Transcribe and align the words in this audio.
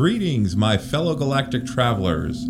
Greetings, 0.00 0.56
my 0.56 0.78
fellow 0.78 1.14
galactic 1.14 1.66
travelers, 1.66 2.48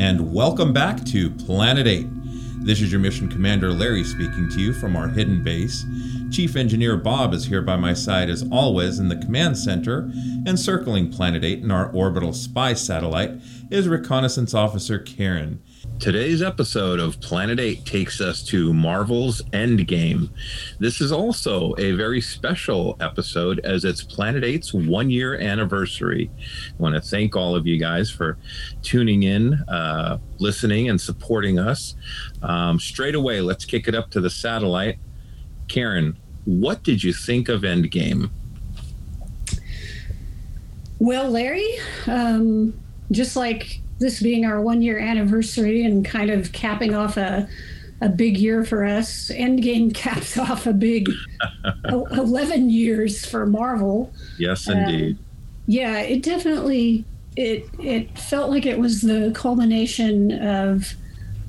and 0.00 0.34
welcome 0.34 0.72
back 0.72 1.04
to 1.04 1.30
Planet 1.30 1.86
8. 1.86 2.08
This 2.64 2.80
is 2.80 2.90
your 2.90 3.00
mission 3.00 3.28
commander 3.28 3.70
Larry 3.70 4.02
speaking 4.02 4.48
to 4.50 4.60
you 4.60 4.72
from 4.72 4.96
our 4.96 5.06
hidden 5.06 5.44
base. 5.44 5.86
Chief 6.32 6.56
Engineer 6.56 6.96
Bob 6.96 7.34
is 7.34 7.46
here 7.46 7.62
by 7.62 7.76
my 7.76 7.94
side 7.94 8.28
as 8.28 8.44
always 8.50 8.98
in 8.98 9.08
the 9.08 9.16
command 9.16 9.56
center, 9.56 10.10
and 10.44 10.58
circling 10.58 11.08
Planet 11.08 11.44
8 11.44 11.62
in 11.62 11.70
our 11.70 11.88
orbital 11.92 12.32
spy 12.32 12.74
satellite 12.74 13.30
is 13.70 13.86
Reconnaissance 13.86 14.52
Officer 14.52 14.98
Karen. 14.98 15.62
Today's 15.98 16.42
episode 16.42 17.00
of 17.00 17.20
Planet 17.20 17.58
8 17.58 17.84
takes 17.84 18.20
us 18.20 18.44
to 18.44 18.72
Marvel's 18.72 19.42
Endgame. 19.52 20.30
This 20.78 21.00
is 21.00 21.10
also 21.10 21.74
a 21.76 21.90
very 21.90 22.20
special 22.20 22.96
episode 23.00 23.58
as 23.64 23.84
it's 23.84 24.04
Planet 24.04 24.44
8's 24.44 24.72
one 24.72 25.10
year 25.10 25.40
anniversary. 25.40 26.30
I 26.38 26.80
want 26.80 26.94
to 26.94 27.00
thank 27.00 27.34
all 27.34 27.56
of 27.56 27.66
you 27.66 27.80
guys 27.80 28.12
for 28.12 28.38
tuning 28.80 29.24
in, 29.24 29.54
uh, 29.68 30.18
listening, 30.38 30.88
and 30.88 31.00
supporting 31.00 31.58
us. 31.58 31.96
Um, 32.44 32.78
straight 32.78 33.16
away, 33.16 33.40
let's 33.40 33.64
kick 33.64 33.88
it 33.88 33.96
up 33.96 34.08
to 34.12 34.20
the 34.20 34.30
satellite. 34.30 34.98
Karen, 35.66 36.16
what 36.44 36.84
did 36.84 37.02
you 37.02 37.12
think 37.12 37.48
of 37.48 37.62
Endgame? 37.62 38.30
Well, 41.00 41.28
Larry, 41.28 41.68
um, 42.06 42.78
just 43.10 43.34
like 43.34 43.80
this 43.98 44.20
being 44.22 44.44
our 44.44 44.60
one 44.60 44.82
year 44.82 44.98
anniversary 44.98 45.84
and 45.84 46.04
kind 46.04 46.30
of 46.30 46.52
capping 46.52 46.94
off 46.94 47.16
a, 47.16 47.48
a 48.00 48.08
big 48.08 48.36
year 48.38 48.64
for 48.64 48.84
us, 48.84 49.28
Endgame 49.30 49.92
caps 50.04 50.38
off 50.38 50.66
a 50.66 50.72
big 50.72 51.08
11 51.84 52.70
years 52.70 53.24
for 53.26 53.46
Marvel. 53.46 54.12
Yes, 54.38 54.68
Um, 54.68 54.78
indeed. 54.78 55.18
Yeah, 55.66 55.98
it 56.00 56.22
definitely 56.22 57.04
it 57.36 57.68
it 57.78 58.18
felt 58.18 58.50
like 58.50 58.66
it 58.66 58.78
was 58.78 59.02
the 59.02 59.30
culmination 59.34 60.32
of 60.44 60.94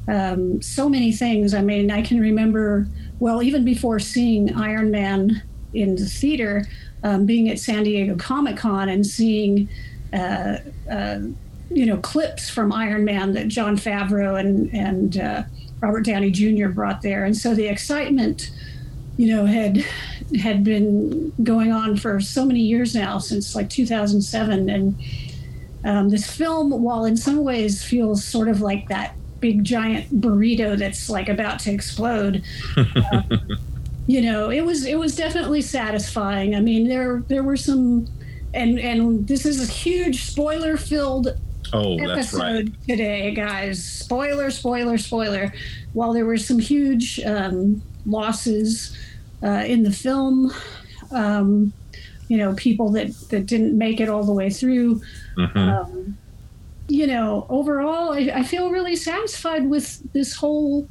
um, 0.08 0.62
so 0.62 0.90
many 0.90 1.12
things. 1.12 1.54
I 1.54 1.62
mean, 1.62 1.90
I 1.90 2.02
can 2.02 2.20
remember 2.20 2.88
well 3.20 3.42
even 3.42 3.64
before 3.64 4.00
seeing 4.00 4.54
Iron 4.56 4.92
Man 4.92 5.42
in 5.74 5.96
the 5.96 6.06
theater, 6.06 6.66
um, 7.04 7.26
being 7.26 7.48
at 7.50 7.60
San 7.60 7.84
Diego 7.84 8.16
Comic 8.18 8.58
Con 8.58 8.90
and 8.90 9.06
seeing. 9.06 9.70
Uh, 10.12 10.58
uh, 10.92 11.20
you 11.70 11.86
know, 11.86 11.98
clips 11.98 12.50
from 12.50 12.74
Iron 12.74 13.06
Man 13.06 13.34
that 13.34 13.48
Jon 13.48 13.78
Favreau 13.78 14.40
and 14.40 14.74
and 14.74 15.18
uh, 15.18 15.44
Robert 15.82 16.06
Downey 16.06 16.32
Jr. 16.32 16.70
brought 16.70 17.02
there, 17.02 17.26
and 17.26 17.36
so 17.36 17.54
the 17.54 17.68
excitement, 17.68 18.52
you 19.18 19.28
know, 19.28 19.46
had 19.46 19.86
had 20.38 20.64
been 20.64 21.32
going 21.44 21.72
on 21.72 21.98
for 21.98 22.20
so 22.20 22.46
many 22.46 22.60
years 22.60 22.94
now 22.94 23.18
since 23.18 23.56
like 23.56 23.70
2007 23.70 24.70
and 24.70 24.96
um, 25.84 26.10
this 26.10 26.30
film 26.30 26.84
while 26.84 27.06
in 27.06 27.18
some 27.18 27.44
ways 27.44 27.84
feels 27.84 28.24
sort 28.24 28.48
of 28.48 28.62
like 28.62 28.88
that 28.90 29.16
big 29.40 29.64
giant 29.64 30.22
burrito 30.22 30.78
that's 30.78 31.10
like 31.10 31.30
about 31.30 31.58
to 31.58 31.72
explode 31.72 32.44
um, 32.78 33.48
you 34.08 34.22
know 34.22 34.50
it 34.50 34.62
was 34.62 34.86
it 34.86 35.00
was 35.00 35.16
definitely 35.16 35.62
satisfying 35.62 36.54
i 36.54 36.60
mean 36.60 36.88
there 36.88 37.24
there 37.28 37.42
were 37.42 37.58
some 37.58 38.06
and 38.54 38.80
and 38.80 39.28
this 39.28 39.46
is 39.46 39.68
a 39.68 39.72
huge 39.72 40.26
spoiler 40.26 40.78
filled 40.78 41.30
Oh, 41.74 41.98
that's 41.98 42.34
episode 42.34 42.40
right. 42.70 42.88
today, 42.88 43.32
guys. 43.34 43.84
Spoiler, 43.84 44.50
spoiler, 44.52 44.98
spoiler. 44.98 45.54
While 45.94 46.14
there 46.14 46.26
were 46.26 46.38
some 46.38 46.60
huge 46.60 47.20
um, 47.26 47.82
losses 48.06 48.98
uh, 49.44 49.64
in 49.66 49.84
the 49.84 49.92
film, 49.92 50.52
um, 51.12 51.74
you 52.28 52.38
know, 52.38 52.54
people 52.56 52.90
that, 52.92 53.12
that 53.30 53.46
didn't 53.46 53.78
make 53.78 54.00
it 54.00 54.10
all 54.10 54.24
the 54.24 54.34
way 54.34 54.50
through, 54.50 55.02
Mhm. 55.38 55.56
um, 55.58 56.18
you 56.88 57.06
know, 57.08 57.46
overall, 57.50 58.14
I, 58.14 58.32
I 58.34 58.44
feel 58.44 58.70
really 58.72 58.96
satisfied 58.96 59.70
with 59.70 60.02
this 60.14 60.34
whole, 60.36 60.88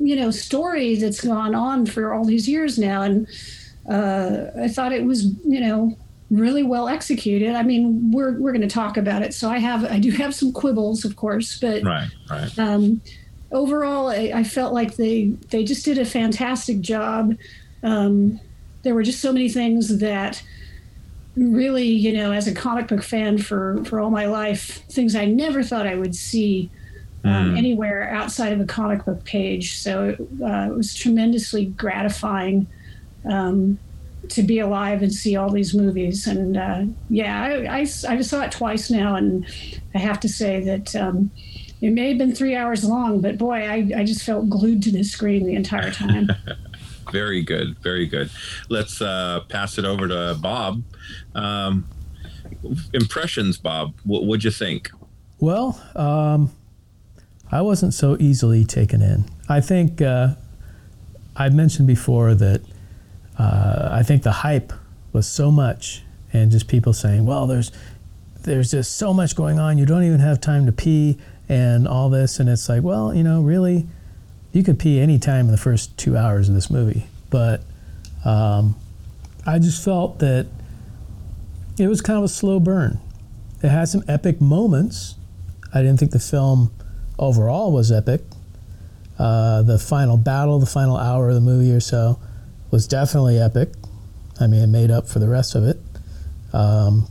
you 0.00 0.16
know, 0.16 0.30
story 0.30 0.96
that's 0.96 1.20
gone 1.24 1.54
on 1.54 1.86
for 1.86 2.12
all 2.12 2.24
these 2.24 2.48
years 2.48 2.78
now. 2.78 3.02
And 3.02 3.26
uh, 3.88 4.46
I 4.60 4.68
thought 4.68 4.92
it 4.92 5.04
was, 5.04 5.26
you 5.44 5.60
know, 5.60 5.96
really 6.30 6.62
well 6.62 6.88
executed. 6.88 7.54
I 7.54 7.62
mean, 7.62 8.10
we're 8.12 8.38
we're 8.38 8.52
going 8.52 8.68
to 8.68 8.74
talk 8.74 8.96
about 8.96 9.22
it, 9.22 9.32
so 9.34 9.48
I 9.50 9.58
have 9.58 9.84
I 9.84 9.98
do 9.98 10.10
have 10.12 10.34
some 10.34 10.52
quibbles, 10.52 11.04
of 11.04 11.16
course, 11.16 11.58
but 11.60 11.82
Right, 11.84 12.08
right. 12.30 12.58
um, 12.58 13.00
overall, 13.52 14.08
I, 14.08 14.32
I 14.34 14.44
felt 14.44 14.72
like 14.74 14.96
they 14.96 15.26
they 15.50 15.64
just 15.64 15.84
did 15.84 15.98
a 15.98 16.04
fantastic 16.04 16.80
job. 16.80 17.36
Um, 17.82 18.40
there 18.82 18.94
were 18.94 19.02
just 19.02 19.20
so 19.20 19.32
many 19.32 19.48
things 19.48 19.98
that 19.98 20.42
really, 21.36 21.86
you 21.88 22.12
know, 22.12 22.32
as 22.32 22.46
a 22.46 22.54
comic 22.54 22.88
book 22.88 23.02
fan 23.02 23.38
for 23.38 23.84
for 23.84 24.00
all 24.00 24.10
my 24.10 24.26
life, 24.26 24.82
things 24.90 25.14
I 25.14 25.26
never 25.26 25.62
thought 25.62 25.86
I 25.86 25.94
would 25.94 26.14
see. 26.14 26.70
Um, 27.24 27.54
Mm. 27.54 27.58
Anywhere 27.58 28.08
outside 28.10 28.52
of 28.52 28.60
a 28.60 28.64
comic 28.66 29.04
book 29.04 29.24
page, 29.24 29.78
so 29.78 30.10
uh, 30.40 30.68
it 30.70 30.76
was 30.76 30.94
tremendously 30.94 31.64
gratifying 31.66 32.68
um, 33.24 33.80
to 34.30 34.42
be 34.42 34.58
alive 34.58 35.02
and 35.02 35.12
see 35.12 35.36
all 35.36 35.50
these 35.50 35.74
movies. 35.74 36.26
And 36.26 36.56
uh, 36.56 36.84
yeah, 37.08 37.42
I, 37.42 37.78
I, 37.78 37.80
I 37.80 38.20
saw 38.20 38.42
it 38.42 38.52
twice 38.52 38.90
now, 38.90 39.14
and 39.16 39.46
I 39.94 39.98
have 39.98 40.20
to 40.20 40.28
say 40.28 40.60
that 40.60 40.94
um, 40.96 41.30
it 41.80 41.90
may 41.90 42.08
have 42.08 42.18
been 42.18 42.34
three 42.34 42.56
hours 42.56 42.84
long, 42.84 43.20
but 43.20 43.38
boy, 43.38 43.68
I, 43.68 43.90
I 43.96 44.04
just 44.04 44.22
felt 44.22 44.48
glued 44.48 44.82
to 44.84 44.90
the 44.90 45.02
screen 45.02 45.46
the 45.46 45.54
entire 45.54 45.90
time. 45.90 46.28
Very 47.12 47.40
good, 47.40 47.78
very 47.78 48.04
good. 48.06 48.30
Let's 48.68 49.00
uh, 49.00 49.42
pass 49.48 49.78
it 49.78 49.84
over 49.84 50.08
to 50.08 50.36
Bob. 50.40 50.82
Um, 51.36 51.86
impressions, 52.92 53.58
Bob. 53.58 53.94
What 54.02 54.26
would 54.26 54.42
you 54.42 54.50
think? 54.50 54.90
Well, 55.38 55.80
um, 55.94 56.50
I 57.52 57.62
wasn't 57.62 57.94
so 57.94 58.16
easily 58.18 58.64
taken 58.64 59.02
in. 59.02 59.26
I 59.48 59.60
think 59.60 60.02
uh, 60.02 60.34
I 61.36 61.48
mentioned 61.48 61.86
before 61.86 62.34
that 62.34 62.62
uh, 63.38 63.88
I 63.92 64.02
think 64.02 64.22
the 64.22 64.32
hype 64.32 64.72
was 65.12 65.26
so 65.26 65.50
much, 65.50 66.02
and 66.32 66.50
just 66.50 66.68
people 66.68 66.92
saying, 66.92 67.26
"Well, 67.26 67.46
there's 67.46 67.72
there's 68.42 68.70
just 68.70 68.96
so 68.96 69.12
much 69.12 69.36
going 69.36 69.58
on. 69.58 69.78
You 69.78 69.86
don't 69.86 70.04
even 70.04 70.20
have 70.20 70.40
time 70.40 70.66
to 70.66 70.72
pee 70.72 71.18
and 71.48 71.86
all 71.86 72.08
this." 72.10 72.40
And 72.40 72.48
it's 72.48 72.68
like, 72.68 72.82
well, 72.82 73.14
you 73.14 73.22
know, 73.22 73.42
really, 73.42 73.86
you 74.52 74.62
could 74.62 74.78
pee 74.78 75.00
any 75.00 75.18
time 75.18 75.46
in 75.46 75.50
the 75.50 75.58
first 75.58 75.96
two 75.98 76.16
hours 76.16 76.48
of 76.48 76.54
this 76.54 76.70
movie, 76.70 77.06
but 77.30 77.62
um, 78.24 78.76
I 79.46 79.58
just 79.58 79.84
felt 79.84 80.18
that 80.20 80.46
it 81.78 81.88
was 81.88 82.00
kind 82.00 82.18
of 82.18 82.24
a 82.24 82.28
slow 82.28 82.58
burn. 82.58 82.98
It 83.62 83.68
had 83.68 83.88
some 83.88 84.02
epic 84.08 84.40
moments. 84.40 85.14
I 85.74 85.82
didn't 85.82 85.98
think 85.98 86.12
the 86.12 86.18
film 86.18 86.72
overall 87.18 87.72
was 87.72 87.92
epic. 87.92 88.22
Uh, 89.18 89.62
the 89.62 89.78
final 89.78 90.16
battle, 90.16 90.58
the 90.58 90.66
final 90.66 90.96
hour 90.96 91.28
of 91.28 91.34
the 91.34 91.40
movie 91.40 91.72
or 91.72 91.80
so, 91.80 92.18
was 92.76 92.86
definitely 92.86 93.38
epic. 93.38 93.70
I 94.38 94.46
mean, 94.46 94.60
it 94.60 94.66
made 94.66 94.90
up 94.90 95.08
for 95.08 95.18
the 95.18 95.30
rest 95.30 95.54
of 95.54 95.64
it. 95.64 95.78
Um, 96.52 97.08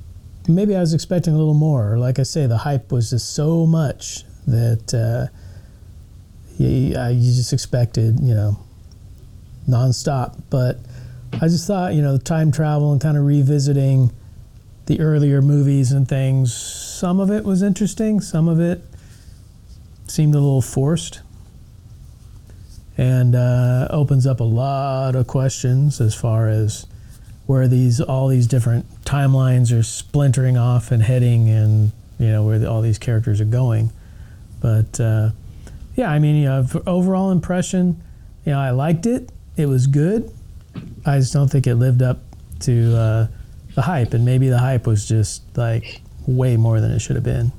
maybe 0.48 0.76
I 0.76 0.80
was 0.80 0.94
expecting 0.94 1.34
a 1.34 1.38
little 1.38 1.56
more. 1.56 1.98
Like 1.98 2.20
I 2.20 2.22
say, 2.22 2.46
the 2.46 2.60
hype 2.60 2.92
was 2.92 3.10
just 3.10 3.34
so 3.34 3.66
much 3.66 4.26
that 4.46 4.94
uh, 4.94 5.36
you, 6.60 6.68
you 6.70 7.34
just 7.34 7.52
expected, 7.52 8.20
you 8.20 8.36
know, 8.36 8.60
nonstop. 9.68 10.40
But 10.52 10.78
I 11.34 11.48
just 11.48 11.66
thought, 11.66 11.96
you 11.96 12.04
know, 12.04 12.14
the 12.14 12.24
time 12.24 12.52
travel 12.52 12.92
and 12.92 13.02
kind 13.02 13.18
of 13.18 13.26
revisiting 13.26 14.12
the 14.86 15.00
earlier 15.00 15.42
movies 15.42 15.92
and 15.92 16.08
things, 16.08 16.56
some 16.56 17.20
of 17.20 17.32
it 17.32 17.44
was 17.44 17.64
interesting, 17.64 18.22
some 18.22 18.48
of 18.48 18.60
it 18.60 18.84
seemed 20.06 20.36
a 20.36 20.40
little 20.40 20.62
forced 20.62 21.22
and 22.98 23.36
uh, 23.36 23.88
opens 23.90 24.26
up 24.26 24.40
a 24.40 24.46
lot 24.46 25.16
of 25.16 25.28
questions 25.28 26.00
as 26.00 26.16
far 26.16 26.48
as 26.48 26.86
where 27.46 27.68
these 27.68 28.02
all 28.02 28.28
these 28.28 28.48
different 28.48 28.86
timelines 29.04 29.78
are 29.78 29.84
splintering 29.84 30.58
off 30.58 30.92
and 30.92 31.04
heading 31.04 31.50
and 31.50 31.92
you 32.18 32.28
know 32.28 32.44
where 32.44 32.58
the, 32.58 32.70
all 32.70 32.82
these 32.82 32.98
characters 32.98 33.40
are 33.40 33.46
going 33.46 33.92
but 34.62 35.00
uh, 35.00 35.30
yeah 35.96 36.10
i 36.10 36.18
mean 36.18 36.36
you 36.36 36.46
know 36.46 36.66
overall 36.88 37.32
impression 37.32 38.02
you 38.46 38.52
know 38.52 38.60
i 38.60 38.72
liked 38.72 39.06
it 39.06 39.30
it 39.58 39.68
was 39.68 39.86
good 39.86 40.32
i 41.06 41.20
just 41.20 41.34
don't 41.34 41.50
think 41.50 41.68
it 41.68 41.76
lived 41.76 42.02
up 42.02 42.20
to 42.60 42.96
uh, 42.96 43.28
the 43.76 43.82
hype, 43.82 44.14
and 44.14 44.26
maybe 44.26 44.50
the 44.50 44.58
hype 44.58 44.88
was 44.88 45.08
just 45.08 45.44
like 45.58 46.02
way 46.26 46.58
more 46.58 46.82
than 46.82 46.92
it 46.92 47.00
should 47.00 47.16
have 47.16 47.24
been. 47.26 47.52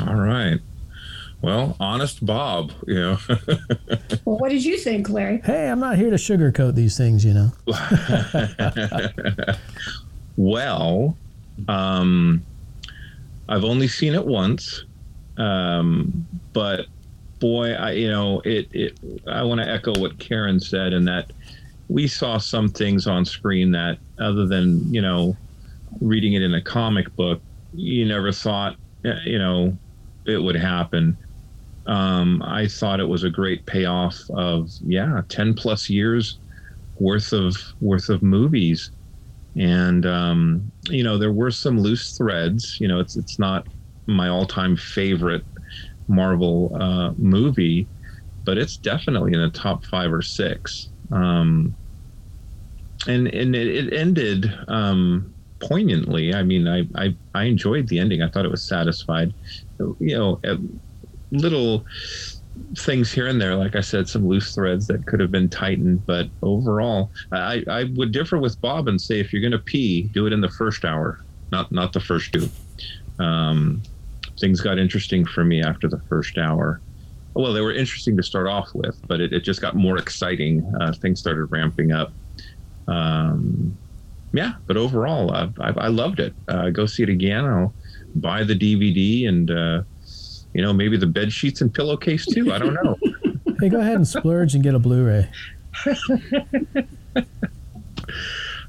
All 0.00 0.14
right. 0.14 0.58
Well, 1.42 1.76
honest 1.80 2.24
Bob, 2.24 2.72
you 2.86 2.94
know. 2.94 3.18
Well, 4.24 4.38
what 4.38 4.50
did 4.50 4.64
you 4.64 4.76
think, 4.76 5.08
Larry? 5.08 5.40
Hey, 5.42 5.68
I'm 5.68 5.80
not 5.80 5.96
here 5.96 6.10
to 6.10 6.16
sugarcoat 6.16 6.74
these 6.74 6.96
things, 6.96 7.24
you 7.24 7.32
know. 7.32 7.52
well, 10.36 11.16
um, 11.66 12.44
I've 13.48 13.64
only 13.64 13.88
seen 13.88 14.14
it 14.14 14.24
once, 14.24 14.84
um, 15.36 16.26
but 16.52 16.86
boy, 17.40 17.72
I 17.72 17.92
you 17.92 18.08
know 18.08 18.40
it. 18.44 18.68
it 18.72 18.98
I 19.26 19.42
want 19.42 19.60
to 19.60 19.68
echo 19.68 19.98
what 19.98 20.18
Karen 20.18 20.60
said 20.60 20.92
in 20.92 21.04
that 21.06 21.32
we 21.88 22.06
saw 22.06 22.38
some 22.38 22.68
things 22.68 23.06
on 23.06 23.24
screen 23.24 23.72
that, 23.72 23.98
other 24.18 24.46
than 24.46 24.92
you 24.92 25.02
know, 25.02 25.36
reading 26.00 26.34
it 26.34 26.42
in 26.42 26.54
a 26.54 26.62
comic 26.62 27.14
book, 27.16 27.42
you 27.72 28.06
never 28.06 28.30
thought 28.30 28.76
uh, 29.04 29.14
you 29.24 29.38
know 29.38 29.76
it 30.26 30.38
would 30.38 30.56
happen. 30.56 31.18
Um, 31.86 32.42
I 32.44 32.66
thought 32.68 33.00
it 33.00 33.08
was 33.08 33.24
a 33.24 33.30
great 33.30 33.66
payoff 33.66 34.18
of 34.30 34.70
yeah, 34.80 35.22
ten 35.28 35.54
plus 35.54 35.88
years 35.88 36.38
worth 36.98 37.32
of 37.32 37.56
worth 37.80 38.08
of 38.10 38.22
movies 38.22 38.90
and 39.56 40.06
um, 40.06 40.72
you 40.88 41.02
know 41.04 41.18
there 41.18 41.32
were 41.32 41.50
some 41.50 41.80
loose 41.80 42.16
threads. 42.16 42.76
You 42.80 42.88
know, 42.88 43.00
it's 43.00 43.16
it's 43.16 43.38
not 43.38 43.66
my 44.06 44.28
all-time 44.28 44.76
favorite 44.76 45.44
Marvel 46.08 46.76
uh, 46.80 47.12
movie, 47.18 47.88
but 48.46 48.58
it's 48.58 48.78
definitely 48.78 49.32
in 49.34 49.40
the 49.40 49.50
top 49.50 49.84
five 49.86 50.12
or 50.12 50.22
six. 50.22 50.90
Um, 51.12 51.76
and 53.06 53.28
and 53.28 53.54
it, 53.56 53.68
it 53.68 53.92
ended 53.94 54.52
um, 54.68 55.34
poignantly. 55.60 56.34
I 56.34 56.42
mean, 56.42 56.68
I, 56.68 56.84
I 56.94 57.16
I 57.34 57.44
enjoyed 57.44 57.88
the 57.88 57.98
ending. 57.98 58.22
I 58.22 58.28
thought 58.28 58.44
it 58.44 58.50
was 58.50 58.66
satisfied. 58.66 59.34
You 59.78 60.16
know, 60.18 60.40
a 60.44 60.56
little 61.30 61.84
things 62.76 63.12
here 63.12 63.26
and 63.26 63.40
there, 63.40 63.54
like 63.54 63.76
I 63.76 63.80
said, 63.80 64.08
some 64.08 64.26
loose 64.26 64.54
threads 64.54 64.86
that 64.88 65.06
could 65.06 65.20
have 65.20 65.30
been 65.30 65.48
tightened. 65.48 66.04
But 66.06 66.28
overall, 66.42 67.10
I, 67.32 67.64
I 67.68 67.84
would 67.94 68.12
differ 68.12 68.38
with 68.38 68.60
Bob 68.60 68.88
and 68.88 69.00
say 69.00 69.20
if 69.20 69.32
you're 69.32 69.42
going 69.42 69.52
to 69.52 69.58
pee, 69.58 70.02
do 70.12 70.26
it 70.26 70.32
in 70.32 70.40
the 70.40 70.48
first 70.48 70.84
hour, 70.84 71.20
not 71.52 71.70
not 71.72 71.92
the 71.92 72.00
first 72.00 72.32
two. 72.32 72.48
Um, 73.18 73.82
things 74.38 74.60
got 74.60 74.78
interesting 74.78 75.24
for 75.24 75.44
me 75.44 75.62
after 75.62 75.88
the 75.88 76.00
first 76.08 76.38
hour. 76.38 76.80
Well, 77.34 77.52
they 77.52 77.60
were 77.60 77.72
interesting 77.72 78.16
to 78.16 78.22
start 78.22 78.48
off 78.48 78.74
with, 78.74 79.00
but 79.06 79.20
it, 79.20 79.32
it 79.32 79.40
just 79.40 79.60
got 79.60 79.76
more 79.76 79.98
exciting. 79.98 80.64
Uh, 80.80 80.92
things 80.92 81.20
started 81.20 81.46
ramping 81.46 81.92
up. 81.92 82.12
Um, 82.88 83.76
yeah, 84.32 84.54
but 84.66 84.76
overall, 84.76 85.32
I, 85.32 85.48
I, 85.60 85.88
loved 85.88 86.20
it. 86.20 86.34
Uh, 86.48 86.70
go 86.70 86.86
see 86.86 87.02
it 87.02 87.08
again. 87.08 87.44
I'll 87.44 87.72
buy 88.16 88.44
the 88.44 88.54
DVD 88.54 89.28
and 89.28 89.50
uh, 89.50 89.82
you 90.54 90.62
know, 90.62 90.72
maybe 90.72 90.96
the 90.96 91.06
bed 91.06 91.32
sheets 91.32 91.60
and 91.60 91.72
pillowcase 91.72 92.26
too. 92.26 92.52
I 92.52 92.58
don't 92.58 92.74
know. 92.74 92.96
Hey, 93.60 93.68
go 93.68 93.78
ahead 93.78 93.96
and 93.96 94.08
splurge 94.08 94.54
and 94.54 94.64
get 94.64 94.74
a 94.74 94.78
Blu-ray. 94.78 95.28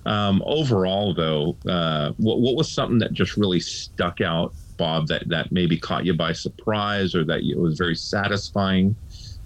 um, 0.06 0.44
overall, 0.46 1.14
though, 1.14 1.56
uh, 1.66 2.12
what 2.18 2.42
what 2.42 2.58
was 2.58 2.70
something 2.70 2.98
that 3.00 3.14
just 3.14 3.38
really 3.38 3.62
stuck 3.62 4.20
out, 4.20 4.54
Bob? 4.76 5.08
That 5.08 5.30
that 5.30 5.50
maybe 5.50 5.78
caught 5.78 6.06
you 6.06 6.14
by 6.14 6.34
surprise, 6.34 7.16
or 7.16 7.24
that 7.24 7.40
it 7.40 7.58
was 7.58 7.78
very 7.78 7.96
satisfying. 7.96 8.94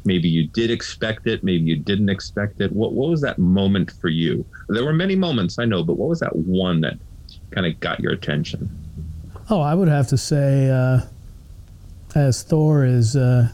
Maybe 0.04 0.28
you 0.30 0.48
did 0.48 0.72
expect 0.72 1.28
it. 1.28 1.44
Maybe 1.44 1.66
you 1.66 1.76
didn't 1.76 2.10
expect 2.10 2.60
it. 2.60 2.72
What 2.72 2.94
what 2.94 3.12
was 3.12 3.22
that 3.22 3.38
moment 3.38 3.92
for 3.92 4.10
you? 4.10 4.44
There 4.70 4.84
were 4.84 4.94
many 4.94 5.16
moments, 5.16 5.60
I 5.60 5.66
know, 5.66 5.84
but 5.84 5.98
what 5.98 6.10
was 6.10 6.22
that 6.22 6.36
one 6.36 6.82
that 6.82 6.96
kind 7.52 7.68
of 7.68 7.80
got 7.80 8.00
your 8.00 8.14
attention? 8.14 8.68
Oh, 9.52 9.62
I 9.62 9.76
would 9.76 9.90
have 9.90 10.08
to 10.08 10.18
say, 10.18 10.72
uh, 10.72 11.02
as 12.16 12.42
Thor 12.44 12.86
is 12.86 13.16
uh, 13.16 13.50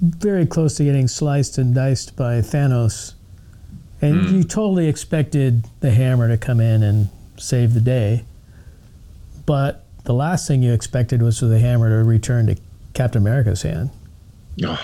very 0.00 0.46
close 0.46 0.76
to 0.76 0.84
getting 0.84 1.08
sliced 1.08 1.58
and 1.58 1.74
diced 1.74 2.16
by 2.16 2.40
Thanos, 2.40 3.14
and 4.00 4.26
Hmm. 4.26 4.34
you 4.36 4.44
totally 4.44 4.86
expected 4.88 5.64
the 5.80 5.90
hammer 5.90 6.28
to 6.28 6.36
come 6.36 6.60
in 6.60 6.82
and 6.82 7.08
save 7.36 7.74
the 7.74 7.80
day, 7.80 8.24
but 9.46 9.84
the 10.04 10.14
last 10.14 10.46
thing 10.46 10.62
you 10.62 10.72
expected 10.72 11.20
was 11.22 11.38
for 11.38 11.46
the 11.46 11.58
hammer 11.58 11.88
to 11.88 12.04
return 12.04 12.46
to 12.46 12.56
Captain 12.94 13.20
America's 13.22 13.62
hand. 13.62 13.90
Oh 14.64 14.80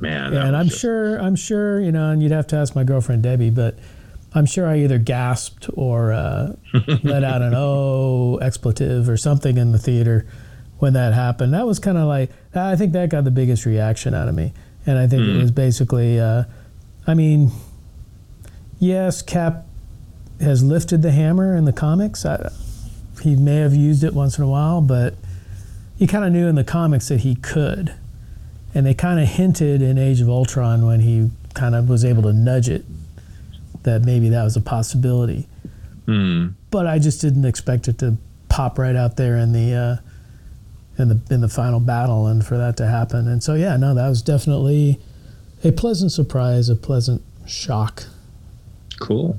man! 0.00 0.34
and 0.34 0.56
I'm 0.56 0.66
just- 0.68 0.80
sure, 0.80 1.16
I'm 1.20 1.36
sure, 1.36 1.80
you 1.80 1.92
know, 1.92 2.10
and 2.10 2.22
you'd 2.22 2.32
have 2.32 2.46
to 2.48 2.56
ask 2.56 2.74
my 2.74 2.84
girlfriend 2.84 3.22
Debbie, 3.22 3.50
but 3.50 3.76
I'm 4.34 4.46
sure 4.46 4.66
I 4.66 4.78
either 4.80 4.98
gasped 4.98 5.68
or 5.74 6.12
uh, 6.12 6.54
let 7.04 7.24
out 7.24 7.40
an 7.42 7.54
oh 7.56 8.38
expletive 8.42 9.08
or 9.08 9.16
something 9.16 9.56
in 9.58 9.72
the 9.72 9.78
theater 9.78 10.26
when 10.78 10.92
that 10.92 11.14
happened. 11.14 11.54
That 11.54 11.66
was 11.66 11.78
kind 11.78 11.98
of 11.98 12.06
like 12.06 12.30
I 12.54 12.76
think 12.76 12.92
that 12.92 13.08
got 13.08 13.24
the 13.24 13.30
biggest 13.30 13.66
reaction 13.66 14.14
out 14.14 14.28
of 14.28 14.34
me, 14.34 14.52
and 14.86 14.98
I 14.98 15.06
think 15.06 15.22
it 15.22 15.36
was 15.36 15.50
basically, 15.50 16.20
uh, 16.20 16.44
I 17.06 17.14
mean, 17.14 17.50
yes, 18.78 19.22
Cap 19.22 19.66
has 20.40 20.62
lifted 20.62 21.02
the 21.02 21.12
hammer 21.12 21.56
in 21.56 21.64
the 21.64 21.72
comics. 21.72 22.24
I, 22.24 22.50
he 23.22 23.36
may 23.36 23.56
have 23.56 23.74
used 23.74 24.04
it 24.04 24.12
once 24.12 24.38
in 24.38 24.44
a 24.44 24.48
while, 24.48 24.80
but 24.80 25.14
you 25.98 26.06
kind 26.06 26.24
of 26.24 26.32
knew 26.32 26.46
in 26.46 26.54
the 26.54 26.64
comics 26.64 27.08
that 27.08 27.20
he 27.20 27.34
could 27.34 27.94
and 28.76 28.84
they 28.84 28.92
kind 28.92 29.18
of 29.18 29.26
hinted 29.26 29.80
in 29.80 29.96
Age 29.96 30.20
of 30.20 30.28
Ultron 30.28 30.84
when 30.84 31.00
he 31.00 31.30
kind 31.54 31.74
of 31.74 31.88
was 31.88 32.04
able 32.04 32.22
to 32.24 32.32
nudge 32.34 32.68
it 32.68 32.84
that 33.84 34.02
maybe 34.02 34.28
that 34.28 34.44
was 34.44 34.54
a 34.54 34.60
possibility. 34.60 35.48
Hmm. 36.04 36.48
But 36.70 36.86
I 36.86 36.98
just 36.98 37.22
didn't 37.22 37.46
expect 37.46 37.88
it 37.88 37.98
to 38.00 38.18
pop 38.50 38.78
right 38.78 38.94
out 38.94 39.16
there 39.16 39.38
in 39.38 39.52
the 39.52 39.74
uh, 39.74 40.05
in 40.98 41.08
the 41.08 41.20
in 41.30 41.40
the 41.40 41.48
final 41.48 41.80
battle 41.80 42.26
and 42.26 42.44
for 42.46 42.56
that 42.56 42.76
to 42.78 42.86
happen. 42.86 43.28
And 43.28 43.42
so 43.42 43.54
yeah, 43.54 43.76
no, 43.76 43.94
that 43.94 44.08
was 44.08 44.22
definitely 44.22 44.98
a 45.64 45.72
pleasant 45.72 46.12
surprise, 46.12 46.68
a 46.68 46.76
pleasant 46.76 47.22
shock. 47.46 48.04
cool. 49.00 49.38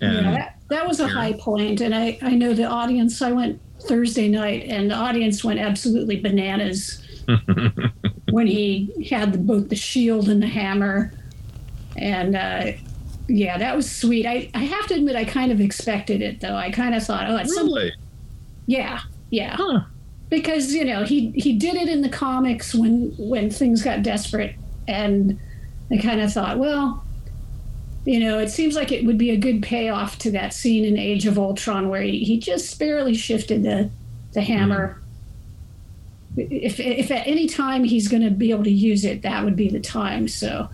And 0.00 0.14
yeah, 0.14 0.30
that, 0.32 0.58
that 0.68 0.86
was 0.86 1.00
a 1.00 1.04
Karen? 1.08 1.16
high 1.16 1.32
point, 1.32 1.80
and 1.80 1.94
I, 1.94 2.18
I 2.20 2.30
know 2.30 2.52
the 2.52 2.64
audience. 2.64 3.22
I 3.22 3.32
went 3.32 3.60
Thursday 3.80 4.28
night, 4.28 4.64
and 4.68 4.90
the 4.90 4.94
audience 4.94 5.42
went 5.42 5.58
absolutely 5.58 6.20
bananas 6.20 7.02
when 8.30 8.46
he 8.46 9.06
had 9.08 9.32
the, 9.32 9.38
both 9.38 9.70
the 9.70 9.76
shield 9.76 10.28
and 10.28 10.42
the 10.42 10.46
hammer, 10.46 11.12
and 11.96 12.36
uh, 12.36 12.72
yeah, 13.26 13.56
that 13.56 13.74
was 13.74 13.90
sweet. 13.90 14.26
I, 14.26 14.50
I 14.54 14.64
have 14.64 14.86
to 14.88 14.94
admit, 14.94 15.16
I 15.16 15.24
kind 15.24 15.50
of 15.50 15.60
expected 15.60 16.20
it 16.20 16.40
though. 16.40 16.56
I 16.56 16.70
kind 16.70 16.94
of 16.94 17.02
thought, 17.02 17.30
oh, 17.30 17.36
it's 17.36 17.54
some, 17.54 17.66
really, 17.66 17.92
yeah, 18.66 19.00
yeah, 19.30 19.56
Huh. 19.56 19.80
Because 20.28 20.74
you 20.74 20.84
know 20.84 21.04
he 21.04 21.30
he 21.32 21.52
did 21.52 21.76
it 21.76 21.88
in 21.88 22.02
the 22.02 22.08
comics 22.08 22.74
when 22.74 23.14
when 23.18 23.50
things 23.50 23.82
got 23.82 24.02
desperate, 24.02 24.54
and 24.88 25.38
I 25.90 25.98
kind 25.98 26.20
of 26.20 26.32
thought, 26.32 26.58
well, 26.58 27.04
you 28.04 28.20
know, 28.20 28.38
it 28.38 28.50
seems 28.50 28.76
like 28.76 28.92
it 28.92 29.04
would 29.04 29.18
be 29.18 29.30
a 29.30 29.36
good 29.36 29.62
payoff 29.62 30.18
to 30.18 30.30
that 30.32 30.52
scene 30.52 30.84
in 30.84 30.96
Age 30.96 31.26
of 31.26 31.38
Ultron 31.38 31.88
where 31.88 32.02
he, 32.02 32.20
he 32.20 32.38
just 32.38 32.78
barely 32.78 33.14
shifted 33.14 33.62
the 33.62 33.90
the 34.32 34.42
hammer. 34.42 35.02
If 36.36 36.78
if 36.78 37.10
at 37.10 37.26
any 37.26 37.46
time 37.48 37.84
he's 37.84 38.08
going 38.08 38.22
to 38.22 38.30
be 38.30 38.50
able 38.50 38.64
to 38.64 38.70
use 38.70 39.04
it, 39.04 39.22
that 39.22 39.44
would 39.44 39.56
be 39.56 39.68
the 39.68 39.80
time. 39.80 40.28
So, 40.28 40.68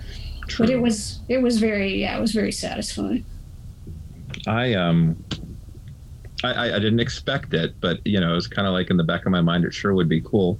but 0.58 0.68
it 0.68 0.80
was 0.80 1.20
it 1.28 1.40
was 1.40 1.58
very 1.58 2.00
yeah, 2.00 2.16
it 2.16 2.20
was 2.20 2.32
very 2.32 2.52
satisfying. 2.52 3.24
I 4.46 4.74
um, 4.74 5.22
I, 6.44 6.52
I 6.52 6.76
I 6.76 6.78
didn't 6.78 7.00
expect 7.00 7.54
it, 7.54 7.74
but 7.80 8.00
you 8.04 8.20
know, 8.20 8.32
it 8.32 8.34
was 8.34 8.46
kind 8.46 8.66
of 8.66 8.74
like 8.74 8.90
in 8.90 8.96
the 8.96 9.04
back 9.04 9.26
of 9.26 9.32
my 9.32 9.40
mind, 9.40 9.64
it 9.64 9.74
sure 9.74 9.94
would 9.94 10.08
be 10.08 10.20
cool. 10.20 10.58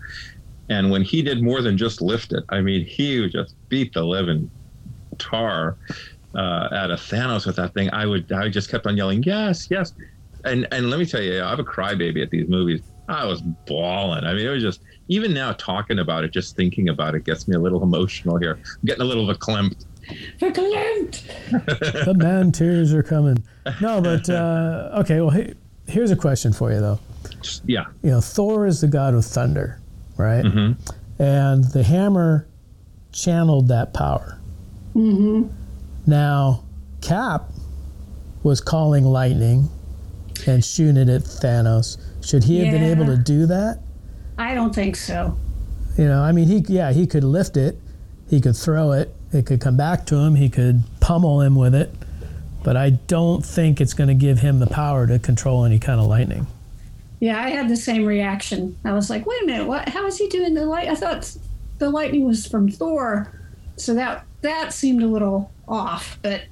And 0.68 0.90
when 0.90 1.02
he 1.02 1.22
did 1.22 1.42
more 1.42 1.60
than 1.60 1.76
just 1.76 2.00
lift 2.00 2.32
it, 2.32 2.44
I 2.48 2.60
mean, 2.60 2.84
he 2.86 3.28
just 3.28 3.54
beat 3.68 3.92
the 3.92 4.04
living 4.04 4.50
tar 5.18 5.76
uh, 6.34 6.68
out 6.72 6.90
of 6.90 7.00
Thanos 7.00 7.46
with 7.46 7.56
that 7.56 7.74
thing. 7.74 7.90
I 7.92 8.06
would, 8.06 8.30
I 8.32 8.48
just 8.48 8.70
kept 8.70 8.86
on 8.86 8.96
yelling, 8.96 9.22
yes, 9.22 9.68
yes. 9.70 9.92
And 10.44 10.66
and 10.72 10.90
let 10.90 10.98
me 10.98 11.06
tell 11.06 11.22
you, 11.22 11.42
I'm 11.42 11.60
a 11.60 11.64
crybaby 11.64 12.22
at 12.22 12.30
these 12.30 12.48
movies. 12.48 12.80
I 13.08 13.24
was 13.26 13.42
bawling. 13.42 14.24
I 14.24 14.32
mean, 14.34 14.46
it 14.46 14.50
was 14.50 14.62
just 14.62 14.80
even 15.08 15.34
now 15.34 15.52
talking 15.52 15.98
about 15.98 16.24
it, 16.24 16.32
just 16.32 16.56
thinking 16.56 16.88
about 16.88 17.14
it 17.14 17.24
gets 17.24 17.46
me 17.46 17.54
a 17.54 17.58
little 17.58 17.82
emotional 17.82 18.38
here. 18.38 18.54
I'm 18.54 18.86
getting 18.86 19.02
a 19.02 19.04
little 19.04 19.26
verklempt. 19.26 19.84
Verklempt. 20.38 22.04
the 22.04 22.14
man 22.14 22.50
tears 22.50 22.92
are 22.94 23.02
coming. 23.02 23.42
No, 23.80 24.00
but 24.00 24.28
uh, 24.30 24.90
okay. 25.00 25.20
Well, 25.20 25.30
he, 25.30 25.54
here's 25.92 26.10
a 26.10 26.16
question 26.16 26.52
for 26.52 26.72
you 26.72 26.80
though. 26.80 26.98
Yeah. 27.64 27.84
You 28.02 28.10
know, 28.10 28.20
Thor 28.20 28.66
is 28.66 28.80
the 28.80 28.88
god 28.88 29.14
of 29.14 29.24
thunder, 29.24 29.80
right? 30.16 30.44
And 31.18 31.64
the 31.64 31.82
hammer 31.82 32.48
channeled 33.12 33.68
that 33.68 33.94
power. 33.94 34.38
Mm-hmm. 34.94 35.48
Now, 36.06 36.64
Cap 37.00 37.50
was 38.42 38.60
calling 38.60 39.04
lightning 39.04 39.68
and 40.46 40.64
shooting 40.64 40.96
it 40.96 41.08
at 41.08 41.22
Thanos. 41.22 41.98
Should 42.24 42.44
he 42.44 42.60
have 42.60 42.72
been 42.72 42.82
able 42.82 43.06
to 43.06 43.16
do 43.16 43.46
that? 43.46 43.80
I 44.38 44.54
don't 44.54 44.74
think 44.74 44.96
so. 44.96 45.36
You 45.96 46.06
know, 46.06 46.22
I 46.22 46.32
mean, 46.32 46.48
he 46.48 46.64
yeah, 46.68 46.92
he 46.92 47.06
could 47.06 47.22
lift 47.24 47.56
it, 47.56 47.78
he 48.28 48.40
could 48.40 48.56
throw 48.56 48.92
it, 48.92 49.14
it 49.32 49.46
could 49.46 49.60
come 49.60 49.76
back 49.76 50.06
to 50.06 50.16
him, 50.16 50.34
he 50.34 50.48
could 50.48 50.82
pummel 51.00 51.42
him 51.42 51.54
with 51.54 51.74
it, 51.74 51.94
but 52.62 52.76
I 52.76 52.90
don't 52.90 53.44
think 53.44 53.80
it's 53.80 53.94
going 53.94 54.08
to 54.08 54.14
give 54.14 54.38
him 54.38 54.58
the 54.58 54.66
power 54.66 55.06
to 55.06 55.18
control 55.18 55.64
any 55.64 55.78
kind 55.78 56.00
of 56.00 56.06
lightning. 56.06 56.46
Yeah, 57.20 57.40
I 57.40 57.50
had 57.50 57.68
the 57.68 57.76
same 57.76 58.04
reaction. 58.04 58.76
I 58.84 58.92
was 58.92 59.08
like, 59.08 59.26
wait 59.26 59.42
a 59.42 59.46
minute, 59.46 59.66
what? 59.66 59.88
How 59.88 60.06
is 60.06 60.18
he 60.18 60.28
doing 60.28 60.54
the 60.54 60.66
light? 60.66 60.88
I 60.88 60.94
thought 60.94 61.36
the 61.78 61.88
lightning 61.88 62.26
was 62.26 62.46
from 62.46 62.68
Thor, 62.68 63.32
so 63.76 63.94
that 63.94 64.24
that 64.40 64.72
seemed 64.72 65.02
a 65.02 65.06
little 65.06 65.50
off. 65.68 66.18
But 66.22 66.42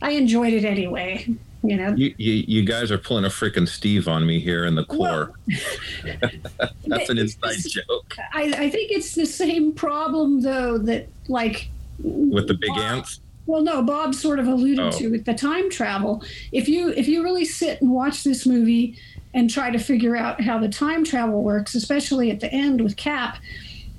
I 0.00 0.12
enjoyed 0.12 0.52
it 0.52 0.64
anyway. 0.64 1.26
You 1.62 1.76
know, 1.76 1.94
You, 1.94 2.14
you, 2.18 2.44
you 2.46 2.62
guys 2.62 2.90
are 2.90 2.98
pulling 2.98 3.24
a 3.24 3.28
freaking 3.28 3.66
Steve 3.66 4.06
on 4.06 4.26
me 4.26 4.38
here 4.38 4.66
in 4.66 4.74
the 4.74 4.84
core. 4.84 5.32
That's 6.86 7.08
an 7.08 7.16
inside 7.16 7.56
joke 7.66 8.14
I, 8.34 8.42
I 8.42 8.70
think 8.70 8.92
it's 8.92 9.14
the 9.14 9.24
same 9.24 9.72
problem 9.72 10.42
though 10.42 10.76
that 10.78 11.08
like 11.28 11.70
with 11.98 12.48
the 12.48 12.54
big 12.54 12.70
ants. 12.70 13.20
Well, 13.46 13.62
no, 13.62 13.82
Bob 13.82 14.14
sort 14.14 14.38
of 14.38 14.46
alluded 14.46 14.78
Oh. 14.86 14.90
to 14.98 15.08
with 15.10 15.24
the 15.24 15.34
time 15.34 15.70
travel. 15.70 16.22
If 16.52 16.68
you 16.68 16.88
if 16.90 17.08
you 17.08 17.22
really 17.22 17.44
sit 17.44 17.80
and 17.82 17.90
watch 17.90 18.24
this 18.24 18.46
movie 18.46 18.96
and 19.34 19.50
try 19.50 19.70
to 19.70 19.78
figure 19.78 20.16
out 20.16 20.40
how 20.40 20.58
the 20.58 20.68
time 20.68 21.04
travel 21.04 21.42
works, 21.42 21.74
especially 21.74 22.30
at 22.30 22.40
the 22.40 22.50
end 22.52 22.80
with 22.80 22.96
Cap, 22.96 23.38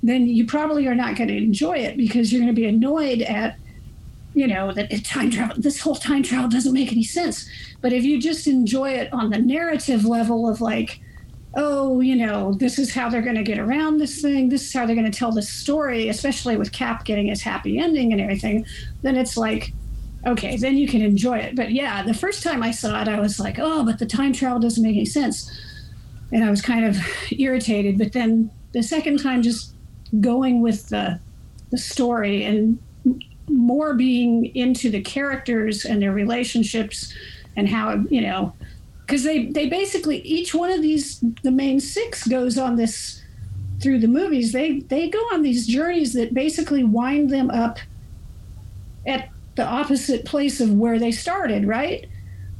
then 0.02 0.26
you 0.26 0.46
probably 0.46 0.86
are 0.86 0.94
not 0.94 1.16
going 1.16 1.28
to 1.28 1.36
enjoy 1.36 1.76
it 1.78 1.96
because 1.96 2.32
you're 2.32 2.40
going 2.40 2.54
to 2.54 2.60
be 2.60 2.66
annoyed 2.66 3.22
at 3.22 3.56
you 4.34 4.46
know 4.46 4.70
that 4.72 4.90
time 5.04 5.30
travel 5.30 5.56
this 5.58 5.80
whole 5.80 5.94
time 5.94 6.22
travel 6.22 6.46
doesn't 6.50 6.74
make 6.74 6.92
any 6.92 7.02
sense 7.02 7.48
but 7.80 7.90
if 7.90 8.04
you 8.04 8.20
just 8.20 8.46
enjoy 8.46 8.90
it 8.90 9.10
on 9.10 9.30
the 9.30 9.38
narrative 9.38 10.04
level 10.04 10.46
of 10.46 10.60
like 10.60 11.00
oh 11.56 12.00
you 12.00 12.14
know 12.14 12.52
this 12.54 12.78
is 12.78 12.92
how 12.92 13.08
they're 13.08 13.22
going 13.22 13.36
to 13.36 13.42
get 13.42 13.58
around 13.58 13.96
this 13.96 14.20
thing 14.20 14.48
this 14.48 14.62
is 14.66 14.72
how 14.72 14.86
they're 14.86 14.94
going 14.94 15.10
to 15.10 15.18
tell 15.18 15.32
this 15.32 15.48
story 15.48 16.08
especially 16.08 16.56
with 16.56 16.70
cap 16.70 17.04
getting 17.04 17.26
his 17.26 17.42
happy 17.42 17.78
ending 17.78 18.12
and 18.12 18.20
everything 18.20 18.64
then 19.02 19.16
it's 19.16 19.36
like 19.36 19.72
okay 20.26 20.56
then 20.56 20.76
you 20.76 20.88
can 20.88 21.02
enjoy 21.02 21.38
it. 21.38 21.54
But 21.54 21.72
yeah 21.72 22.02
the 22.02 22.14
first 22.14 22.42
time 22.42 22.62
i 22.62 22.70
saw 22.70 23.00
it 23.00 23.08
i 23.08 23.18
was 23.18 23.40
like 23.40 23.58
oh 23.58 23.84
but 23.84 23.98
the 23.98 24.06
time 24.06 24.32
travel 24.32 24.58
doesn't 24.58 24.82
make 24.82 24.96
any 24.96 25.06
sense. 25.06 25.50
And 26.32 26.44
i 26.44 26.50
was 26.50 26.60
kind 26.60 26.84
of 26.84 26.98
irritated. 27.30 27.98
But 27.98 28.12
then 28.12 28.50
the 28.72 28.82
second 28.82 29.22
time 29.22 29.42
just 29.42 29.74
going 30.20 30.60
with 30.60 30.88
the 30.88 31.18
the 31.70 31.78
story 31.78 32.44
and 32.44 32.78
more 33.48 33.94
being 33.94 34.46
into 34.56 34.90
the 34.90 35.00
characters 35.00 35.84
and 35.84 36.02
their 36.02 36.12
relationships 36.12 37.14
and 37.56 37.68
how 37.68 38.04
you 38.10 38.20
know 38.20 38.52
because 39.06 39.22
they 39.22 39.46
they 39.46 39.68
basically 39.68 40.18
each 40.18 40.54
one 40.54 40.70
of 40.70 40.82
these 40.82 41.22
the 41.42 41.50
main 41.50 41.78
six 41.78 42.26
goes 42.26 42.58
on 42.58 42.76
this 42.76 43.22
through 43.80 44.00
the 44.00 44.08
movies. 44.08 44.52
They 44.52 44.80
they 44.80 45.08
go 45.08 45.20
on 45.32 45.42
these 45.42 45.66
journeys 45.66 46.12
that 46.14 46.34
basically 46.34 46.82
wind 46.82 47.30
them 47.30 47.50
up 47.50 47.78
at 49.06 49.30
the 49.54 49.64
opposite 49.64 50.24
place 50.24 50.60
of 50.60 50.72
where 50.72 50.98
they 50.98 51.12
started 51.12 51.66
right? 51.66 52.08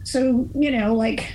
So 0.05 0.49
you 0.55 0.71
know 0.71 0.95
like 0.95 1.33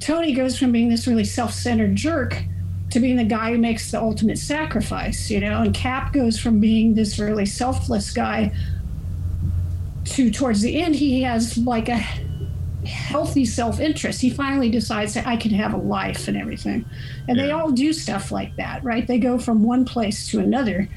tony 0.00 0.32
goes 0.32 0.58
from 0.58 0.72
being 0.72 0.88
this 0.88 1.06
really 1.06 1.24
self-centered 1.24 1.94
jerk 1.94 2.42
to 2.90 3.00
being 3.00 3.16
the 3.16 3.24
guy 3.24 3.52
who 3.52 3.58
makes 3.58 3.90
the 3.90 4.00
ultimate 4.00 4.38
sacrifice 4.38 5.30
you 5.30 5.40
know? 5.40 5.62
And 5.62 5.74
cap 5.74 6.12
goes 6.12 6.38
from 6.38 6.60
being 6.60 6.94
this 6.94 7.18
really 7.18 7.46
selfless 7.46 8.10
guy 8.10 8.52
to 10.04 10.30
towards 10.30 10.60
the 10.60 10.80
end 10.80 10.94
he 10.96 11.22
has 11.22 11.56
like 11.58 11.88
a 11.88 12.02
healthy 12.86 13.44
self-interest. 13.44 14.20
He 14.20 14.30
finally 14.30 14.70
decides 14.70 15.14
that 15.14 15.26
i 15.26 15.36
can 15.36 15.50
have 15.52 15.74
a 15.74 15.76
life 15.76 16.28
and 16.28 16.36
everything. 16.36 16.84
And 17.28 17.38
they 17.38 17.50
all 17.50 17.70
do 17.70 17.92
stuff 17.92 18.32
like 18.32 18.56
that 18.56 18.82
right? 18.84 19.06
They 19.06 19.18
go 19.18 19.38
from 19.38 19.62
one 19.62 19.84
place 19.84 20.28
to 20.28 20.40
another. 20.40 20.88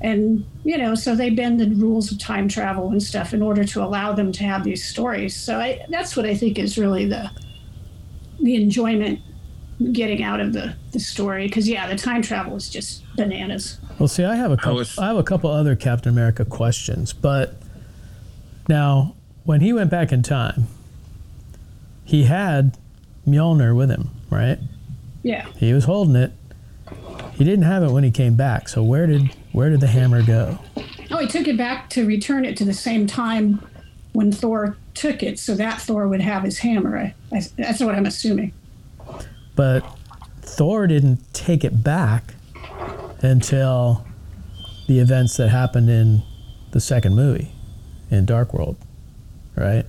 And 0.00 0.44
you 0.62 0.76
know 0.76 0.94
so 0.94 1.14
they 1.16 1.30
bend 1.30 1.58
the 1.58 1.70
rules 1.70 2.12
of 2.12 2.18
time 2.18 2.48
travel 2.48 2.90
and 2.90 3.02
stuff 3.02 3.32
in 3.32 3.40
order 3.42 3.64
to 3.64 3.82
allow 3.82 4.12
them 4.12 4.30
to 4.32 4.44
have 4.44 4.62
these 4.62 4.84
stories. 4.84 5.34
So 5.34 5.58
I, 5.58 5.80
that's 5.88 6.16
what 6.16 6.26
i 6.26 6.34
think 6.34 6.58
is 6.58 6.76
really 6.76 7.06
the 7.06 7.30
the 8.40 8.54
enjoyment 8.56 9.20
getting 9.92 10.22
out 10.22 10.40
of 10.40 10.52
the 10.52 10.74
the 10.92 11.00
story. 11.00 11.46
Because 11.46 11.66
yeah 11.66 11.88
the 11.88 11.96
time 11.96 12.20
travel 12.20 12.56
is 12.56 12.68
just 12.68 13.04
bananas. 13.16 13.78
Well, 13.98 14.08
see, 14.08 14.24
I 14.24 14.36
have 14.36 14.52
a 14.52 14.56
couple. 14.58 14.74
was- 14.76 14.98
I 14.98 15.06
have 15.06 15.16
a 15.16 15.22
couple 15.22 15.48
other 15.50 15.74
Captain 15.74 16.12
America 16.12 16.44
questions, 16.44 17.14
but 17.14 17.54
now 18.68 19.14
when 19.44 19.62
he 19.62 19.72
went 19.72 19.90
back 19.90 20.12
in 20.12 20.22
time, 20.22 20.66
he 22.06 22.24
had 22.24 22.78
Mjolnir 23.26 23.76
with 23.76 23.90
him, 23.90 24.10
right? 24.30 24.58
yeah 25.22 25.46
He 25.56 25.72
was 25.72 25.84
holding 25.84 26.16
it. 26.16 26.32
He 27.32 27.44
didn't 27.44 27.64
have 27.64 27.82
it 27.82 27.90
when 27.90 28.04
he 28.04 28.10
came 28.10 28.36
back. 28.36 28.68
So 28.68 28.82
where 28.82 29.06
did 29.06 29.34
where 29.52 29.68
did 29.68 29.80
the 29.80 29.88
hammer 29.88 30.22
go? 30.22 30.58
Oh, 31.10 31.18
he 31.18 31.26
took 31.26 31.46
it 31.48 31.56
back 31.56 31.90
to 31.90 32.06
return 32.06 32.44
it 32.44 32.56
to 32.58 32.64
the 32.64 32.72
same 32.72 33.06
time 33.06 33.60
when 34.12 34.32
Thor 34.32 34.76
took 34.94 35.22
it, 35.22 35.38
so 35.38 35.54
that 35.56 35.80
Thor 35.80 36.08
would 36.08 36.22
have 36.22 36.42
his 36.42 36.58
hammer. 36.58 36.96
I, 36.96 37.14
I, 37.36 37.42
that's 37.56 37.80
what 37.80 37.94
I'm 37.94 38.06
assuming. 38.06 38.52
But 39.54 39.80
Thor 40.42 40.86
didn't 40.86 41.18
take 41.34 41.64
it 41.64 41.82
back 41.82 42.34
until 43.20 44.06
the 44.86 45.00
events 45.00 45.36
that 45.36 45.48
happened 45.48 45.90
in 45.90 46.22
the 46.70 46.80
second 46.80 47.14
movie, 47.14 47.52
in 48.10 48.24
Dark 48.24 48.54
World, 48.54 48.76
right? 49.54 49.84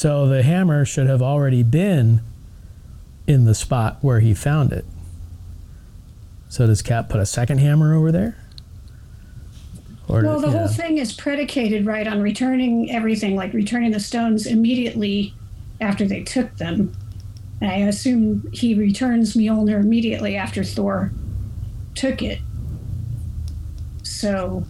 So 0.00 0.26
the 0.26 0.42
hammer 0.42 0.86
should 0.86 1.08
have 1.08 1.20
already 1.20 1.62
been 1.62 2.22
in 3.26 3.44
the 3.44 3.54
spot 3.54 3.98
where 4.00 4.20
he 4.20 4.32
found 4.32 4.72
it. 4.72 4.86
So 6.48 6.66
does 6.66 6.80
Cap 6.80 7.10
put 7.10 7.20
a 7.20 7.26
second 7.26 7.58
hammer 7.58 7.94
over 7.94 8.10
there? 8.10 8.38
Or 10.08 10.22
Well, 10.22 10.40
did- 10.40 10.48
the 10.48 10.52
you 10.52 10.58
whole 10.58 10.68
thing 10.68 10.96
is 10.96 11.12
predicated, 11.12 11.84
right, 11.84 12.06
on 12.08 12.22
returning 12.22 12.90
everything, 12.90 13.36
like 13.36 13.52
returning 13.52 13.90
the 13.90 14.00
stones 14.00 14.46
immediately 14.46 15.34
after 15.82 16.06
they 16.06 16.22
took 16.22 16.56
them. 16.56 16.92
And 17.60 17.70
I 17.70 17.76
assume 17.80 18.48
he 18.54 18.72
returns 18.72 19.34
Mjolnir 19.34 19.80
immediately 19.80 20.34
after 20.34 20.64
Thor 20.64 21.12
took 21.94 22.22
it. 22.22 22.38
So, 24.02 24.64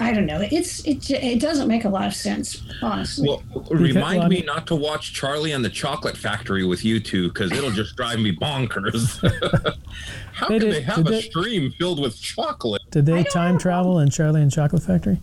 I 0.00 0.12
don't 0.14 0.24
know. 0.26 0.40
It's 0.50 0.80
it 0.86 1.10
it 1.10 1.40
doesn't 1.40 1.68
make 1.68 1.84
a 1.84 1.88
lot 1.88 2.06
of 2.06 2.14
sense, 2.14 2.62
honestly. 2.82 3.28
Well, 3.28 3.42
remind 3.70 4.28
me 4.30 4.40
not 4.42 4.66
to 4.68 4.74
watch 4.74 5.12
Charlie 5.12 5.52
and 5.52 5.62
the 5.64 5.68
Chocolate 5.68 6.16
Factory 6.16 6.64
with 6.64 6.84
you 6.84 7.00
two 7.00 7.28
because 7.28 7.52
it'll 7.52 7.70
just 7.70 7.96
drive 7.96 8.18
me 8.18 8.34
bonkers. 8.34 9.20
How 10.32 10.48
They 10.48 10.58
can 10.58 10.68
did- 10.68 10.74
they 10.76 10.80
have 10.82 10.96
did 10.96 11.06
a 11.06 11.10
they- 11.10 11.20
stream 11.20 11.70
filled 11.78 12.00
with 12.00 12.18
chocolate? 12.20 12.80
Did 12.90 13.04
they 13.06 13.24
time 13.24 13.58
travel 13.58 13.98
in 13.98 14.08
Charlie 14.10 14.40
and 14.42 14.50
Chocolate 14.50 14.82
Factory? 14.82 15.18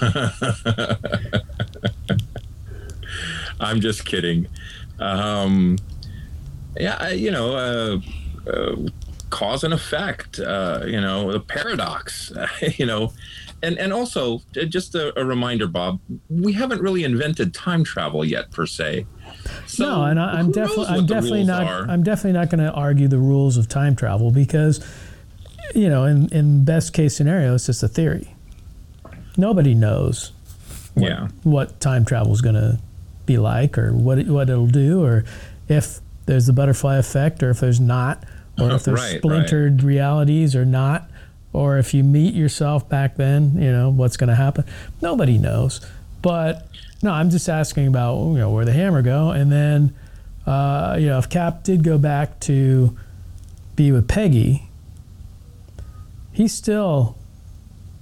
I'm 3.60 3.80
just 3.80 4.04
kidding. 4.04 4.48
Um, 4.98 5.78
yeah, 6.76 7.10
you 7.10 7.30
know, 7.30 7.54
uh, 8.46 8.50
uh, 8.50 8.76
cause 9.30 9.62
and 9.64 9.72
effect. 9.74 10.40
Uh, 10.40 10.82
you 10.86 11.00
know, 11.00 11.30
the 11.32 11.40
paradox. 11.40 12.32
you 12.78 12.86
know, 12.86 13.12
and 13.62 13.78
and 13.78 13.92
also 13.92 14.42
uh, 14.60 14.64
just 14.64 14.94
a, 14.94 15.18
a 15.20 15.24
reminder, 15.24 15.66
Bob. 15.66 16.00
We 16.28 16.52
haven't 16.54 16.80
really 16.82 17.04
invented 17.04 17.54
time 17.54 17.84
travel 17.84 18.24
yet, 18.24 18.50
per 18.50 18.66
se. 18.66 19.06
So 19.66 19.84
no, 19.86 20.02
and 20.04 20.20
I, 20.20 20.42
definitely 20.42 20.76
knows 20.84 20.90
I'm 20.90 21.06
definitely 21.06 21.44
not 21.44 21.64
are? 21.66 21.82
I'm 21.88 22.02
definitely 22.02 22.32
not 22.38 22.50
going 22.50 22.64
to 22.64 22.72
argue 22.72 23.08
the 23.08 23.18
rules 23.18 23.56
of 23.56 23.68
time 23.68 23.96
travel 23.96 24.30
because 24.30 24.84
you 25.74 25.88
know 25.88 26.04
in 26.04 26.28
in 26.32 26.64
best 26.64 26.92
case 26.92 27.16
scenario 27.16 27.54
it's 27.54 27.66
just 27.66 27.82
a 27.82 27.88
theory. 27.88 28.34
Nobody 29.36 29.74
knows 29.74 30.32
what, 30.94 31.08
Yeah. 31.08 31.28
what 31.42 31.80
time 31.80 32.04
travel 32.04 32.32
is 32.32 32.40
going 32.42 32.54
to 32.56 32.78
be 33.24 33.38
like 33.38 33.78
or 33.78 33.92
what 33.94 34.18
it, 34.18 34.26
what 34.26 34.50
it'll 34.50 34.66
do 34.66 35.02
or 35.02 35.24
if 35.68 36.00
there's 36.26 36.46
the 36.46 36.52
butterfly 36.52 36.96
effect 36.98 37.42
or 37.42 37.50
if 37.50 37.60
there's 37.60 37.80
not 37.80 38.24
or 38.60 38.70
if 38.72 38.82
there's 38.84 38.98
Right, 39.00 39.12
right. 39.12 39.18
splintered 39.18 39.82
realities 39.82 40.54
or 40.54 40.64
not 40.66 41.08
or 41.52 41.78
if 41.78 41.92
you 41.94 42.02
meet 42.02 42.34
yourself 42.34 42.88
back 42.88 43.16
then, 43.16 43.52
you 43.56 43.70
know, 43.70 43.90
what's 43.90 44.16
going 44.16 44.28
to 44.28 44.34
happen. 44.34 44.64
Nobody 45.00 45.38
knows. 45.38 45.80
But 46.22 46.66
no, 47.02 47.12
I'm 47.12 47.30
just 47.30 47.48
asking 47.48 47.88
about, 47.88 48.16
you 48.16 48.38
know, 48.38 48.50
where 48.50 48.64
the 48.64 48.72
hammer 48.72 49.02
go 49.02 49.30
and 49.30 49.50
then 49.50 49.94
uh, 50.46 50.96
you 50.98 51.06
know, 51.06 51.18
if 51.18 51.28
Cap 51.28 51.62
did 51.62 51.84
go 51.84 51.98
back 51.98 52.40
to 52.40 52.96
be 53.76 53.92
with 53.92 54.08
Peggy, 54.08 54.68
he's 56.32 56.52
still 56.52 57.16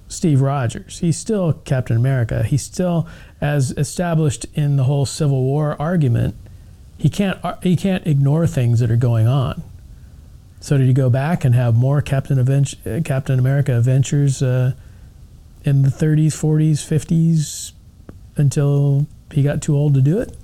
Steve 0.07 0.41
Rogers. 0.41 0.99
He's 0.99 1.17
still 1.17 1.53
Captain 1.53 1.95
America. 1.95 2.43
He's 2.43 2.63
still 2.63 3.07
as 3.39 3.71
established 3.71 4.45
in 4.53 4.75
the 4.75 4.85
whole 4.85 5.05
Civil 5.05 5.43
War 5.43 5.75
argument. 5.79 6.35
He 6.97 7.09
can't 7.09 7.39
he 7.63 7.75
can't 7.75 8.05
ignore 8.05 8.47
things 8.47 8.79
that 8.79 8.91
are 8.91 8.97
going 8.97 9.27
on. 9.27 9.63
So 10.61 10.77
did 10.77 10.87
he 10.87 10.93
go 10.93 11.09
back 11.09 11.43
and 11.43 11.53
have 11.55 11.75
more 11.75 12.01
Captain 12.01 12.39
Aven- 12.39 12.65
uh, 12.85 13.01
Captain 13.03 13.37
America 13.39 13.75
adventures 13.77 14.41
uh, 14.41 14.73
in 15.63 15.81
the 15.81 15.89
30s, 15.89 16.27
40s, 16.27 16.73
50s 16.87 17.71
until 18.37 19.07
he 19.31 19.41
got 19.43 19.61
too 19.61 19.75
old 19.75 19.95
to 19.95 20.01
do 20.01 20.19
it? 20.19 20.37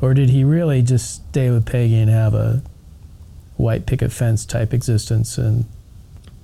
Or 0.00 0.12
did 0.14 0.30
he 0.30 0.44
really 0.44 0.82
just 0.82 1.26
stay 1.30 1.48
with 1.50 1.64
Peggy 1.64 1.96
and 1.98 2.10
have 2.10 2.34
a 2.34 2.62
white 3.56 3.86
picket 3.86 4.12
fence 4.12 4.44
type 4.44 4.74
existence 4.74 5.38
and 5.38 5.64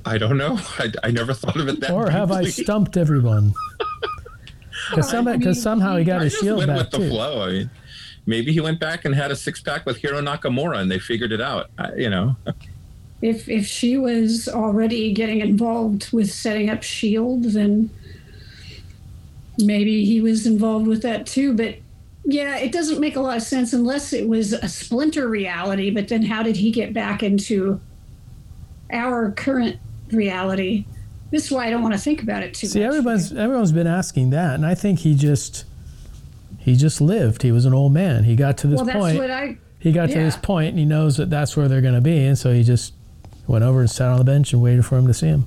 I 0.04 0.16
don't 0.18 0.38
know. 0.38 0.58
I, 0.78 0.92
I 1.04 1.10
never 1.10 1.34
thought 1.34 1.56
of 1.60 1.68
it 1.68 1.80
that. 1.80 1.90
Way. 1.90 1.96
Or 1.96 2.10
have 2.10 2.32
I 2.32 2.44
stumped 2.44 2.96
everyone? 2.96 3.54
Because 4.90 5.62
somehow 5.62 5.96
he 5.96 6.04
got 6.04 6.20
I 6.20 6.24
his 6.24 6.32
just 6.32 6.44
shield 6.44 6.66
back 6.66 6.90
the 6.90 6.98
too. 6.98 7.08
flow. 7.08 7.42
I 7.42 7.50
mean, 7.50 7.70
maybe 8.26 8.52
he 8.52 8.60
went 8.60 8.80
back 8.80 9.04
and 9.04 9.14
had 9.14 9.30
a 9.30 9.36
six 9.36 9.60
pack 9.60 9.86
with 9.86 9.98
Hiro 9.98 10.20
Nakamura, 10.20 10.78
and 10.78 10.90
they 10.90 10.98
figured 10.98 11.32
it 11.32 11.40
out. 11.40 11.70
I, 11.78 11.94
you 11.94 12.10
know, 12.10 12.36
if 13.22 13.48
if 13.48 13.66
she 13.66 13.96
was 13.96 14.48
already 14.48 15.12
getting 15.12 15.40
involved 15.40 16.12
with 16.12 16.30
setting 16.30 16.68
up 16.68 16.82
shield 16.82 17.44
then 17.44 17.88
maybe 19.58 20.04
he 20.04 20.20
was 20.20 20.46
involved 20.46 20.86
with 20.86 21.02
that 21.02 21.24
too 21.24 21.54
but 21.54 21.76
yeah 22.24 22.56
it 22.58 22.72
doesn't 22.72 23.00
make 23.00 23.16
a 23.16 23.20
lot 23.20 23.36
of 23.36 23.42
sense 23.42 23.72
unless 23.72 24.12
it 24.12 24.28
was 24.28 24.52
a 24.52 24.68
splinter 24.68 25.28
reality 25.28 25.90
but 25.90 26.08
then 26.08 26.22
how 26.22 26.42
did 26.42 26.56
he 26.56 26.70
get 26.70 26.92
back 26.92 27.22
into 27.22 27.80
our 28.92 29.30
current 29.32 29.78
reality 30.10 30.84
this 31.30 31.46
is 31.46 31.50
why 31.52 31.66
i 31.66 31.70
don't 31.70 31.82
want 31.82 31.94
to 31.94 32.00
think 32.00 32.22
about 32.22 32.42
it 32.42 32.52
too 32.52 32.66
See, 32.66 32.80
much 32.80 32.88
everyone's 32.88 33.32
everyone's 33.32 33.72
been 33.72 33.86
asking 33.86 34.30
that, 34.30 34.54
and 34.54 34.66
I 34.66 34.74
think 34.74 34.98
he 35.00 35.14
just 35.14 35.64
he 36.62 36.76
just 36.76 37.00
lived. 37.00 37.42
He 37.42 37.52
was 37.52 37.64
an 37.64 37.74
old 37.74 37.92
man. 37.92 38.24
He 38.24 38.36
got 38.36 38.56
to 38.58 38.66
this 38.66 38.76
well 38.76 38.84
that's 38.86 38.98
point. 38.98 39.18
what 39.18 39.30
i 39.30 39.56
he 39.78 39.90
got 39.90 40.10
to 40.10 40.14
this 40.18 40.36
point, 40.36 40.68
and 40.70 40.78
he 40.78 40.84
knows 40.84 41.16
that 41.16 41.28
that's 41.28 41.56
where 41.56 41.66
they're 41.66 41.80
going 41.80 41.94
to 41.94 42.00
be, 42.00 42.24
and 42.24 42.38
so 42.38 42.52
he 42.52 42.62
just 42.62 42.94
went 43.48 43.64
over 43.64 43.80
and 43.80 43.90
sat 43.90 44.08
on 44.08 44.18
the 44.18 44.24
bench 44.24 44.52
and 44.52 44.62
waited 44.62 44.86
for 44.86 44.96
him 44.96 45.08
to 45.08 45.14
see 45.14 45.26
him. 45.26 45.46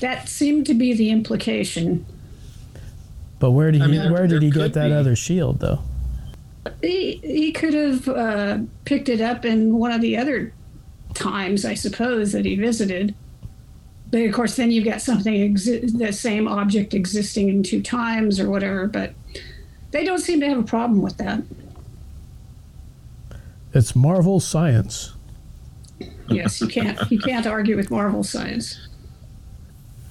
that 0.00 0.28
seemed 0.28 0.66
to 0.66 0.74
be 0.74 0.92
the 0.94 1.10
implication 1.10 2.04
But 3.38 3.52
where 3.52 3.70
did 3.70 3.82
I 3.82 3.86
he 3.86 3.92
mean, 3.98 4.10
where 4.12 4.26
did 4.26 4.42
he 4.42 4.50
get 4.50 4.72
that 4.72 4.88
be. 4.88 4.94
other 4.94 5.14
shield 5.14 5.60
though? 5.60 5.78
he, 6.82 7.20
he 7.22 7.52
could 7.52 7.72
have 7.74 8.08
uh, 8.08 8.58
picked 8.84 9.08
it 9.08 9.20
up 9.20 9.44
in 9.44 9.76
one 9.78 9.92
of 9.92 10.00
the 10.00 10.16
other 10.16 10.52
times, 11.14 11.64
I 11.64 11.74
suppose, 11.74 12.32
that 12.32 12.44
he 12.44 12.56
visited. 12.56 13.14
But 14.10 14.22
of 14.22 14.32
course, 14.34 14.56
then 14.56 14.72
you've 14.72 14.84
got 14.84 15.00
something, 15.00 15.32
exi- 15.54 15.96
the 15.96 16.12
same 16.12 16.48
object 16.48 16.94
existing 16.94 17.48
in 17.48 17.62
two 17.62 17.80
times 17.82 18.40
or 18.40 18.50
whatever. 18.50 18.88
But 18.88 19.14
they 19.96 20.04
don't 20.04 20.18
seem 20.18 20.40
to 20.40 20.48
have 20.48 20.58
a 20.58 20.62
problem 20.62 21.00
with 21.00 21.16
that. 21.16 21.42
It's 23.72 23.96
Marvel 23.96 24.40
science. 24.40 25.14
Yes, 26.28 26.60
you 26.60 26.66
can't 26.66 26.98
you 27.10 27.18
can't 27.18 27.46
argue 27.46 27.76
with 27.76 27.90
Marvel 27.90 28.22
science. 28.22 28.88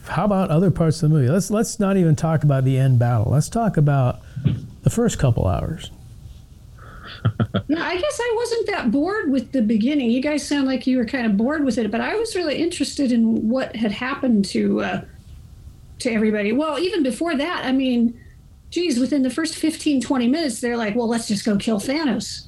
How 0.07 0.25
about 0.25 0.49
other 0.49 0.71
parts 0.71 1.03
of 1.03 1.09
the 1.09 1.15
movie? 1.15 1.29
Let's 1.29 1.51
let's 1.51 1.79
not 1.79 1.97
even 1.97 2.15
talk 2.15 2.43
about 2.43 2.63
the 2.63 2.79
end 2.79 2.97
battle. 2.97 3.31
Let's 3.31 3.47
talk 3.47 3.77
about 3.77 4.21
the 4.81 4.89
first 4.89 5.19
couple 5.19 5.47
hours. 5.47 5.91
Yeah, 7.67 7.83
I 7.83 7.97
guess 7.97 8.19
I 8.19 8.33
wasn't 8.35 8.67
that 8.67 8.91
bored 8.91 9.29
with 9.31 9.51
the 9.51 9.61
beginning. 9.61 10.09
You 10.09 10.21
guys 10.21 10.47
sound 10.47 10.67
like 10.67 10.87
you 10.87 10.97
were 10.97 11.05
kind 11.05 11.25
of 11.25 11.37
bored 11.37 11.63
with 11.63 11.77
it, 11.77 11.91
but 11.91 12.01
I 12.01 12.15
was 12.15 12.35
really 12.35 12.57
interested 12.61 13.11
in 13.11 13.49
what 13.49 13.75
had 13.75 13.91
happened 13.91 14.45
to 14.45 14.81
uh, 14.81 15.01
to 15.99 16.11
everybody. 16.11 16.53
Well, 16.53 16.79
even 16.79 17.03
before 17.03 17.35
that, 17.35 17.65
I 17.65 17.71
mean, 17.71 18.19
geez, 18.75 18.99
within 18.99 19.23
the 19.23 19.29
first 19.29 19.55
15, 19.55 20.01
20 20.01 20.27
minutes, 20.27 20.59
they're 20.59 20.75
like, 20.75 20.95
well, 20.95 21.07
let's 21.07 21.29
just 21.29 21.45
go 21.45 21.55
kill 21.55 21.79
Thanos. 21.79 22.47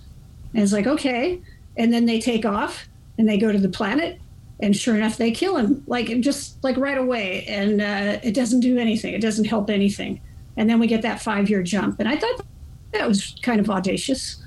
And 0.54 0.62
it's 0.62 0.74
like, 0.74 0.86
okay. 0.86 1.42
And 1.78 1.94
then 1.94 2.06
they 2.06 2.20
take 2.20 2.46
off 2.46 2.90
and 3.18 3.30
they 3.30 3.38
go 3.38 3.50
to 3.50 3.58
the 3.58 3.70
planet. 3.70 4.20
And 4.60 4.76
sure 4.76 4.98
enough, 4.98 5.16
they 5.16 5.32
kill 5.32 5.56
him, 5.56 5.84
like 5.88 6.08
just 6.20 6.62
like 6.66 6.76
right 6.76 6.98
away. 6.98 7.46
And 7.46 7.80
uh, 7.80 8.20
it 8.24 8.34
doesn't 8.34 8.60
do 8.60 8.78
anything, 8.78 9.14
it 9.14 9.22
doesn't 9.22 9.46
help 9.46 9.70
anything. 9.70 10.20
And 10.58 10.70
then 10.70 10.80
we 10.80 10.88
get 10.88 11.02
that 11.04 11.22
five 11.22 11.50
year 11.50 11.64
jump. 11.64 11.98
And 12.00 12.10
I 12.10 12.18
thought 12.18 12.46
that 12.92 13.08
was 13.08 13.38
kind 13.42 13.62
of 13.62 13.70
audacious. 13.70 14.44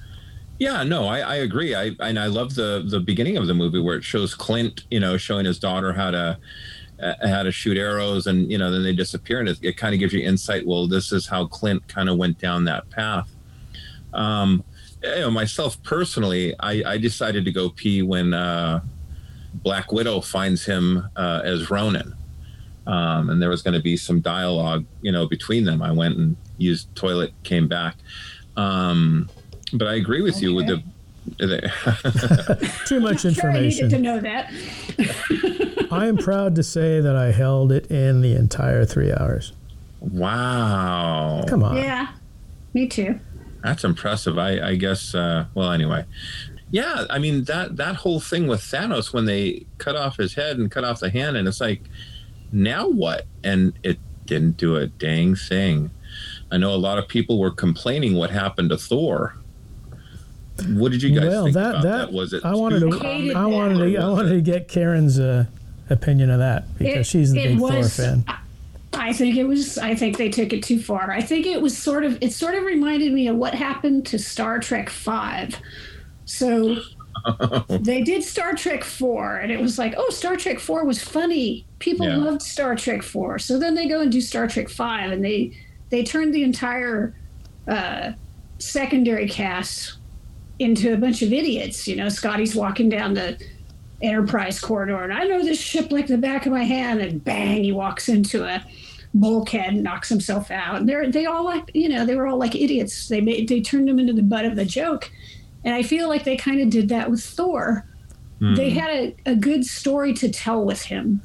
Yeah, 0.58 0.82
no, 0.82 1.06
I, 1.06 1.20
I 1.20 1.34
agree. 1.37 1.75
I 1.75 1.92
and 2.00 2.18
I 2.18 2.26
love 2.26 2.54
the 2.56 2.84
the 2.87 3.00
beginning 3.00 3.38
of 3.38 3.46
the 3.46 3.54
movie 3.54 3.80
where 3.80 3.96
it 3.96 4.04
shows 4.04 4.34
Clint, 4.34 4.84
you 4.90 5.00
know, 5.00 5.16
showing 5.16 5.46
his 5.46 5.58
daughter 5.58 5.94
how 5.94 6.10
to 6.10 6.38
how 7.23 7.42
to 7.42 7.50
shoot 7.50 7.76
arrows, 7.76 8.26
and 8.26 8.50
you 8.50 8.59
know, 8.59 8.71
then 8.71 8.83
they 8.83 8.92
disappear, 8.92 9.40
and 9.40 9.49
it, 9.49 9.59
it 9.62 9.76
kind 9.76 9.95
of 9.95 10.00
gives 10.00 10.12
you 10.12 10.21
insight. 10.21 10.66
Well, 10.66 10.87
this 10.87 11.12
is 11.12 11.26
how 11.26 11.47
Clint 11.47 11.87
kind 11.88 12.09
of 12.09 12.16
went 12.16 12.38
down 12.38 12.64
that 12.64 12.88
path. 12.90 13.28
Um, 14.12 14.64
you 15.02 15.21
know, 15.21 15.30
myself 15.30 15.83
personally, 15.83 16.54
I, 16.60 16.82
I 16.84 16.99
decided 16.99 17.45
to 17.47 17.52
go 17.52 17.71
pee 17.71 18.02
when 18.02 18.34
uh, 18.34 18.80
Black 19.54 19.93
Widow 19.93 20.21
finds 20.21 20.65
him 20.65 21.08
uh, 21.17 21.41
as 21.45 21.71
Ronin 21.71 22.15
Um, 22.86 23.30
and 23.30 23.41
there 23.41 23.49
was 23.49 23.63
going 23.63 23.75
to 23.75 23.82
be 23.82 23.97
some 23.97 24.21
dialogue, 24.21 24.84
you 25.00 25.13
know, 25.13 25.28
between 25.28 25.65
them. 25.65 25.80
I 25.82 25.93
went 25.93 26.17
and 26.17 26.36
used 26.58 26.95
toilet, 26.97 27.32
came 27.45 27.69
back. 27.69 27.97
Um, 28.56 29.28
but 29.73 29.86
I 29.86 29.95
agree 29.95 30.23
with 30.23 30.43
you 30.43 30.54
with 30.54 30.67
the. 30.67 30.82
The 31.39 32.73
Too 32.87 33.00
much 33.00 33.21
Sure, 33.23 33.50
I 33.50 33.61
needed 33.61 33.91
to 33.91 33.97
information. 33.97 34.02
know 34.02 34.21
that. 34.21 35.89
I 35.93 36.06
am 36.06 36.17
proud 36.17 36.54
to 36.56 36.63
say 36.63 37.00
that 37.00 37.17
I 37.17 37.33
held 37.33 37.73
it 37.73 37.91
in 37.91 38.21
the 38.21 38.35
entire 38.35 38.85
three 38.85 39.13
hours. 39.13 39.52
wow, 40.00 41.45
Come 41.49 41.63
on. 41.63 41.76
Yeah, 41.76 42.09
me 42.75 42.87
too. 42.87 43.19
that's 43.63 43.85
impressive. 43.85 44.39
I, 44.39 44.61
I 44.71 44.75
guess. 44.76 45.15
Uh, 45.15 45.47
well, 45.54 45.73
anyway, 45.73 46.04
yeah. 46.71 47.04
I 47.11 47.19
mean 47.19 47.45
that 47.45 47.76
that 47.76 47.97
whole 47.97 48.21
thing 48.21 48.47
with 48.47 48.61
Thanos 48.61 49.13
when 49.13 49.25
they 49.26 49.67
cut 49.78 49.97
off 49.97 50.17
his 50.17 50.35
head 50.35 50.59
and 50.59 50.71
cut 50.71 50.85
off 50.85 51.00
the 51.00 51.11
hand, 51.11 51.37
and 51.37 51.47
it's 51.49 51.61
like, 51.61 51.83
now 52.52 52.89
what? 52.89 53.26
And 53.45 53.73
it 53.83 53.99
didn't 54.26 54.56
do 54.56 54.76
a 54.76 54.87
dang 54.87 55.35
thing. 55.35 55.91
I 56.52 56.56
know 56.56 56.73
a 56.75 56.76
lot 56.76 56.99
of 56.99 57.06
people 57.09 57.39
were 57.39 57.50
complaining 57.50 58.15
what 58.15 58.30
happened 58.30 58.71
to 58.71 58.76
Thor. 58.76 59.35
What 60.68 60.92
did 60.92 61.02
you 61.02 61.14
guys 61.18 61.28
well, 61.28 61.44
think 61.44 61.54
that, 61.54 61.70
about 61.70 61.82
that 61.82 61.99
that? 62.06 62.12
Was 62.12 62.32
it 62.32 62.44
I 62.44 62.54
wanted 62.54 62.80
too 62.80 62.90
to 62.92 62.99
Hated 62.99 63.36
I 63.36 63.46
wanted 63.46 63.78
to 63.92 63.96
I 63.99 64.08
wanted 64.08 64.30
to 64.30 64.40
get 64.40 64.68
Karen's 64.68 65.18
uh, 65.18 65.44
opinion 65.88 66.30
of 66.30 66.38
that 66.38 66.64
because 66.78 66.96
It- 66.99 67.06
she's 67.06 67.32
the 67.32 67.40
it 67.40 67.49
big 67.49 67.60
was- 67.60 67.96
Thor 67.96 68.04
fan. 68.04 68.25
I 68.92 69.12
think 69.12 69.36
it 69.36 69.44
was. 69.44 69.78
I 69.78 69.94
think 69.94 70.18
they 70.18 70.28
took 70.28 70.52
it 70.52 70.64
too 70.64 70.80
far. 70.80 71.12
I 71.12 71.20
think 71.20 71.46
it 71.46 71.62
was 71.62 71.78
sort 71.78 72.04
of. 72.04 72.18
It 72.20 72.32
sort 72.32 72.56
of 72.56 72.64
reminded 72.64 73.12
me 73.12 73.28
of 73.28 73.36
what 73.36 73.54
happened 73.54 74.04
to 74.06 74.18
Star 74.18 74.58
Trek 74.58 74.90
Five. 74.90 75.56
So 76.25 76.76
they 77.68 78.02
did 78.02 78.25
Star 78.25 78.54
Trek 78.54 78.82
Four, 78.82 79.36
and 79.36 79.52
it 79.52 79.60
was 79.60 79.78
like, 79.78 79.94
oh, 79.96 80.10
Star 80.10 80.36
Trek 80.36 80.58
Four 80.58 80.84
was 80.84 81.00
funny. 81.02 81.64
People 81.78 82.06
Yeah. 82.06 82.16
loved 82.16 82.42
Star 82.42 82.75
Trek 82.75 83.02
Four. 83.02 83.38
So 83.38 83.60
then 83.60 83.75
they 83.75 83.86
go 83.88 84.00
and 84.00 84.10
do 84.10 84.20
Star 84.20 84.49
Trek 84.49 84.68
Five, 84.68 85.12
and 85.12 85.25
they 85.25 85.52
they 85.90 86.02
turned 86.02 86.34
the 86.34 86.42
entire 86.42 87.14
uh, 87.68 88.12
secondary 88.58 89.28
cast 89.28 89.99
into 90.60 90.92
a 90.92 90.96
bunch 90.96 91.23
of 91.23 91.32
idiots. 91.32 91.88
You 91.88 91.96
know, 91.96 92.08
Scotty's 92.08 92.54
walking 92.54 92.88
down 92.88 93.14
the 93.14 93.42
Enterprise 94.02 94.60
corridor, 94.60 95.02
and 95.02 95.12
I 95.12 95.25
know 95.25 95.42
this 95.42 95.60
ship 95.60 95.90
like 95.90 96.06
the 96.06 96.16
back 96.16 96.46
of 96.46 96.52
my 96.52 96.62
hand, 96.62 97.00
and 97.00 97.23
bang, 97.23 97.64
he 97.64 97.73
walks 97.73 98.08
into 98.08 98.44
a 98.44 98.64
bulkhead 99.12 99.75
and 99.75 99.82
knocks 99.82 100.08
himself 100.08 100.50
out. 100.50 100.76
And 100.76 100.88
they're 100.88 101.10
they 101.10 101.26
all 101.26 101.44
like 101.44 101.70
you 101.75 101.88
know 101.88 102.06
they 102.06 102.14
were 102.14 102.26
all 102.26 102.38
like 102.38 102.54
idiots. 102.54 103.08
They 103.08 103.20
made 103.20 103.49
they 103.49 103.60
turned 103.60 103.88
him 103.88 103.99
into 103.99 104.12
the 104.12 104.23
butt 104.23 104.46
of 104.46 104.56
the 104.56 104.64
joke, 104.64 105.10
and 105.64 105.75
I 105.75 105.82
feel 105.82 106.08
like 106.08 106.25
they 106.25 106.36
kind 106.36 106.60
of 106.60 106.70
did 106.70 106.88
that 106.90 107.10
with 107.10 107.23
Thor. 107.23 107.86
Hmm. 108.38 108.54
They 108.54 108.70
had 108.70 108.90
a, 108.90 109.16
a 109.26 109.34
good 109.34 109.66
story 109.66 110.14
to 110.14 110.30
tell 110.30 110.64
with 110.64 110.82
him. 110.82 111.20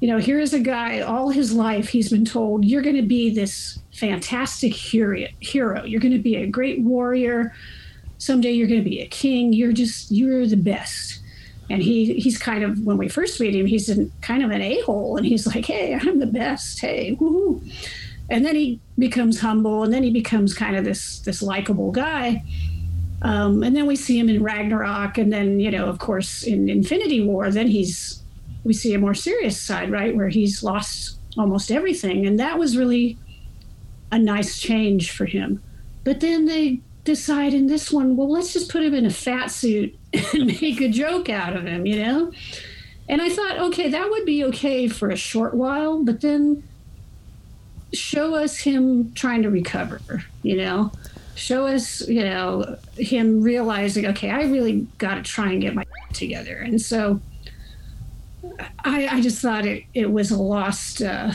You 0.00 0.08
know, 0.08 0.18
here's 0.18 0.52
a 0.52 0.60
guy 0.60 1.00
all 1.00 1.30
his 1.30 1.52
life 1.52 1.88
he's 1.88 2.10
been 2.10 2.24
told 2.24 2.64
you're 2.64 2.82
going 2.82 2.96
to 2.96 3.02
be 3.02 3.34
this 3.34 3.80
fantastic. 3.92 4.72
Hero, 4.72 5.84
you're 5.84 6.00
going 6.00 6.12
to 6.12 6.18
be 6.18 6.36
a 6.36 6.46
great 6.46 6.80
warrior. 6.80 7.52
Someday 8.20 8.52
you're 8.52 8.68
going 8.68 8.82
to 8.82 8.88
be 8.88 9.00
a 9.00 9.06
king. 9.06 9.52
You're 9.52 9.72
just 9.72 10.10
you're 10.10 10.46
the 10.46 10.56
best. 10.56 11.20
And 11.68 11.82
he 11.82 12.14
he's 12.14 12.38
kind 12.38 12.64
of 12.64 12.80
when 12.84 12.96
we 12.96 13.08
first 13.08 13.40
meet 13.40 13.54
him 13.54 13.66
he's 13.66 13.88
in 13.88 14.10
kind 14.22 14.42
of 14.42 14.50
an 14.50 14.60
a-hole 14.60 15.16
and 15.16 15.24
he's 15.24 15.46
like 15.46 15.64
hey 15.66 15.94
i'm 15.94 16.18
the 16.18 16.26
best. 16.26 16.80
Hey 16.80 17.16
woohoo. 17.20 17.62
And 18.28 18.44
then 18.44 18.54
he 18.54 18.80
becomes 18.98 19.40
humble 19.40 19.82
and 19.82 19.92
then 19.92 20.02
he 20.02 20.10
becomes 20.10 20.54
kind 20.54 20.76
of 20.76 20.84
this 20.84 21.20
this 21.20 21.42
likable 21.42 21.92
guy. 21.92 22.44
Um, 23.22 23.62
and 23.62 23.76
then 23.76 23.86
we 23.86 23.96
see 23.96 24.18
him 24.18 24.28
in 24.28 24.42
ragnarok 24.42 25.18
and 25.18 25.32
then 25.32 25.60
you 25.60 25.70
know 25.70 25.86
of 25.86 25.98
course 25.98 26.42
in 26.42 26.68
infinity 26.68 27.20
war 27.20 27.50
then 27.50 27.68
he's 27.68 28.22
we 28.64 28.72
see 28.72 28.94
a 28.94 28.98
more 28.98 29.14
serious 29.14 29.60
side 29.60 29.90
right 29.90 30.14
where 30.14 30.28
he's 30.28 30.62
lost 30.62 31.20
almost 31.38 31.70
everything. 31.70 32.26
And 32.26 32.38
that 32.40 32.58
was 32.58 32.76
really 32.76 33.18
a 34.12 34.18
nice 34.18 34.58
change 34.58 35.12
for 35.12 35.24
him. 35.24 35.62
But 36.04 36.20
then 36.20 36.46
they 36.46 36.80
decide 37.04 37.54
in 37.54 37.66
this 37.66 37.90
one 37.90 38.14
well 38.14 38.30
let's 38.30 38.52
just 38.52 38.70
put 38.70 38.82
him 38.82 38.94
in 38.94 39.06
a 39.06 39.10
fat 39.10 39.50
suit 39.50 39.98
and 40.32 40.46
make 40.46 40.80
a 40.80 40.88
joke 40.88 41.28
out 41.28 41.54
of 41.54 41.64
him, 41.64 41.86
you 41.86 42.02
know? 42.02 42.32
And 43.08 43.20
I 43.20 43.28
thought, 43.28 43.58
okay, 43.58 43.90
that 43.90 44.10
would 44.10 44.24
be 44.24 44.44
okay 44.44 44.88
for 44.88 45.10
a 45.10 45.16
short 45.16 45.54
while, 45.54 46.02
but 46.02 46.20
then 46.20 46.62
show 47.92 48.34
us 48.34 48.58
him 48.58 49.12
trying 49.14 49.42
to 49.42 49.50
recover, 49.50 50.24
you 50.42 50.56
know? 50.56 50.92
Show 51.34 51.66
us, 51.66 52.06
you 52.08 52.24
know, 52.24 52.76
him 52.96 53.40
realizing, 53.40 54.06
okay, 54.06 54.30
I 54.30 54.42
really 54.42 54.86
got 54.98 55.14
to 55.14 55.22
try 55.22 55.52
and 55.52 55.60
get 55.60 55.74
my 55.74 55.84
together. 56.12 56.56
And 56.56 56.80
so 56.80 57.20
I, 58.84 59.08
I 59.08 59.20
just 59.20 59.40
thought 59.40 59.66
it, 59.66 59.84
it 59.94 60.10
was 60.10 60.30
a 60.30 60.40
lost 60.40 61.02
uh, 61.02 61.32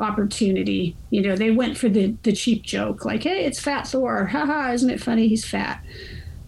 opportunity. 0.00 0.96
You 1.10 1.22
know, 1.22 1.36
they 1.36 1.50
went 1.50 1.76
for 1.78 1.88
the, 1.88 2.14
the 2.22 2.32
cheap 2.32 2.62
joke, 2.62 3.04
like, 3.04 3.22
hey, 3.22 3.44
it's 3.44 3.60
Fat 3.60 3.86
Thor. 3.86 4.26
Haha, 4.32 4.72
isn't 4.72 4.90
it 4.90 5.00
funny? 5.00 5.28
He's 5.28 5.44
fat 5.44 5.82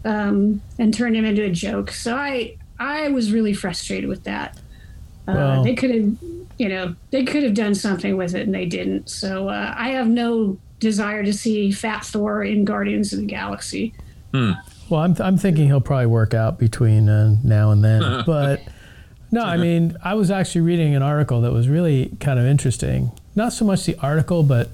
um, 0.04 0.60
and 0.78 0.92
turned 0.92 1.16
him 1.16 1.24
into 1.24 1.44
a 1.44 1.50
joke. 1.50 1.90
So 1.90 2.16
I 2.16 2.56
I 2.78 3.08
was 3.08 3.32
really 3.32 3.52
frustrated 3.54 4.08
with 4.08 4.24
that. 4.24 4.56
Uh, 5.28 5.34
Well- 5.34 5.64
they 5.64 5.74
could 5.74 5.94
have, 5.94 6.16
you 6.58 6.68
know, 6.68 6.94
they 7.10 7.24
could 7.24 7.42
have 7.44 7.54
done 7.54 7.74
something 7.74 8.16
with 8.16 8.34
it 8.34 8.42
and 8.42 8.54
they 8.54 8.66
didn't. 8.66 9.08
So 9.08 9.48
uh, 9.48 9.74
I 9.76 9.90
have 9.90 10.08
no 10.08 10.58
desire 10.80 11.22
to 11.24 11.32
see 11.32 11.70
Fat 11.70 12.04
Thor 12.04 12.42
in 12.42 12.64
Guardians 12.64 13.12
of 13.12 13.20
the 13.20 13.26
Galaxy. 13.26 13.94
Well, 14.34 15.00
I'm, 15.00 15.14
I'm 15.20 15.38
thinking 15.38 15.66
he'll 15.66 15.80
probably 15.80 16.06
work 16.06 16.34
out 16.34 16.58
between 16.58 17.08
uh, 17.08 17.36
now 17.44 17.70
and 17.70 17.84
then. 17.84 18.22
but 18.26 18.60
no, 19.30 19.42
I 19.42 19.56
mean, 19.56 19.96
I 20.02 20.14
was 20.14 20.30
actually 20.30 20.62
reading 20.62 20.94
an 20.94 21.02
article 21.02 21.40
that 21.42 21.52
was 21.52 21.68
really 21.68 22.16
kind 22.18 22.38
of 22.38 22.46
interesting. 22.46 23.12
Not 23.34 23.52
so 23.52 23.64
much 23.64 23.84
the 23.86 23.96
article, 23.96 24.42
but 24.42 24.68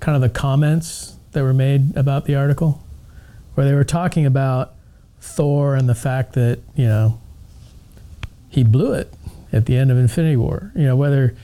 kind 0.00 0.16
of 0.16 0.22
the 0.22 0.28
comments 0.28 1.16
that 1.32 1.42
were 1.42 1.54
made 1.54 1.96
about 1.96 2.24
the 2.24 2.34
article, 2.34 2.82
where 3.54 3.66
they 3.66 3.74
were 3.74 3.84
talking 3.84 4.26
about 4.26 4.74
Thor 5.20 5.74
and 5.74 5.88
the 5.88 5.94
fact 5.94 6.32
that, 6.34 6.58
you 6.74 6.86
know, 6.86 7.20
he 8.48 8.64
blew 8.64 8.92
it 8.92 9.12
at 9.52 9.66
the 9.66 9.76
end 9.76 9.90
of 9.90 9.98
Infinity 9.98 10.36
War. 10.36 10.72
You 10.74 10.84
know, 10.84 10.96
whether 10.96 11.34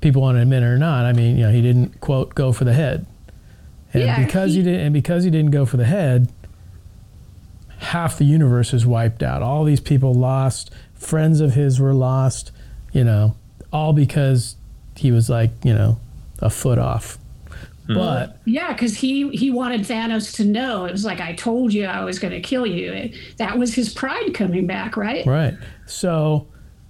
people 0.00 0.22
want 0.22 0.36
to 0.36 0.42
admit 0.42 0.62
it 0.62 0.66
or 0.66 0.78
not, 0.78 1.04
I 1.04 1.12
mean, 1.12 1.36
you 1.36 1.42
know, 1.44 1.52
he 1.52 1.60
didn't, 1.62 2.00
quote, 2.00 2.34
go 2.34 2.52
for 2.52 2.64
the 2.64 2.72
head. 2.72 3.06
And 3.92 4.02
Yeah, 4.02 4.24
because 4.24 4.52
he- 4.52 4.58
he 4.60 4.64
didn't, 4.64 4.80
and 4.80 4.92
because 4.92 5.24
he 5.24 5.30
didn't 5.30 5.50
go 5.52 5.64
for 5.64 5.76
the 5.76 5.84
head, 5.84 6.28
half 7.78 8.16
the 8.18 8.24
universe 8.24 8.72
is 8.72 8.86
wiped 8.86 9.22
out. 9.22 9.42
All 9.42 9.64
these 9.64 9.80
people 9.80 10.14
lost. 10.14 10.70
Friends 10.94 11.40
of 11.40 11.54
his 11.54 11.78
were 11.78 11.94
lost. 11.94 12.52
You 12.92 13.04
know, 13.04 13.34
all 13.72 13.92
because 13.92 14.56
he 14.96 15.12
was 15.12 15.28
like, 15.28 15.50
you 15.64 15.74
know, 15.74 15.98
a 16.40 16.50
foot 16.50 16.78
off. 16.78 17.18
Hmm. 17.86 17.94
But 17.94 18.38
Yeah, 18.44 18.72
because 18.72 18.96
he 18.96 19.28
he 19.30 19.50
wanted 19.50 19.82
Thanos 19.82 20.34
to 20.36 20.44
know. 20.44 20.84
It 20.84 20.92
was 20.92 21.04
like 21.04 21.20
I 21.20 21.34
told 21.34 21.72
you 21.72 21.86
I 21.86 22.04
was 22.04 22.18
going 22.18 22.32
to 22.32 22.40
kill 22.40 22.66
you. 22.66 22.92
It, 22.92 23.14
that 23.38 23.58
was 23.58 23.74
his 23.74 23.92
pride 23.92 24.34
coming 24.34 24.66
back, 24.66 24.96
right? 24.96 25.24
right, 25.26 25.54
so 25.86 26.48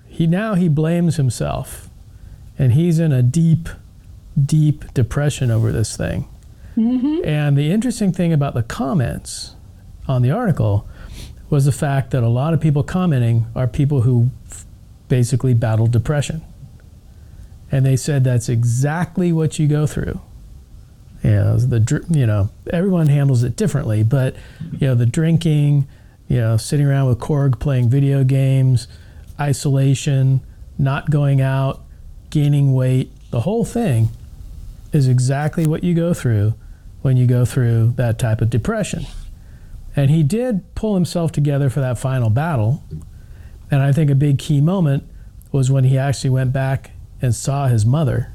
he 0.08 0.26
now 0.26 0.54
he 0.54 0.68
blames 0.68 1.16
himself, 1.16 1.90
and 2.58 2.72
he's 2.72 2.98
in 2.98 3.12
a 3.12 3.22
deep, 3.22 3.68
deep 4.42 4.92
depression 4.94 5.50
over 5.50 5.70
this 5.70 5.96
thing. 5.96 6.26
Mm-hmm. 6.76 7.24
And 7.24 7.56
the 7.56 7.70
interesting 7.70 8.12
thing 8.12 8.32
about 8.32 8.54
the 8.54 8.62
comments 8.62 9.54
on 10.06 10.22
the 10.22 10.30
article 10.30 10.86
was 11.48 11.64
the 11.64 11.72
fact 11.72 12.10
that 12.10 12.22
a 12.22 12.28
lot 12.28 12.54
of 12.54 12.60
people 12.60 12.82
commenting 12.82 13.46
are 13.54 13.66
people 13.66 14.02
who 14.02 14.30
f- 14.50 14.64
basically 15.08 15.54
battled 15.54 15.92
depression. 15.92 16.42
And 17.70 17.84
they 17.84 17.96
said 17.96 18.24
that's 18.24 18.48
exactly 18.48 19.32
what 19.32 19.58
you 19.58 19.66
go 19.66 19.86
through. 19.86 20.20
You 21.22 21.30
know, 21.30 21.58
the 21.58 22.04
you 22.10 22.26
know 22.26 22.50
everyone 22.72 23.08
handles 23.08 23.42
it 23.42 23.56
differently, 23.56 24.02
but 24.02 24.36
you 24.72 24.86
know 24.86 24.94
the 24.94 25.06
drinking, 25.06 25.88
you 26.28 26.38
know 26.38 26.56
sitting 26.56 26.86
around 26.86 27.08
with 27.08 27.18
Korg 27.18 27.58
playing 27.58 27.88
video 27.88 28.22
games, 28.22 28.86
isolation, 29.40 30.40
not 30.78 31.10
going 31.10 31.40
out, 31.40 31.82
gaining 32.30 32.74
weight, 32.74 33.10
the 33.30 33.40
whole 33.40 33.64
thing 33.64 34.08
is 34.92 35.08
exactly 35.08 35.66
what 35.66 35.84
you 35.84 35.94
go 35.94 36.14
through 36.14 36.54
when 37.02 37.16
you 37.16 37.26
go 37.26 37.44
through 37.44 37.92
that 37.96 38.18
type 38.18 38.40
of 38.40 38.50
depression. 38.50 39.06
And 39.94 40.10
he 40.10 40.22
did 40.22 40.74
pull 40.74 40.94
himself 40.94 41.32
together 41.32 41.70
for 41.70 41.80
that 41.80 41.98
final 41.98 42.30
battle. 42.30 42.84
And 43.70 43.82
I 43.82 43.92
think 43.92 44.10
a 44.10 44.14
big 44.14 44.38
key 44.38 44.60
moment 44.60 45.04
was 45.52 45.70
when 45.70 45.84
he 45.84 45.96
actually 45.98 46.30
went 46.30 46.52
back 46.52 46.90
and 47.26 47.34
saw 47.34 47.66
his 47.66 47.84
mother. 47.84 48.32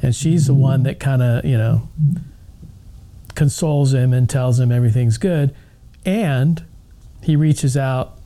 And 0.00 0.14
she's 0.14 0.46
the 0.46 0.54
one 0.54 0.84
that 0.84 0.98
kind 0.98 1.22
of, 1.22 1.44
you 1.44 1.58
know, 1.58 1.88
consoles 3.34 3.92
him 3.92 4.12
and 4.12 4.30
tells 4.30 4.58
him 4.58 4.72
everything's 4.72 5.18
good. 5.18 5.54
And 6.06 6.64
he 7.22 7.36
reaches 7.36 7.76
out, 7.76 8.18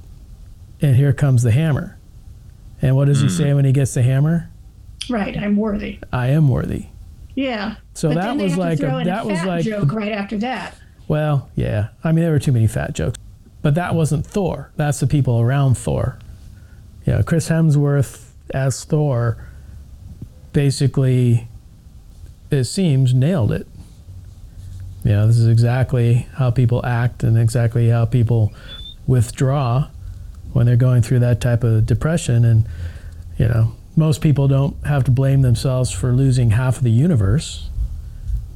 and 0.81 0.97
here 0.97 1.13
comes 1.13 1.43
the 1.43 1.51
hammer. 1.51 1.99
And 2.81 2.95
what 2.95 3.07
does 3.07 3.21
he 3.21 3.27
hmm. 3.27 3.33
say 3.33 3.55
when 3.55 3.65
he 3.65 3.73
gets 3.73 3.95
the 3.95 4.03
hammer? 4.03 4.51
Right. 5.11 5.37
I'm 5.37 5.57
worthy. 5.57 5.99
I 6.13 6.29
am 6.29 6.49
worthy. 6.49 6.87
Yeah. 7.35 7.77
So 7.95 8.09
but 8.09 8.15
that 8.17 8.27
then 8.27 8.39
they 8.39 8.45
was 8.45 8.53
have 8.53 8.61
to 8.61 8.69
like 8.69 8.81
a- 8.81 8.99
in 8.99 9.07
that 9.07 9.25
a 9.25 9.29
was 9.29 9.45
like- 9.45 9.65
joke 9.65 9.93
right 9.93 10.13
after 10.13 10.37
that. 10.39 10.77
Well, 11.09 11.49
yeah. 11.57 11.89
I 12.05 12.13
mean, 12.13 12.23
there 12.23 12.33
were 12.33 12.39
too 12.39 12.53
many 12.53 12.67
fat 12.67 12.93
jokes. 12.93 13.19
But 13.63 13.75
that 13.75 13.95
wasn't 13.95 14.27
Thor. 14.27 14.71
That's 14.77 15.01
the 15.01 15.07
people 15.07 15.41
around 15.41 15.77
Thor. 15.77 16.19
You 17.07 17.15
know, 17.15 17.23
Chris 17.23 17.49
Hemsworth 17.49 18.28
as 18.53 18.85
Thor 18.85 19.39
basically, 20.53 21.49
it 22.51 22.65
seems, 22.65 23.15
nailed 23.15 23.53
it. 23.53 23.67
You 25.05 25.13
know, 25.13 25.27
this 25.27 25.39
is 25.39 25.47
exactly 25.47 26.27
how 26.35 26.51
people 26.51 26.85
act 26.85 27.23
and 27.23 27.39
exactly 27.39 27.89
how 27.89 28.05
people 28.05 28.53
withdraw 29.07 29.89
when 30.53 30.67
they're 30.67 30.77
going 30.77 31.03
through 31.03 31.21
that 31.21 31.41
type 31.41 31.63
of 31.65 31.87
depression. 31.87 32.45
And, 32.45 32.67
you 33.39 33.49
know, 33.49 33.73
most 33.97 34.21
people 34.21 34.49
don't 34.49 34.77
have 34.87 35.05
to 35.05 35.11
blame 35.11 35.43
themselves 35.43 35.91
for 35.91 36.13
losing 36.13 36.51
half 36.51 36.79
of 36.79 36.85
the 36.85 36.91
universe 36.91 37.69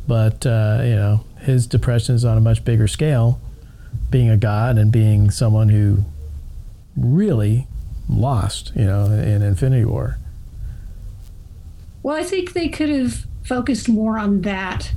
but 0.06 0.44
uh, 0.46 0.80
you 0.82 0.94
know 0.94 1.24
his 1.40 1.66
depression 1.66 2.14
is 2.14 2.24
on 2.24 2.36
a 2.36 2.40
much 2.40 2.64
bigger 2.64 2.88
scale 2.88 3.40
being 4.10 4.30
a 4.30 4.36
god 4.36 4.78
and 4.78 4.92
being 4.92 5.30
someone 5.30 5.68
who 5.68 6.04
really 6.96 7.66
lost 8.18 8.72
you 8.74 8.84
know 8.84 9.06
in 9.06 9.42
infinity 9.42 9.84
war 9.84 10.18
Well, 12.02 12.16
I 12.16 12.22
think 12.22 12.52
they 12.52 12.68
could 12.68 12.88
have 12.88 13.26
focused 13.44 13.88
more 13.88 14.18
on 14.18 14.42
that 14.42 14.92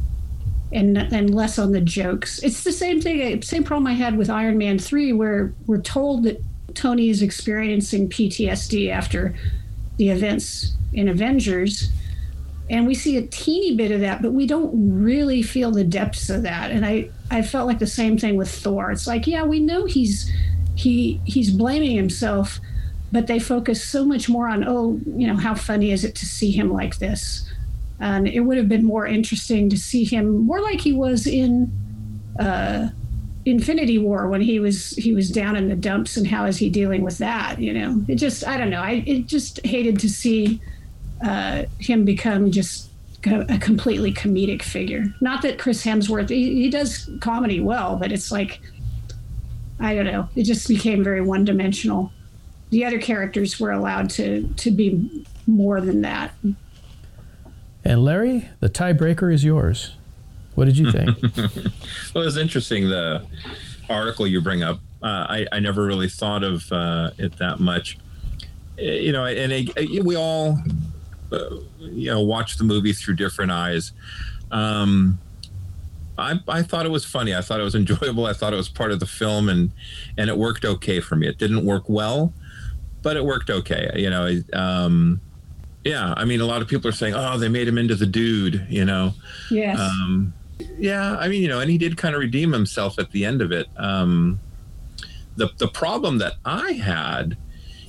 and 0.71 0.97
and 0.97 1.33
less 1.33 1.57
on 1.59 1.71
the 1.71 1.81
jokes. 1.81 2.39
It's 2.43 2.63
the 2.63 2.71
same 2.71 2.99
thing, 3.01 3.41
same 3.41 3.63
problem 3.63 3.87
I 3.87 3.93
had 3.93 4.17
with 4.17 4.29
Iron 4.29 4.57
Man 4.57 4.79
three, 4.79 5.13
where 5.13 5.53
we're 5.67 5.81
told 5.81 6.23
that 6.23 6.41
Tony 6.73 7.09
is 7.09 7.21
experiencing 7.21 8.09
PTSD 8.09 8.89
after 8.89 9.35
the 9.97 10.09
events 10.09 10.75
in 10.93 11.07
Avengers, 11.07 11.89
and 12.69 12.85
we 12.87 12.95
see 12.95 13.17
a 13.17 13.21
teeny 13.27 13.75
bit 13.75 13.91
of 13.91 14.01
that, 14.01 14.21
but 14.21 14.33
we 14.33 14.45
don't 14.47 14.71
really 15.03 15.41
feel 15.41 15.71
the 15.71 15.83
depths 15.83 16.29
of 16.29 16.43
that. 16.43 16.71
And 16.71 16.85
I 16.85 17.09
I 17.31 17.41
felt 17.41 17.67
like 17.67 17.79
the 17.79 17.87
same 17.87 18.17
thing 18.17 18.35
with 18.35 18.51
Thor. 18.51 18.91
It's 18.91 19.07
like, 19.07 19.27
yeah, 19.27 19.43
we 19.43 19.59
know 19.59 19.85
he's 19.85 20.31
he 20.75 21.21
he's 21.25 21.51
blaming 21.51 21.95
himself, 21.95 22.59
but 23.11 23.27
they 23.27 23.39
focus 23.39 23.83
so 23.83 24.05
much 24.05 24.27
more 24.27 24.47
on 24.47 24.63
oh 24.67 24.99
you 25.05 25.27
know 25.27 25.35
how 25.35 25.55
funny 25.55 25.91
is 25.91 26.03
it 26.03 26.15
to 26.15 26.25
see 26.25 26.51
him 26.51 26.71
like 26.71 26.97
this? 26.97 27.49
And 27.99 28.27
it 28.27 28.41
would 28.41 28.57
have 28.57 28.67
been 28.67 28.83
more 28.83 29.07
interesting 29.07 29.69
to 29.69 29.77
see 29.77 30.03
him 30.03 30.39
more 30.39 30.61
like 30.61 30.81
he 30.81 30.91
was 30.91 31.27
in 31.27 31.71
uh, 32.39 32.89
infinity 33.45 33.97
war 33.97 34.27
when 34.27 34.41
he 34.41 34.59
was 34.59 34.91
he 34.91 35.13
was 35.13 35.29
down 35.29 35.55
in 35.55 35.69
the 35.69 35.75
dumps 35.75 36.17
and 36.17 36.27
how 36.27 36.45
is 36.45 36.57
he 36.57 36.69
dealing 36.69 37.03
with 37.03 37.17
that 37.19 37.59
you 37.59 37.73
know? 37.73 38.03
It 38.07 38.15
just 38.15 38.45
i 38.45 38.57
don't 38.57 38.69
know. 38.69 38.81
I 38.81 39.03
it 39.05 39.27
just 39.27 39.65
hated 39.65 39.99
to 39.99 40.09
see 40.09 40.59
uh, 41.23 41.63
him 41.79 42.03
become 42.05 42.51
just 42.51 42.89
a 43.25 43.57
completely 43.57 44.13
comedic 44.13 44.61
figure. 44.61 45.05
Not 45.21 45.41
that 45.43 45.57
chris 45.57 45.85
hemsworth 45.85 46.29
he, 46.29 46.55
he 46.55 46.69
does 46.69 47.09
comedy 47.21 47.59
well 47.59 47.95
but 47.95 48.11
it's 48.11 48.31
like 48.31 48.59
i 49.79 49.95
don't 49.95 50.05
know. 50.05 50.27
It 50.35 50.43
just 50.43 50.67
became 50.67 51.03
very 51.03 51.21
one-dimensional 51.21 52.11
the 52.75 52.83
other 52.83 52.99
characters 52.99 53.57
were 53.57 53.71
allowed 53.71 54.09
to 54.09 54.45
to 54.57 54.69
be 54.69 55.25
more 55.47 55.79
than 55.79 56.01
that. 56.01 56.33
and 57.85 58.03
larry 58.03 58.49
the 58.59 58.69
tiebreaker 58.69 59.33
is 59.33 59.45
yours 59.45 59.95
what 60.55 60.65
did 60.65 60.77
you 60.77 60.91
think 60.91 61.09
Well, 62.13 62.27
it's 62.27 62.35
interesting 62.35 62.89
the 62.89 63.25
article 63.89 64.25
you 64.27 64.41
bring 64.41 64.61
up. 64.63 64.79
Uh, 65.01 65.25
I, 65.37 65.47
I 65.51 65.59
never 65.59 65.85
really 65.85 66.09
thought 66.09 66.43
of 66.43 66.71
uh, 66.71 67.11
it 67.17 67.37
that 67.37 67.59
much. 67.59 67.97
Uh, 68.79 68.83
You 68.83 69.11
know, 69.11 69.25
and 69.25 69.51
it, 69.51 70.03
we 70.05 70.15
all, 70.15 70.57
uh, 71.31 71.57
you 71.79 72.09
know, 72.11 72.21
watch 72.21 72.57
the 72.57 72.63
movie 72.63 72.93
through 72.93 73.15
different 73.15 73.51
eyes. 73.51 73.91
Um, 74.51 75.19
I, 76.17 76.39
I 76.47 76.61
thought 76.63 76.85
it 76.85 76.91
was 76.91 77.03
funny. 77.05 77.35
I 77.35 77.41
thought 77.41 77.59
it 77.59 77.63
was 77.63 77.75
enjoyable. 77.83 78.25
I 78.25 78.33
thought 78.33 78.53
it 78.53 78.57
was 78.57 78.69
part 78.69 78.91
of 78.91 78.99
the 79.01 79.05
film, 79.21 79.49
and 79.49 79.71
and 80.17 80.29
it 80.29 80.37
worked 80.37 80.63
okay 80.65 80.99
for 81.01 81.15
me. 81.17 81.27
It 81.27 81.37
didn't 81.37 81.65
work 81.65 81.89
well, 81.89 82.33
but 83.05 83.15
it 83.17 83.23
worked 83.23 83.51
okay. 83.51 83.91
You 83.95 84.09
know, 84.09 84.41
um, 84.53 85.21
yeah. 85.83 86.15
I 86.17 86.25
mean, 86.25 86.41
a 86.41 86.45
lot 86.45 86.63
of 86.63 86.67
people 86.67 86.89
are 86.89 86.93
saying, 86.93 87.13
"Oh, 87.15 87.37
they 87.37 87.49
made 87.49 87.67
him 87.67 87.77
into 87.77 87.93
the 87.93 88.07
dude," 88.07 88.65
you 88.67 88.83
know. 88.83 89.13
Yes. 89.51 89.79
Um, 89.79 90.33
yeah, 90.79 91.15
I 91.15 91.27
mean, 91.27 91.43
you 91.43 91.47
know, 91.47 91.59
and 91.59 91.69
he 91.69 91.77
did 91.77 91.97
kind 91.97 92.15
of 92.15 92.21
redeem 92.21 92.51
himself 92.51 92.97
at 92.97 93.11
the 93.11 93.23
end 93.23 93.43
of 93.43 93.51
it. 93.51 93.67
Um, 93.77 94.39
the 95.35 95.49
the 95.57 95.67
problem 95.67 96.17
that 96.17 96.33
I 96.45 96.71
had, 96.71 97.37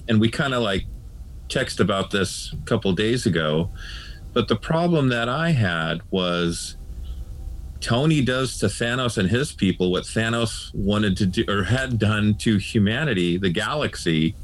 and 0.07 0.21
we 0.21 0.29
kind 0.29 0.53
of 0.53 0.63
like 0.63 0.85
text 1.49 1.81
about 1.81 2.11
this 2.11 2.53
a 2.53 2.67
couple 2.67 2.93
days 2.93 3.25
ago, 3.25 3.71
but 4.35 4.49
the 4.49 4.57
problem 4.57 5.09
that 5.09 5.31
I 5.31 5.53
had 5.53 6.03
was 6.11 6.77
Tony 7.81 8.21
does 8.21 8.59
to 8.59 8.67
Thanos 8.67 9.17
and 9.17 9.31
his 9.31 9.51
people 9.53 9.91
what 9.91 10.05
Thanos 10.05 10.75
wanted 10.75 11.17
to 11.17 11.25
do 11.25 11.45
or 11.49 11.63
had 11.63 11.99
done 11.99 12.35
to 12.41 12.59
humanity, 12.59 13.39
the 13.39 13.49
galaxy. 13.49 14.35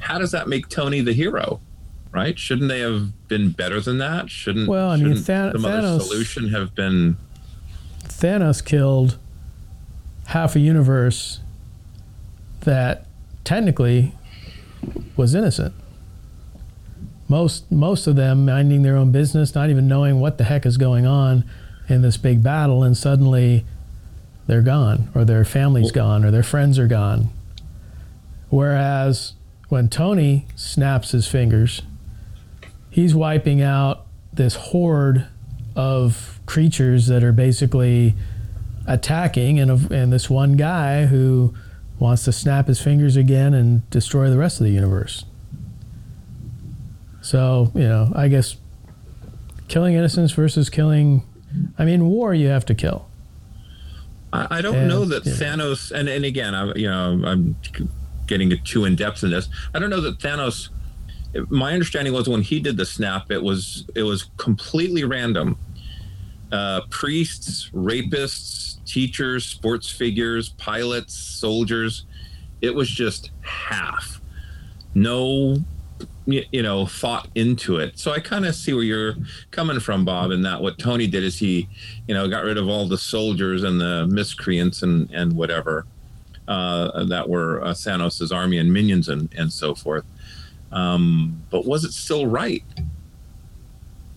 How 0.00 0.18
does 0.18 0.30
that 0.32 0.48
make 0.48 0.68
Tony 0.68 1.00
the 1.00 1.12
hero? 1.12 1.60
Right? 2.10 2.38
Shouldn't 2.38 2.68
they 2.68 2.80
have 2.80 3.26
been 3.28 3.50
better 3.50 3.80
than 3.80 3.98
that? 3.98 4.30
Shouldn't 4.30 4.68
Well, 4.68 4.90
I 4.90 4.96
mean, 4.96 5.14
Than- 5.22 5.52
some 5.52 5.64
other 5.64 5.80
Thanos- 5.82 6.02
solution 6.02 6.48
have 6.50 6.74
been 6.74 7.16
Thanos 8.04 8.62
killed 8.64 9.16
half 10.26 10.54
a 10.54 10.60
universe 10.60 11.40
that 12.60 13.06
technically 13.44 14.12
was 15.16 15.34
innocent. 15.34 15.74
Most 17.28 17.70
most 17.72 18.06
of 18.06 18.14
them 18.16 18.44
minding 18.44 18.82
their 18.82 18.96
own 18.96 19.10
business, 19.10 19.54
not 19.54 19.70
even 19.70 19.88
knowing 19.88 20.20
what 20.20 20.36
the 20.38 20.44
heck 20.44 20.66
is 20.66 20.76
going 20.76 21.06
on, 21.06 21.44
in 21.88 22.02
this 22.02 22.16
big 22.16 22.42
battle, 22.42 22.82
and 22.82 22.96
suddenly 22.96 23.64
they're 24.46 24.62
gone, 24.62 25.08
or 25.14 25.24
their 25.24 25.44
family's 25.44 25.90
gone, 25.92 26.24
or 26.24 26.30
their 26.30 26.42
friends 26.42 26.78
are 26.78 26.86
gone. 26.86 27.30
Whereas 28.50 29.32
when 29.72 29.88
Tony 29.88 30.46
snaps 30.54 31.12
his 31.12 31.26
fingers, 31.26 31.80
he's 32.90 33.14
wiping 33.14 33.62
out 33.62 34.04
this 34.30 34.54
horde 34.54 35.26
of 35.74 36.40
creatures 36.44 37.06
that 37.06 37.24
are 37.24 37.32
basically 37.32 38.14
attacking, 38.86 39.58
and, 39.58 39.90
and 39.90 40.12
this 40.12 40.28
one 40.28 40.58
guy 40.58 41.06
who 41.06 41.54
wants 41.98 42.22
to 42.26 42.32
snap 42.32 42.66
his 42.66 42.82
fingers 42.82 43.16
again 43.16 43.54
and 43.54 43.88
destroy 43.88 44.28
the 44.28 44.36
rest 44.36 44.60
of 44.60 44.66
the 44.66 44.72
universe. 44.72 45.24
So, 47.22 47.72
you 47.74 47.88
know, 47.88 48.12
I 48.14 48.28
guess 48.28 48.56
killing 49.68 49.94
innocents 49.94 50.34
versus 50.34 50.68
killing. 50.68 51.22
I 51.78 51.86
mean, 51.86 52.10
war 52.10 52.34
you 52.34 52.48
have 52.48 52.66
to 52.66 52.74
kill. 52.74 53.06
I, 54.34 54.58
I 54.58 54.60
don't 54.60 54.74
And, 54.74 54.88
know 54.88 55.06
that 55.06 55.24
yeah. 55.24 55.32
Thanos, 55.32 55.90
and, 55.90 56.10
and 56.10 56.26
again, 56.26 56.54
I, 56.54 56.74
you 56.74 56.88
know, 56.90 57.22
I'm 57.24 57.56
getting 58.26 58.56
too 58.64 58.84
in 58.84 58.96
depth 58.96 59.22
in 59.22 59.30
this. 59.30 59.48
I 59.74 59.78
don't 59.78 59.90
know 59.90 60.00
that 60.00 60.18
Thanos. 60.18 60.68
My 61.48 61.72
understanding 61.72 62.12
was 62.12 62.28
when 62.28 62.42
he 62.42 62.60
did 62.60 62.76
the 62.76 62.84
snap, 62.84 63.30
it 63.30 63.42
was 63.42 63.86
it 63.94 64.02
was 64.02 64.30
completely 64.36 65.04
random. 65.04 65.58
Uh, 66.50 66.82
priests, 66.90 67.70
rapists, 67.72 68.84
teachers, 68.84 69.46
sports 69.46 69.88
figures, 69.88 70.50
pilots, 70.50 71.14
soldiers. 71.14 72.04
It 72.60 72.74
was 72.74 72.90
just 72.90 73.30
half. 73.40 74.20
No, 74.94 75.56
you 76.26 76.62
know, 76.62 76.84
thought 76.84 77.28
into 77.34 77.78
it. 77.78 77.98
So 77.98 78.12
I 78.12 78.20
kind 78.20 78.44
of 78.44 78.54
see 78.54 78.74
where 78.74 78.82
you're 78.82 79.14
coming 79.50 79.80
from, 79.80 80.04
Bob. 80.04 80.30
In 80.30 80.42
that 80.42 80.60
what 80.60 80.78
Tony 80.78 81.06
did 81.06 81.24
is 81.24 81.38
he, 81.38 81.68
you 82.06 82.14
know, 82.14 82.28
got 82.28 82.44
rid 82.44 82.58
of 82.58 82.68
all 82.68 82.86
the 82.86 82.98
soldiers 82.98 83.62
and 83.62 83.80
the 83.80 84.06
miscreants 84.08 84.82
and 84.82 85.10
and 85.10 85.32
whatever 85.32 85.86
uh, 86.48 87.04
that 87.04 87.28
were 87.28 87.62
uh, 87.62 87.68
Thanos' 87.68 88.34
army 88.34 88.58
and 88.58 88.72
minions 88.72 89.08
and 89.08 89.32
and 89.36 89.52
so 89.52 89.74
forth. 89.74 90.04
Um, 90.70 91.42
but 91.50 91.66
was 91.66 91.84
it 91.84 91.92
still 91.92 92.26
right? 92.26 92.64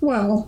Well, 0.01 0.47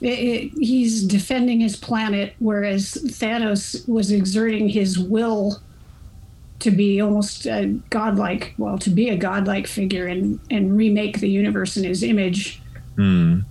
it, 0.00 0.18
it, 0.18 0.52
he's 0.58 1.04
defending 1.04 1.60
his 1.60 1.76
planet, 1.76 2.34
whereas 2.40 2.94
Thanos 2.94 3.88
was 3.88 4.10
exerting 4.10 4.68
his 4.68 4.98
will 4.98 5.60
to 6.58 6.70
be 6.70 7.00
almost 7.00 7.46
a 7.46 7.66
godlike, 7.90 8.54
well, 8.58 8.78
to 8.78 8.90
be 8.90 9.08
a 9.08 9.16
godlike 9.16 9.66
figure 9.66 10.06
and 10.06 10.40
and 10.50 10.76
remake 10.76 11.20
the 11.20 11.28
universe 11.28 11.76
in 11.76 11.84
his 11.84 12.02
image. 12.02 12.60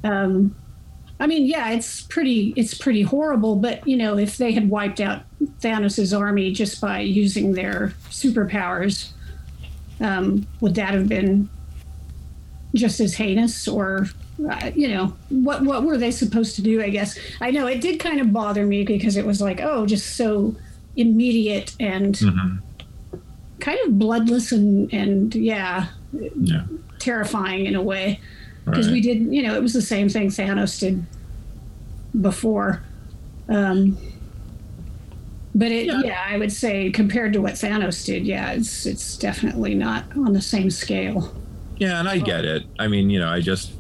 Um, 0.03 0.55
I 1.21 1.27
mean, 1.27 1.45
yeah, 1.45 1.69
it's 1.69 2.01
pretty 2.01 2.51
it's 2.57 2.73
pretty 2.73 3.03
horrible, 3.03 3.55
but 3.55 3.87
you 3.87 3.95
know, 3.95 4.17
if 4.17 4.37
they 4.37 4.51
had 4.51 4.69
wiped 4.69 4.99
out 4.99 5.21
Thanos' 5.61 6.17
army 6.19 6.51
just 6.51 6.81
by 6.81 6.99
using 7.01 7.53
their 7.53 7.93
superpowers, 8.09 9.11
um, 9.99 10.47
would 10.61 10.73
that 10.75 10.95
have 10.95 11.07
been 11.07 11.47
just 12.73 12.99
as 12.99 13.13
heinous 13.13 13.67
or 13.67 14.07
uh, 14.49 14.71
you 14.75 14.87
know 14.87 15.13
what 15.29 15.61
what 15.63 15.83
were 15.83 15.97
they 15.97 16.09
supposed 16.09 16.55
to 16.55 16.61
do 16.63 16.81
i 16.81 16.89
guess? 16.89 17.19
I 17.39 17.51
know 17.51 17.67
it 17.67 17.81
did 17.81 17.99
kind 17.99 18.19
of 18.19 18.33
bother 18.33 18.65
me 18.65 18.83
because 18.83 19.15
it 19.17 19.25
was 19.25 19.41
like 19.41 19.59
oh 19.61 19.85
just 19.85 20.15
so 20.15 20.55
immediate 20.95 21.75
and 21.79 22.19
kind 23.59 23.77
of 23.85 23.99
bloodless 23.99 24.51
and 24.51 24.91
and 24.93 25.35
yeah 25.35 25.87
Yeah. 26.39 26.63
terrifying 26.97 27.65
in 27.67 27.75
a 27.75 27.81
way 27.83 28.19
because 28.65 28.87
we 28.87 28.93
Right. 28.95 29.03
did 29.03 29.33
you 29.33 29.43
know 29.43 29.55
it 29.55 29.61
was 29.61 29.73
the 29.73 29.81
same 29.81 30.07
thing 30.09 30.29
thanos 30.29 30.79
did 30.79 31.03
before 32.19 32.81
um 33.49 33.97
but 35.55 35.71
it 35.71 35.85
Yeah. 35.87 36.01
yeah. 36.03 36.23
i 36.27 36.37
would 36.37 36.51
say 36.51 36.91
compared 36.91 37.33
to 37.33 37.41
what 37.41 37.53
thanos 37.53 38.05
did 38.05 38.25
yeah 38.25 38.51
it's 38.51 38.85
it's 38.85 39.17
definitely 39.17 39.75
not 39.75 40.05
on 40.15 40.33
the 40.33 40.41
same 40.41 40.69
scale 40.69 41.33
Yeah, 41.77 41.99
and 41.99 42.07
I 42.07 42.19
get 42.19 42.45
it. 42.45 42.63
I 42.77 42.87
mean, 42.87 43.09
you 43.09 43.17
know, 43.19 43.27
I 43.27 43.41
just 43.41 43.71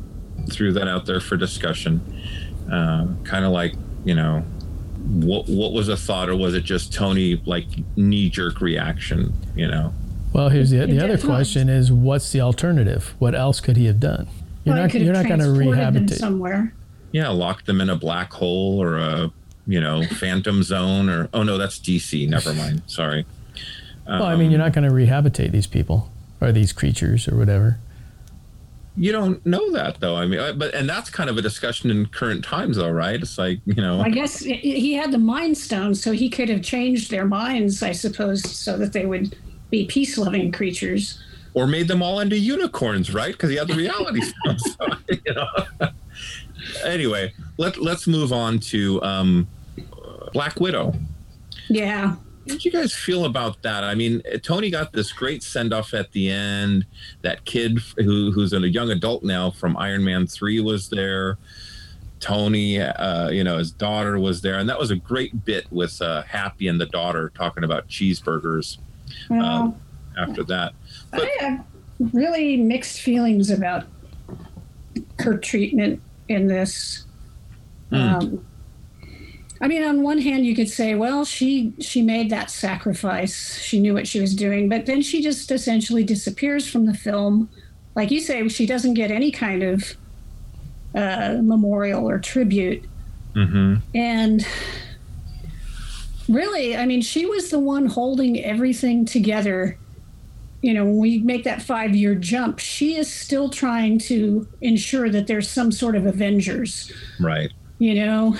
threw 0.49 0.71
that 0.73 0.87
out 0.87 1.05
there 1.05 1.19
for 1.19 1.37
discussion. 1.37 2.01
Uh, 2.65 3.05
kind 3.23 3.45
of 3.45 3.51
like, 3.51 3.75
you 4.05 4.15
know, 4.15 4.39
what 5.21 5.47
what 5.47 5.71
was 5.71 5.87
a 5.87 5.95
thought, 5.95 6.27
or 6.27 6.35
was 6.35 6.55
it 6.55 6.63
just 6.63 6.91
Tony 6.91 7.39
like 7.45 7.67
knee 7.95 8.27
jerk 8.27 8.59
reaction? 8.59 9.31
You 9.55 9.67
know, 9.67 9.93
Well, 10.33 10.49
here's 10.49 10.71
the, 10.71 10.83
the 10.87 10.97
other 11.03 11.19
question: 11.19 11.69
is 11.69 11.91
what's 11.91 12.31
the 12.31 12.41
alternative? 12.41 13.13
What 13.19 13.35
else 13.35 13.59
could 13.61 13.77
he 13.77 13.85
have 13.85 13.99
done? 13.99 14.27
You're 14.63 14.75
Well, 14.75 14.83
not 14.83 14.93
you're 14.93 15.13
not 15.13 15.25
going 15.27 15.39
to 15.39 15.45
transported 15.45 15.67
them 15.67 15.77
rehabilitate. 15.79 16.17
somewhere 16.19 16.73
yeah, 17.13 17.27
lock 17.27 17.65
them 17.65 17.81
in 17.81 17.89
a 17.89 17.95
black 17.97 18.31
hole 18.31 18.81
or 18.81 18.97
a 18.97 19.31
you 19.67 19.81
know 19.81 20.03
phantom 20.03 20.63
zone, 20.63 21.09
or 21.09 21.27
oh 21.33 21.43
no, 21.43 21.57
that's 21.57 21.77
DC. 21.77 22.27
Never 22.29 22.53
mind. 22.53 22.81
Sorry. 22.87 23.25
well, 24.07 24.23
I 24.23 24.35
mean, 24.37 24.49
you're 24.49 24.57
not 24.59 24.67
um, 24.67 24.71
going 24.83 24.87
to 24.89 24.93
rehabilitate 24.95 25.51
these 25.51 25.67
people 25.67 26.09
or 26.39 26.51
these 26.53 26.71
creatures 26.71 27.27
or 27.27 27.35
whatever. 27.37 27.79
You 28.97 29.11
don't 29.13 29.45
know 29.45 29.71
that 29.71 29.99
though. 29.99 30.15
I 30.15 30.25
mean, 30.25 30.39
I- 30.39 30.51
but 30.53 30.73
and 30.73 30.87
that's 30.89 31.09
kind 31.09 31.29
of 31.29 31.37
a 31.37 31.41
discussion 31.41 31.89
in 31.91 32.05
current 32.07 32.43
times, 32.43 32.77
though, 32.77 32.89
right? 32.91 33.21
It's 33.21 33.37
like 33.37 33.59
you 33.65 33.75
know, 33.75 34.01
I 34.01 34.09
guess 34.09 34.45
i- 34.45 34.49
i- 34.49 34.53
he 34.55 34.93
had 34.93 35.11
the 35.11 35.17
Mind 35.17 35.57
Stone, 35.57 35.95
so 35.95 36.11
he 36.13 36.29
could 36.29 36.49
have 36.49 36.61
changed 36.61 37.09
their 37.11 37.25
minds, 37.25 37.81
I 37.83 37.91
suppose, 37.93 38.41
so 38.49 38.77
that 38.77 38.93
they 38.93 39.05
would 39.05 39.35
be 39.69 39.85
peace-loving 39.85 40.51
creatures. 40.53 41.19
Or 41.53 41.67
made 41.67 41.87
them 41.87 42.01
all 42.01 42.19
into 42.19 42.37
unicorns, 42.37 43.13
right? 43.13 43.31
Because 43.33 43.49
he 43.49 43.55
had 43.57 43.67
the 43.67 43.75
reality 43.75 44.21
stone. 44.43 44.57
So, 44.79 45.15
you 45.25 45.33
know. 45.33 45.47
anyway, 46.85 47.33
let 47.57 47.77
let's 47.77 48.07
move 48.07 48.31
on 48.33 48.59
to 48.59 49.01
um, 49.03 49.47
Black 50.33 50.59
Widow. 50.59 50.93
Yeah, 51.69 52.11
What 52.15 52.47
did 52.47 52.65
you 52.65 52.71
guys 52.71 52.93
feel 52.93 53.25
about 53.25 53.61
that? 53.63 53.83
I 53.83 53.95
mean, 53.95 54.21
Tony 54.43 54.69
got 54.69 54.91
this 54.91 55.11
great 55.11 55.41
send 55.43 55.73
off 55.73 55.93
at 55.93 56.11
the 56.11 56.29
end. 56.29 56.85
That 57.21 57.45
kid 57.45 57.79
who 57.97 58.31
who's 58.31 58.51
a 58.53 58.59
young 58.67 58.89
adult 58.91 59.23
now 59.23 59.51
from 59.51 59.77
Iron 59.77 60.03
Man 60.03 60.27
three 60.27 60.59
was 60.59 60.89
there. 60.89 61.37
Tony, 62.19 62.79
uh, 62.79 63.29
you 63.29 63.43
know, 63.43 63.57
his 63.57 63.71
daughter 63.71 64.19
was 64.19 64.41
there, 64.41 64.59
and 64.59 64.69
that 64.69 64.77
was 64.77 64.91
a 64.91 64.95
great 64.95 65.43
bit 65.43 65.65
with 65.71 65.99
uh, 66.03 66.21
Happy 66.21 66.67
and 66.67 66.79
the 66.79 66.85
daughter 66.85 67.31
talking 67.35 67.63
about 67.63 67.87
cheeseburgers. 67.87 68.77
well, 69.29 69.75
After 70.19 70.43
that, 70.43 70.73
I 71.13 71.35
have 71.39 71.65
really 72.13 72.57
mixed 72.57 73.01
feelings 73.01 73.49
about 73.49 73.85
her 75.19 75.37
treatment 75.37 76.01
in 76.27 76.47
this. 76.47 77.05
Um, 77.91 78.45
I 79.59 79.67
mean, 79.67 79.83
on 79.83 80.01
one 80.01 80.17
hand, 80.19 80.45
you 80.45 80.55
could 80.55 80.69
say, 80.69 80.95
well, 80.95 81.23
she 81.25 81.73
she 81.79 82.01
made 82.01 82.29
that 82.31 82.49
sacrifice. 82.49 83.59
She 83.59 83.79
knew 83.79 83.93
what 83.93 84.07
she 84.07 84.19
was 84.19 84.33
doing, 84.33 84.69
but 84.69 84.85
then 84.85 85.01
she 85.01 85.21
just 85.21 85.51
essentially 85.51 86.03
disappears 86.03 86.67
from 86.67 86.85
the 86.85 86.93
film. 86.93 87.49
Like 87.95 88.09
you 88.09 88.21
say, 88.21 88.47
she 88.47 88.65
doesn't 88.65 88.95
get 88.95 89.11
any 89.11 89.31
kind 89.31 89.61
of 89.61 89.95
uh, 90.95 91.37
memorial 91.41 92.09
or 92.09 92.17
tribute. 92.19 92.85
hmm 93.33 93.75
And 93.93 94.45
really, 96.27 96.75
I 96.75 96.85
mean, 96.85 97.01
she 97.01 97.25
was 97.25 97.49
the 97.49 97.59
one 97.59 97.85
holding 97.85 98.43
everything 98.43 99.05
together. 99.05 99.77
You 100.61 100.73
know, 100.73 100.85
when 100.85 100.97
we 100.97 101.19
make 101.19 101.43
that 101.45 101.61
five 101.61 101.95
year 101.95 102.15
jump, 102.15 102.59
she 102.59 102.95
is 102.95 103.11
still 103.11 103.49
trying 103.49 103.97
to 103.99 104.47
ensure 104.61 105.09
that 105.09 105.27
there's 105.27 105.49
some 105.49 105.71
sort 105.71 105.95
of 105.95 106.05
Avengers, 106.05 106.91
right. 107.19 107.51
you 107.79 107.95
know? 107.95 108.37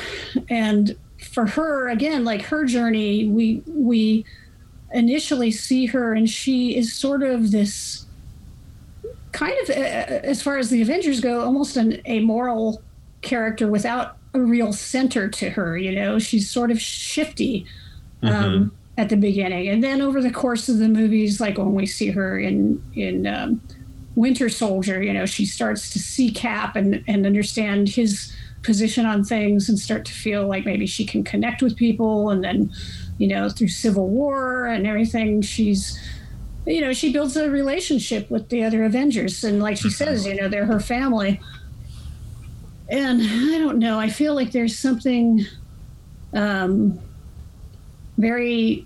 And 0.49 0.95
for 1.19 1.47
her, 1.47 1.89
again, 1.89 2.23
like 2.23 2.43
her 2.43 2.65
journey, 2.65 3.27
we, 3.27 3.63
we, 3.65 4.25
initially 4.93 5.51
see 5.51 5.85
her 5.85 6.13
and 6.13 6.29
she 6.29 6.75
is 6.75 6.93
sort 6.93 7.23
of 7.23 7.51
this 7.51 8.05
kind 9.31 9.55
of 9.63 9.69
as 9.69 10.41
far 10.41 10.57
as 10.57 10.69
the 10.69 10.81
avengers 10.81 11.21
go 11.21 11.41
almost 11.41 11.77
an 11.77 12.01
amoral 12.07 12.81
character 13.21 13.67
without 13.67 14.17
a 14.33 14.41
real 14.41 14.73
center 14.73 15.29
to 15.29 15.49
her 15.49 15.77
you 15.77 15.93
know 15.93 16.19
she's 16.19 16.49
sort 16.49 16.71
of 16.71 16.81
shifty 16.81 17.65
um, 18.23 18.71
at 18.97 19.09
the 19.09 19.15
beginning. 19.15 19.67
And 19.69 19.83
then 19.83 20.01
over 20.01 20.21
the 20.21 20.31
course 20.31 20.69
of 20.69 20.77
the 20.77 20.87
movies 20.87 21.39
like 21.39 21.57
when 21.57 21.73
we 21.73 21.85
see 21.85 22.11
her 22.11 22.37
in 22.39 22.83
in 22.93 23.27
um, 23.27 23.61
winter 24.15 24.49
soldier 24.49 25.01
you 25.01 25.13
know 25.13 25.25
she 25.25 25.45
starts 25.45 25.89
to 25.91 25.99
see 25.99 26.31
cap 26.31 26.75
and 26.75 27.03
and 27.07 27.25
understand 27.25 27.87
his 27.89 28.35
position 28.63 29.05
on 29.05 29.23
things 29.23 29.69
and 29.69 29.79
start 29.79 30.05
to 30.05 30.13
feel 30.13 30.47
like 30.47 30.65
maybe 30.65 30.85
she 30.85 31.05
can 31.05 31.23
connect 31.23 31.61
with 31.61 31.75
people. 31.75 32.29
And 32.29 32.43
then 32.43 32.71
you 33.17 33.27
know 33.27 33.49
through 33.49 33.69
civil 33.69 34.07
war 34.07 34.65
and 34.65 34.87
everything 34.87 35.41
she's 35.41 35.99
you 36.65 36.81
know 36.81 36.91
she 36.91 37.11
builds 37.11 37.37
a 37.37 37.49
relationship 37.49 38.29
with 38.29 38.49
the 38.49 38.63
other 38.63 38.83
avengers. 38.83 39.43
And 39.43 39.61
like 39.61 39.77
she 39.77 39.89
says 39.89 40.25
you 40.25 40.35
know 40.35 40.49
they're 40.49 40.65
her 40.65 40.79
family. 40.79 41.39
And 42.89 43.21
i 43.21 43.57
don't 43.57 43.79
know 43.79 43.99
i 43.99 44.09
feel 44.09 44.35
like 44.35 44.51
there's 44.51 44.77
something 44.77 45.45
um 46.33 46.99
very 48.17 48.85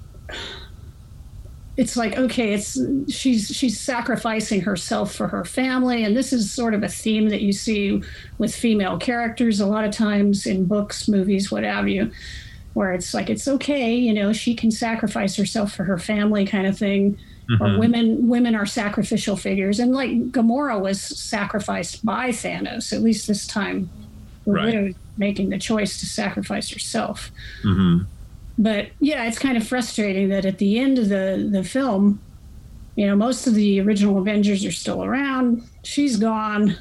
it's 1.78 1.98
like 1.98 2.18
okay 2.18 2.54
it's 2.54 2.80
she's 3.10 3.48
she's 3.50 3.80
sacrificing 3.80 4.62
herself 4.62 5.14
for 5.14 5.28
her 5.28 5.44
family. 5.44 6.04
And 6.04 6.16
this 6.16 6.32
is 6.32 6.52
sort 6.54 6.74
of 6.74 6.84
a 6.84 6.88
theme 6.88 7.30
that 7.30 7.42
you 7.42 7.52
see 7.52 8.02
with 8.38 8.56
female 8.56 8.98
characters 8.98 9.60
a 9.60 9.66
lot 9.66 9.84
of 9.84 9.92
times 9.92 10.46
in 10.46 10.66
books 10.66 11.10
movies 11.10 11.52
what 11.52 11.64
have 11.64 11.88
you 11.90 12.12
where 12.74 12.94
it's 12.94 13.14
like 13.14 13.30
it's 13.30 13.48
okay 13.48 13.94
you 13.96 14.14
know 14.14 14.32
she 14.34 14.54
can 14.56 14.70
sacrifice 14.72 15.36
herself 15.36 15.74
for 15.74 15.84
her 15.84 15.98
family 15.98 16.46
kind 16.46 16.68
of 16.68 16.78
thing. 16.78 17.18
Or 17.62 17.78
women 17.78 18.28
women 18.28 18.56
are 18.56 18.66
sacrificial 18.66 19.38
figures. 19.38 19.80
And 19.80 19.92
like 19.92 20.10
Gamora 20.32 20.82
was 20.82 21.00
sacrificed 21.00 22.04
by 22.04 22.30
Thanos 22.30 22.92
at 22.92 23.04
least 23.04 23.28
this 23.28 23.46
time. 23.46 23.88
The 24.46 24.52
Right. 24.52 24.66
widow 24.66 24.94
making 25.18 25.50
the 25.50 25.60
choice 25.60 26.00
to 26.00 26.06
sacrifice 26.08 26.72
herself. 26.72 27.32
Hmm 27.62 28.00
but 28.58 28.88
yeah, 29.00 29.26
it's 29.26 29.40
kind 29.40 29.58
of 29.58 29.68
frustrating 29.68 30.30
that 30.30 30.46
at 30.46 30.58
the 30.58 30.80
end 30.80 30.98
of 30.98 31.10
the 31.10 31.50
the 31.52 31.64
film, 31.64 32.22
you 32.96 33.08
know, 33.08 33.16
most 33.16 33.48
of 33.48 33.54
the 33.54 33.82
original 33.82 34.18
Avengers 34.18 34.66
are 34.66 34.72
still 34.72 35.04
around. 35.04 35.64
She's 35.84 36.18
gone, 36.18 36.78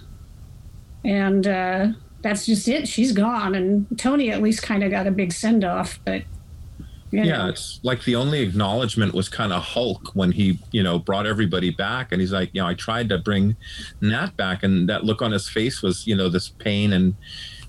and 1.04 1.46
uh, 1.46 1.88
that's 2.22 2.46
just 2.46 2.68
it. 2.68 2.86
She's 2.86 3.12
gone, 3.12 3.54
and 3.54 3.86
Tony 3.98 4.30
at 4.30 4.42
least 4.42 4.62
kind 4.62 4.84
of 4.84 4.90
got 4.90 5.06
a 5.06 5.10
big 5.10 5.32
send 5.32 5.64
off. 5.64 5.98
But 6.04 6.22
you 7.10 7.24
Yeah, 7.24 7.48
it's 7.48 7.80
like 7.82 8.04
the 8.04 8.16
only 8.16 8.40
acknowledgement 8.40 9.12
was 9.12 9.28
kind 9.28 9.52
of 9.52 9.62
Hulk 9.62 10.10
when 10.14 10.32
he, 10.32 10.58
you 10.72 10.82
know, 10.82 10.98
brought 10.98 11.26
everybody 11.26 11.70
back, 11.70 12.12
and 12.12 12.20
he's 12.20 12.32
like, 12.32 12.50
you 12.52 12.60
know, 12.60 12.68
I 12.68 12.74
tried 12.74 13.08
to 13.08 13.18
bring 13.18 13.56
Nat 14.00 14.36
back, 14.36 14.62
and 14.62 14.88
that 14.88 15.04
look 15.04 15.22
on 15.22 15.32
his 15.32 15.48
face 15.48 15.82
was, 15.82 16.06
you 16.06 16.14
know, 16.14 16.28
this 16.28 16.48
pain 16.48 16.92
and 16.92 17.14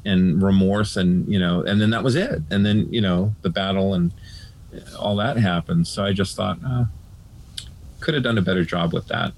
and 0.05 0.41
remorse, 0.41 0.95
and 0.97 1.27
you 1.27 1.39
know, 1.39 1.61
and 1.63 1.81
then 1.81 1.89
that 1.89 2.03
was 2.03 2.15
it, 2.15 2.41
and 2.51 2.65
then 2.65 2.91
you 2.93 3.01
know, 3.01 3.33
the 3.41 3.49
battle 3.49 3.93
and 3.93 4.11
all 4.99 5.15
that 5.17 5.37
happened. 5.37 5.87
So 5.87 6.03
I 6.03 6.13
just 6.13 6.35
thought, 6.35 6.59
uh, 6.65 6.85
could 7.99 8.13
have 8.13 8.23
done 8.23 8.37
a 8.37 8.41
better 8.41 8.63
job 8.63 8.93
with 8.93 9.07
that. 9.07 9.33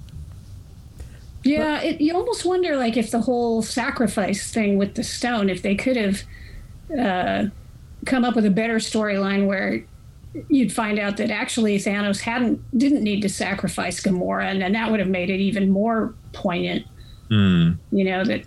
yeah, 1.44 1.82
it, 1.82 2.02
you 2.02 2.14
almost 2.16 2.46
wonder 2.46 2.76
like 2.76 2.98
if 2.98 3.12
the 3.12 3.22
whole 3.22 3.62
sacrifice 3.62 4.52
thing 4.52 4.78
with 4.78 4.96
the 4.96 5.04
stone, 5.04 5.50
if 5.50 5.62
they 5.62 5.76
could 5.76 5.96
have 5.96 6.24
uh, 7.00 7.46
come 8.06 8.24
up 8.26 8.36
with 8.36 8.46
a 8.46 8.52
better 8.52 8.76
storyline 8.76 9.48
where 9.48 9.84
you'd 10.50 10.72
find 10.72 11.00
out 11.00 11.18
that 11.18 11.32
actually 11.32 11.78
Thanos 11.78 12.20
hadn't 12.20 12.62
didn't 12.78 13.04
need 13.04 13.22
to 13.22 13.30
sacrifice 13.30 14.02
Gamora, 14.02 14.46
and 14.46 14.62
then 14.62 14.74
that 14.74 14.92
would 14.92 15.00
have 15.00 15.10
made 15.10 15.30
it 15.30 15.40
even 15.40 15.70
more 15.70 16.14
poignant. 16.34 16.86
Hmm. 17.30 17.72
You 17.92 18.06
know 18.06 18.24
that, 18.26 18.44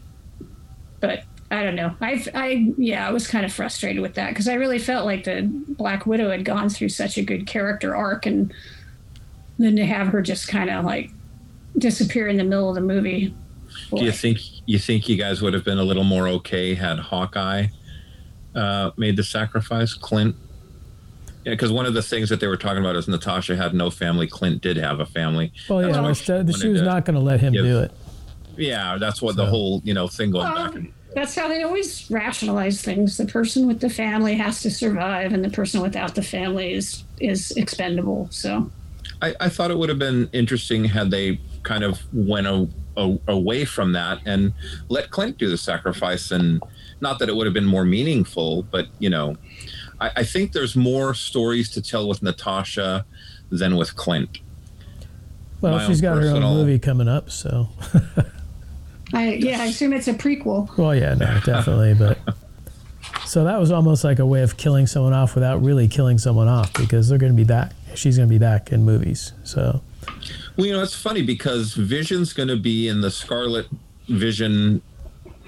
but 1.00 1.24
I 1.50 1.62
don't 1.64 1.74
know. 1.74 1.94
I 2.00 2.24
I 2.34 2.72
yeah, 2.78 3.08
I 3.08 3.10
was 3.10 3.26
kind 3.26 3.44
of 3.44 3.52
frustrated 3.52 4.00
with 4.02 4.14
that 4.14 4.28
because 4.30 4.46
I 4.46 4.54
really 4.54 4.78
felt 4.78 5.04
like 5.04 5.24
the 5.24 5.42
Black 5.68 6.06
Widow 6.06 6.30
had 6.30 6.44
gone 6.44 6.68
through 6.68 6.90
such 6.90 7.18
a 7.18 7.22
good 7.22 7.46
character 7.46 7.96
arc, 7.96 8.24
and 8.26 8.52
then 9.58 9.74
to 9.76 9.84
have 9.84 10.08
her 10.08 10.22
just 10.22 10.46
kind 10.48 10.70
of 10.70 10.84
like 10.84 11.10
disappear 11.76 12.28
in 12.28 12.36
the 12.36 12.44
middle 12.44 12.68
of 12.68 12.74
the 12.76 12.80
movie. 12.80 13.34
Do 13.94 14.04
you 14.04 14.12
think 14.12 14.38
you 14.66 14.78
think 14.78 15.08
you 15.08 15.16
guys 15.16 15.42
would 15.42 15.54
have 15.54 15.64
been 15.64 15.78
a 15.78 15.84
little 15.84 16.04
more 16.04 16.28
okay 16.28 16.74
had 16.74 16.98
Hawkeye 17.00 17.66
uh, 18.54 18.90
made 18.96 19.16
the 19.16 19.24
sacrifice? 19.24 19.94
Clint, 19.94 20.36
yeah, 21.44 21.52
because 21.52 21.72
one 21.72 21.86
of 21.86 21.94
the 21.94 22.02
things 22.02 22.28
that 22.28 22.38
they 22.38 22.46
were 22.46 22.56
talking 22.56 22.78
about 22.78 22.94
is 22.94 23.08
Natasha 23.08 23.56
had 23.56 23.74
no 23.74 23.90
family. 23.90 24.26
Clint 24.28 24.62
did 24.62 24.76
have 24.76 25.00
a 25.00 25.06
family. 25.06 25.52
Well, 25.68 25.80
yeah, 25.80 25.86
That's 25.88 26.26
but 26.26 26.46
what 26.46 26.54
she 26.54 26.60
she 26.60 26.68
was 26.68 26.82
not 26.82 27.04
going 27.04 27.14
to 27.14 27.20
let 27.20 27.40
him 27.40 27.52
give- 27.52 27.64
do 27.64 27.80
it. 27.80 27.90
Yeah, 28.56 28.98
that's 28.98 29.22
what 29.22 29.36
the 29.36 29.46
whole 29.46 29.80
you 29.84 29.94
know 29.94 30.06
thing 30.06 30.30
going 30.30 30.44
Well, 30.52 30.66
back. 30.66 30.74
And, 30.74 30.92
that's 31.14 31.34
how 31.34 31.48
they 31.48 31.62
always 31.62 32.10
rationalize 32.10 32.82
things. 32.82 33.16
The 33.16 33.26
person 33.26 33.66
with 33.66 33.80
the 33.80 33.90
family 33.90 34.36
has 34.36 34.62
to 34.62 34.70
survive, 34.70 35.32
and 35.32 35.44
the 35.44 35.50
person 35.50 35.80
without 35.80 36.14
the 36.14 36.22
family 36.22 36.72
is 36.72 37.04
is 37.20 37.50
expendable. 37.52 38.28
So 38.30 38.70
I, 39.22 39.34
I 39.40 39.48
thought 39.48 39.70
it 39.70 39.78
would 39.78 39.88
have 39.88 39.98
been 39.98 40.28
interesting 40.32 40.84
had 40.84 41.10
they 41.10 41.40
kind 41.62 41.84
of 41.84 42.00
went 42.14 42.46
a, 42.46 42.68
a, 42.96 43.18
away 43.28 43.64
from 43.64 43.92
that 43.92 44.20
and 44.24 44.52
let 44.88 45.10
Clint 45.10 45.38
do 45.38 45.50
the 45.50 45.58
sacrifice, 45.58 46.30
and 46.30 46.62
not 47.00 47.18
that 47.18 47.28
it 47.28 47.36
would 47.36 47.46
have 47.46 47.54
been 47.54 47.66
more 47.66 47.84
meaningful, 47.84 48.62
but 48.62 48.86
you 48.98 49.10
know, 49.10 49.36
I, 50.00 50.10
I 50.16 50.24
think 50.24 50.52
there's 50.52 50.76
more 50.76 51.14
stories 51.14 51.70
to 51.70 51.82
tell 51.82 52.08
with 52.08 52.22
Natasha 52.22 53.04
than 53.50 53.76
with 53.76 53.96
Clint. 53.96 54.38
Well, 55.60 55.76
my 55.76 55.86
she's 55.86 56.02
own 56.02 56.14
got 56.16 56.22
her 56.22 56.30
own 56.30 56.42
movie 56.42 56.78
coming 56.78 57.08
up, 57.08 57.30
so. 57.30 57.68
I 59.12 59.34
yeah, 59.34 59.60
I 59.62 59.66
assume 59.66 59.92
it's 59.92 60.08
a 60.08 60.14
prequel. 60.14 60.76
Well, 60.76 60.94
yeah, 60.94 61.14
no, 61.14 61.40
definitely, 61.44 61.94
but. 61.94 62.18
So 63.26 63.44
that 63.44 63.60
was 63.60 63.70
almost 63.70 64.02
like 64.02 64.18
a 64.18 64.26
way 64.26 64.42
of 64.42 64.56
killing 64.56 64.88
someone 64.88 65.12
off 65.12 65.36
without 65.36 65.62
really 65.62 65.86
killing 65.86 66.18
someone 66.18 66.48
off 66.48 66.72
because 66.72 67.08
they're 67.08 67.18
going 67.18 67.32
to 67.32 67.36
be 67.36 67.44
back. 67.44 67.72
She's 67.94 68.16
going 68.16 68.28
to 68.28 68.32
be 68.32 68.40
back 68.40 68.72
in 68.72 68.82
movies. 68.82 69.32
So 69.44 69.80
Well, 70.56 70.66
you 70.66 70.72
know, 70.72 70.82
it's 70.82 70.96
funny 70.96 71.22
because 71.22 71.74
Vision's 71.74 72.32
going 72.32 72.48
to 72.48 72.56
be 72.56 72.88
in 72.88 73.02
the 73.02 73.10
Scarlet 73.10 73.68
Vision 74.08 74.82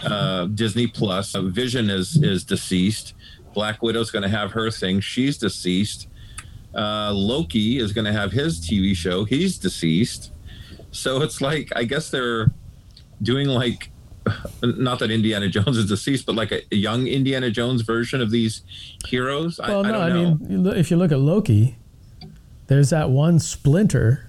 uh, 0.04 0.46
Disney 0.46 0.86
Plus. 0.86 1.34
Vision 1.34 1.90
is 1.90 2.22
is 2.22 2.44
deceased. 2.44 3.14
Black 3.52 3.82
Widow's 3.82 4.12
going 4.12 4.22
to 4.22 4.28
have 4.28 4.52
her 4.52 4.70
thing. 4.70 5.00
She's 5.00 5.36
deceased. 5.36 6.06
Uh, 6.74 7.12
Loki 7.12 7.78
is 7.78 7.92
going 7.92 8.04
to 8.04 8.12
have 8.12 8.32
his 8.32 8.60
TV 8.60 8.94
show. 8.94 9.24
He's 9.24 9.58
deceased. 9.58 10.30
So 10.92 11.20
it's 11.22 11.40
like 11.40 11.72
I 11.74 11.84
guess 11.84 12.10
they're 12.10 12.52
doing 13.22 13.48
like 13.48 13.90
not 14.62 14.98
that 15.00 15.10
Indiana 15.10 15.48
Jones 15.48 15.76
is 15.76 15.86
deceased, 15.88 16.26
but 16.26 16.34
like 16.36 16.52
a, 16.52 16.62
a 16.72 16.76
young 16.76 17.06
Indiana 17.06 17.50
Jones 17.50 17.82
version 17.82 18.20
of 18.20 18.30
these 18.30 18.62
heroes. 19.06 19.58
Well, 19.58 19.84
I 19.84 19.90
no, 19.90 19.92
don't 19.92 20.02
I, 20.02 20.08
know. 20.10 20.34
mean, 20.40 20.66
if 20.78 20.90
you 20.90 20.96
look 20.96 21.10
at 21.12 21.18
Loki, 21.18 21.76
there's 22.68 22.90
that 22.90 23.10
one 23.10 23.38
splinter 23.40 24.28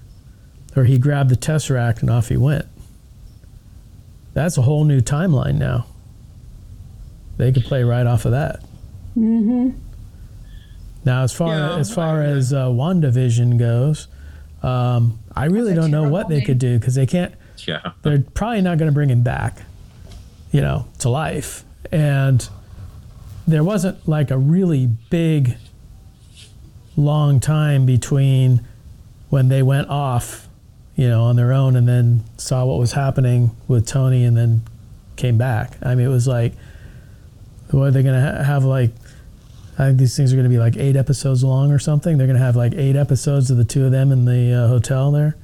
where 0.72 0.84
he 0.86 0.98
grabbed 0.98 1.30
the 1.30 1.36
Tesseract 1.36 2.00
and 2.00 2.10
off 2.10 2.28
he 2.28 2.36
went. 2.36 2.66
That's 4.32 4.58
a 4.58 4.62
whole 4.62 4.84
new 4.84 5.00
timeline 5.00 5.54
now. 5.58 5.86
They 7.36 7.52
could 7.52 7.64
play 7.64 7.84
right 7.84 8.06
off 8.06 8.24
of 8.24 8.32
that. 8.32 8.60
Mm-hmm. 9.16 9.70
Now, 11.04 11.22
as 11.22 11.32
far 11.32 11.54
Yeah, 11.54 11.76
as 11.76 11.94
far 11.94 12.20
I- 12.22 12.26
as 12.26 12.52
uh, 12.52 12.66
WandaVision 12.66 13.58
goes, 13.58 14.08
um, 14.62 15.20
I 15.36 15.44
really 15.46 15.74
don't 15.74 15.90
know 15.92 16.02
what 16.02 16.10
terrible 16.22 16.28
they 16.30 16.36
name. 16.38 16.46
could 16.46 16.58
do 16.58 16.78
because 16.80 16.94
they 16.96 17.06
can't 17.06 17.34
yeah. 17.66 17.92
they're 18.02 18.24
probably 18.34 18.60
not 18.60 18.78
going 18.78 18.88
to 18.88 18.94
bring 18.94 19.10
him 19.10 19.22
back, 19.22 19.58
you 20.52 20.60
know, 20.60 20.86
to 20.98 21.08
life. 21.08 21.64
And 21.92 22.48
there 23.46 23.64
wasn't 23.64 24.08
like 24.08 24.30
a 24.30 24.38
really 24.38 24.86
big, 24.86 25.56
long 26.96 27.40
time 27.40 27.86
between 27.86 28.66
when 29.30 29.48
they 29.48 29.62
went 29.62 29.88
off, 29.88 30.48
you 30.96 31.08
know, 31.08 31.24
on 31.24 31.36
their 31.36 31.52
own 31.52 31.76
and 31.76 31.88
then 31.88 32.24
saw 32.36 32.64
what 32.64 32.78
was 32.78 32.92
happening 32.92 33.50
with 33.68 33.86
Tony 33.86 34.24
and 34.24 34.36
then 34.36 34.62
came 35.16 35.36
back. 35.36 35.76
I 35.82 35.94
mean, 35.94 36.06
it 36.06 36.10
was 36.10 36.26
like, 36.26 36.54
what 37.70 37.84
are 37.84 37.90
they 37.90 38.02
going 38.02 38.14
to 38.14 38.20
ha- 38.20 38.42
have 38.42 38.64
like? 38.64 38.90
I 39.76 39.86
think 39.86 39.98
these 39.98 40.16
things 40.16 40.32
are 40.32 40.36
going 40.36 40.44
to 40.44 40.50
be 40.50 40.58
like 40.58 40.76
eight 40.76 40.94
episodes 40.94 41.42
long 41.42 41.72
or 41.72 41.80
something. 41.80 42.16
They're 42.16 42.28
going 42.28 42.38
to 42.38 42.44
have 42.44 42.54
like 42.54 42.74
eight 42.74 42.94
episodes 42.94 43.50
of 43.50 43.56
the 43.56 43.64
two 43.64 43.84
of 43.84 43.90
them 43.90 44.12
in 44.12 44.24
the 44.24 44.52
uh, 44.52 44.68
hotel 44.68 45.10
there. 45.10 45.36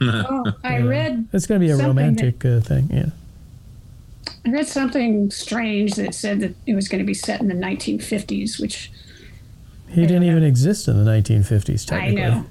Oh, 0.00 0.52
I 0.64 0.78
Yeah. 0.78 0.84
read 0.86 1.28
It's 1.32 1.46
going 1.46 1.60
to 1.60 1.66
be 1.66 1.70
a 1.70 1.76
Something 1.76 1.94
that- 1.96 2.00
romantic 2.02 2.44
uh, 2.44 2.60
thing. 2.60 2.88
Yeah. 2.92 3.06
I 4.46 4.50
read 4.50 4.66
something 4.68 5.30
strange 5.30 5.94
that 5.94 6.14
said 6.14 6.40
that 6.40 6.54
it 6.66 6.74
was 6.74 6.88
going 6.88 7.00
to 7.00 7.06
be 7.06 7.14
set 7.14 7.40
in 7.40 7.48
the 7.48 7.54
1950s, 7.54 8.60
which 8.60 8.90
He 9.88 10.02
didn't 10.02 10.24
even 10.24 10.42
exist 10.44 10.86
in 10.88 11.02
the 11.04 11.10
1950s, 11.10 11.90
I 11.92 12.12
technically. 12.12 12.22
know. 12.22 12.46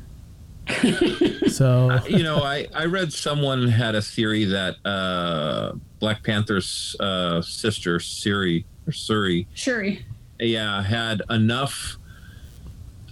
So, 1.47 1.97
you 2.07 2.23
know, 2.23 2.43
I, 2.43 2.67
I 2.75 2.85
read 2.85 3.13
someone 3.13 3.67
had 3.69 3.95
a 3.95 4.01
theory 4.01 4.43
that 4.45 4.75
uh, 4.85 5.71
Black 5.99 6.23
Panther's 6.23 6.95
uh, 6.99 7.41
sister, 7.41 7.99
Siri, 8.01 8.65
or 8.85 8.91
Suri, 8.91 9.47
Shuri. 9.55 10.05
yeah, 10.39 10.83
had 10.83 11.21
enough 11.29 11.97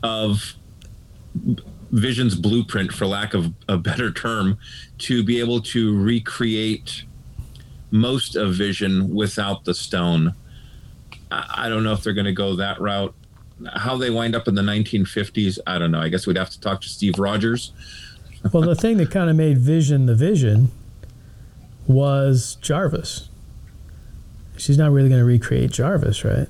of 0.03 0.53
Vision's 1.91 2.35
blueprint, 2.35 2.91
for 2.91 3.05
lack 3.05 3.33
of 3.33 3.53
a 3.69 3.77
better 3.77 4.11
term, 4.11 4.57
to 4.99 5.23
be 5.23 5.39
able 5.39 5.61
to 5.61 5.97
recreate 5.97 7.03
most 7.91 8.35
of 8.35 8.53
Vision 8.53 9.13
without 9.13 9.65
the 9.65 9.73
stone. 9.73 10.33
I, 11.31 11.69
don't 11.69 11.83
know 11.83 11.93
if 11.93 12.03
they're 12.03 12.13
going 12.13 12.25
to 12.25 12.33
go 12.33 12.55
that 12.55 12.79
route. 12.79 13.13
How 13.73 13.97
they 13.97 14.09
wind 14.09 14.35
up 14.35 14.47
in 14.47 14.55
the 14.55 14.61
1950s, 14.61 15.59
I 15.65 15.79
don't 15.79 15.91
know. 15.91 15.99
I 15.99 16.09
guess 16.09 16.27
we'd 16.27 16.37
have 16.37 16.49
to 16.51 16.59
talk 16.59 16.81
to 16.81 16.89
Steve 16.89 17.17
Rogers. 17.17 17.71
well, 18.53 18.63
the 18.63 18.75
thing 18.75 18.97
that 18.97 19.11
kind 19.11 19.29
of 19.29 19.35
made 19.35 19.57
Vision 19.57 20.05
the 20.05 20.15
Vision 20.15 20.71
was 21.87 22.57
Jarvis. 22.61 23.29
She's 24.57 24.77
not 24.77 24.91
really 24.91 25.09
going 25.09 25.19
to 25.19 25.25
recreate 25.25 25.71
Jarvis, 25.71 26.23
right? 26.23 26.47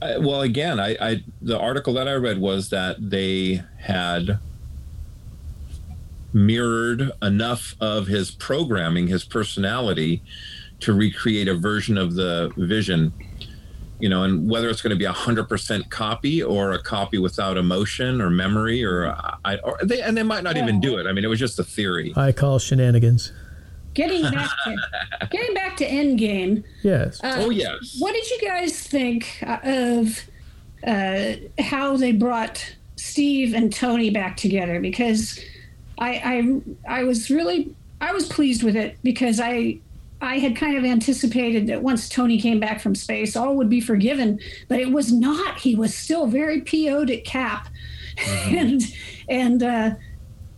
Well, 0.00 0.42
again, 0.42 0.78
I, 0.78 0.96
I 1.00 1.24
the 1.42 1.58
article 1.58 1.92
that 1.94 2.06
I 2.08 2.14
read 2.14 2.38
was 2.38 2.70
that 2.70 2.96
they 3.10 3.62
had 3.78 4.38
mirrored 6.32 7.10
enough 7.22 7.74
of 7.80 8.06
his 8.06 8.30
programming, 8.30 9.08
his 9.08 9.24
personality, 9.24 10.22
to 10.80 10.92
recreate 10.92 11.48
a 11.48 11.54
version 11.54 11.98
of 11.98 12.14
the 12.14 12.52
Vision. 12.56 13.12
you 13.98 14.08
know, 14.08 14.22
and 14.22 14.48
whether 14.48 14.68
it's 14.68 14.80
going 14.80 14.90
to 14.90 14.96
be 14.96 15.04
a 15.04 15.12
hundred 15.12 15.48
percent 15.48 15.90
copy 15.90 16.40
or 16.42 16.72
a 16.72 16.80
copy 16.80 17.18
without 17.18 17.56
emotion 17.56 18.20
or 18.20 18.30
memory, 18.30 18.84
or 18.84 19.12
I, 19.44 19.56
or 19.64 19.78
they, 19.82 20.00
and 20.00 20.16
they 20.16 20.22
might 20.22 20.44
not 20.44 20.56
even 20.56 20.80
do 20.80 20.98
it. 20.98 21.06
I 21.08 21.12
mean, 21.12 21.24
it 21.24 21.28
was 21.28 21.40
just 21.40 21.58
a 21.58 21.64
theory. 21.64 22.12
I 22.16 22.30
call 22.30 22.60
shenanigans. 22.60 23.32
Getting 23.98 24.22
back 24.30 24.50
to 24.64 24.76
getting 25.28 25.54
back 25.54 25.76
to 25.78 25.88
Endgame. 25.88 26.62
Yes. 26.82 27.22
Uh, 27.22 27.34
oh 27.38 27.50
yes. 27.50 27.96
What 27.98 28.14
did 28.14 28.30
you 28.30 28.48
guys 28.48 28.80
think 28.80 29.42
uh, 29.44 29.58
of 29.64 30.22
uh, 30.86 31.32
how 31.58 31.96
they 31.96 32.12
brought 32.12 32.76
Steve 32.94 33.54
and 33.54 33.72
Tony 33.72 34.10
back 34.10 34.36
together? 34.36 34.80
Because 34.80 35.40
I, 35.98 36.62
I 36.86 37.00
I 37.00 37.02
was 37.02 37.28
really 37.28 37.74
I 38.00 38.12
was 38.12 38.28
pleased 38.28 38.62
with 38.62 38.76
it 38.76 38.98
because 39.02 39.40
I 39.40 39.80
I 40.20 40.38
had 40.38 40.54
kind 40.54 40.78
of 40.78 40.84
anticipated 40.84 41.66
that 41.66 41.82
once 41.82 42.08
Tony 42.08 42.40
came 42.40 42.60
back 42.60 42.80
from 42.80 42.94
space, 42.94 43.34
all 43.34 43.56
would 43.56 43.68
be 43.68 43.80
forgiven, 43.80 44.38
but 44.68 44.78
it 44.78 44.92
was 44.92 45.12
not. 45.12 45.58
He 45.58 45.74
was 45.74 45.92
still 45.92 46.28
very 46.28 46.60
PO'd 46.60 47.10
at 47.10 47.24
Cap, 47.24 47.68
and 48.46 48.80
and 49.28 49.60
uh, 49.60 49.90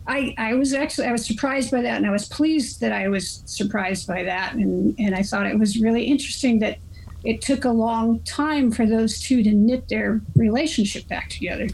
I 0.07 0.33
I 0.37 0.53
was 0.55 0.73
actually 0.73 1.07
I 1.07 1.11
was 1.11 1.25
surprised 1.25 1.71
by 1.71 1.81
that, 1.81 1.97
and 1.97 2.05
I 2.05 2.11
was 2.11 2.27
pleased 2.27 2.81
that 2.81 2.91
I 2.91 3.07
was 3.07 3.43
surprised 3.45 4.07
by 4.07 4.23
that, 4.23 4.53
and 4.55 4.95
and 4.99 5.15
I 5.15 5.21
thought 5.23 5.45
it 5.45 5.57
was 5.57 5.79
really 5.79 6.03
interesting 6.03 6.59
that 6.59 6.77
it 7.23 7.41
took 7.41 7.65
a 7.65 7.69
long 7.69 8.19
time 8.21 8.71
for 8.71 8.85
those 8.87 9.19
two 9.19 9.43
to 9.43 9.51
knit 9.51 9.87
their 9.89 10.21
relationship 10.35 11.07
back 11.07 11.29
together. 11.29 11.67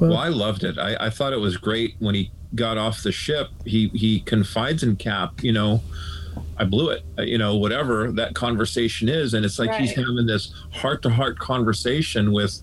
Well, 0.00 0.16
I 0.16 0.28
loved 0.28 0.64
it. 0.64 0.78
I, 0.78 0.96
I 0.98 1.10
thought 1.10 1.32
it 1.32 1.38
was 1.38 1.56
great 1.56 1.94
when 2.00 2.14
he 2.14 2.30
got 2.54 2.76
off 2.76 3.02
the 3.02 3.12
ship. 3.12 3.48
He 3.64 3.88
he 3.88 4.20
confides 4.20 4.82
in 4.82 4.96
Cap. 4.96 5.42
You 5.42 5.52
know, 5.52 5.82
I 6.58 6.64
blew 6.64 6.90
it. 6.90 7.04
uh, 7.18 7.22
You 7.22 7.38
know, 7.38 7.54
whatever 7.56 8.10
that 8.12 8.34
conversation 8.34 9.08
is, 9.08 9.34
and 9.34 9.44
it's 9.44 9.58
like 9.60 9.70
he's 9.74 9.92
having 9.92 10.26
this 10.26 10.52
heart 10.72 11.02
to 11.02 11.10
heart 11.10 11.38
conversation 11.38 12.32
with, 12.32 12.60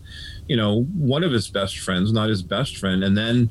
you 0.49 0.57
know, 0.57 0.83
one 0.97 1.23
of 1.23 1.31
his 1.31 1.47
best 1.47 1.79
friends, 1.79 2.11
not 2.11 2.27
his 2.27 2.43
best 2.43 2.75
friend, 2.77 3.03
and 3.05 3.17
then. 3.17 3.49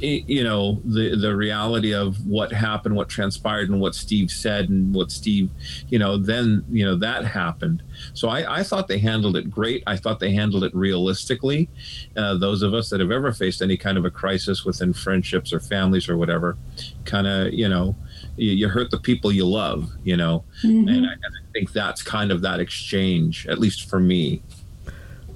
Y- 0.00 0.24
You 0.26 0.44
know 0.44 0.80
the 0.84 1.16
the 1.16 1.34
reality 1.34 1.94
of 1.94 2.24
what 2.26 2.52
happened, 2.52 2.94
what 2.96 3.08
transpired, 3.08 3.68
and 3.70 3.80
what 3.80 3.94
Steve 3.94 4.30
said, 4.30 4.68
and 4.68 4.94
what 4.94 5.10
Steve, 5.10 5.50
you 5.88 5.98
know, 5.98 6.16
then 6.16 6.64
you 6.70 6.84
know 6.84 6.96
that 6.96 7.24
happened. 7.24 7.82
So 8.14 8.28
I, 8.28 8.60
I 8.60 8.62
thought 8.62 8.88
they 8.88 8.98
handled 8.98 9.36
it 9.36 9.50
great. 9.50 9.82
I 9.86 9.96
thought 9.96 10.20
they 10.20 10.32
handled 10.32 10.64
it 10.64 10.74
realistically 10.74 11.68
uh, 12.16 12.36
those 12.36 12.62
of 12.62 12.74
us 12.74 12.90
that 12.90 13.00
have 13.00 13.10
ever 13.10 13.32
faced 13.32 13.60
any 13.62 13.76
kind 13.76 13.98
of 13.98 14.04
a 14.04 14.10
crisis 14.10 14.64
within 14.64 14.92
friendships 14.92 15.52
or 15.52 15.60
families 15.60 16.08
or 16.08 16.16
whatever, 16.16 16.56
kind 17.04 17.26
of, 17.26 17.52
you 17.52 17.68
know, 17.68 17.94
you, 18.36 18.52
you 18.52 18.68
hurt 18.68 18.90
the 18.90 18.98
people 18.98 19.32
you 19.32 19.46
love, 19.46 19.90
you 20.04 20.16
know, 20.16 20.44
and 20.62 20.88
I, 20.90 20.92
and 20.94 21.06
I 21.06 21.52
think 21.52 21.72
that's 21.72 22.02
kind 22.02 22.30
of 22.30 22.40
that 22.42 22.60
exchange, 22.60 23.46
at 23.48 23.58
least 23.58 23.88
for 23.88 23.98
me. 23.98 24.42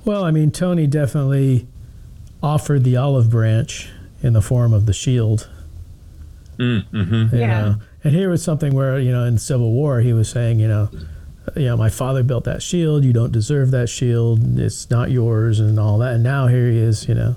Well, 0.05 0.25
I 0.25 0.31
mean, 0.31 0.51
Tony 0.51 0.87
definitely 0.87 1.67
offered 2.43 2.85
the 2.85 2.97
olive 2.97 3.31
branch 3.31 3.89
in 4.23 4.33
the 4.33 4.43
form 4.43 4.73
of 4.73 4.87
the 4.87 4.93
shield. 4.93 5.49
Mm, 6.59 6.85
hmm 6.87 7.37
Yeah. 7.37 7.47
know. 7.61 7.77
And 8.05 8.15
here 8.15 8.31
was 8.31 8.43
something 8.43 8.75
where, 8.75 8.99
you 8.99 9.11
know, 9.13 9.25
in 9.25 9.39
Civil 9.39 9.73
War, 9.73 10.01
he 10.01 10.13
was 10.13 10.29
saying, 10.29 10.61
you 10.61 10.69
know, 10.69 10.89
you 11.57 11.67
know, 11.67 11.77
my 11.77 11.89
father 11.89 12.23
built 12.23 12.45
that 12.45 12.63
shield. 12.63 13.05
You 13.05 13.13
don't 13.13 13.33
deserve 13.33 13.71
that 13.73 13.89
shield. 13.89 14.59
It's 14.59 14.91
not 14.91 15.11
yours, 15.11 15.59
and 15.61 15.79
all 15.79 15.99
that. 15.99 16.15
And 16.15 16.23
now 16.23 16.47
here 16.47 16.71
he 16.71 16.79
is, 16.79 17.09
you 17.09 17.15
know, 17.15 17.37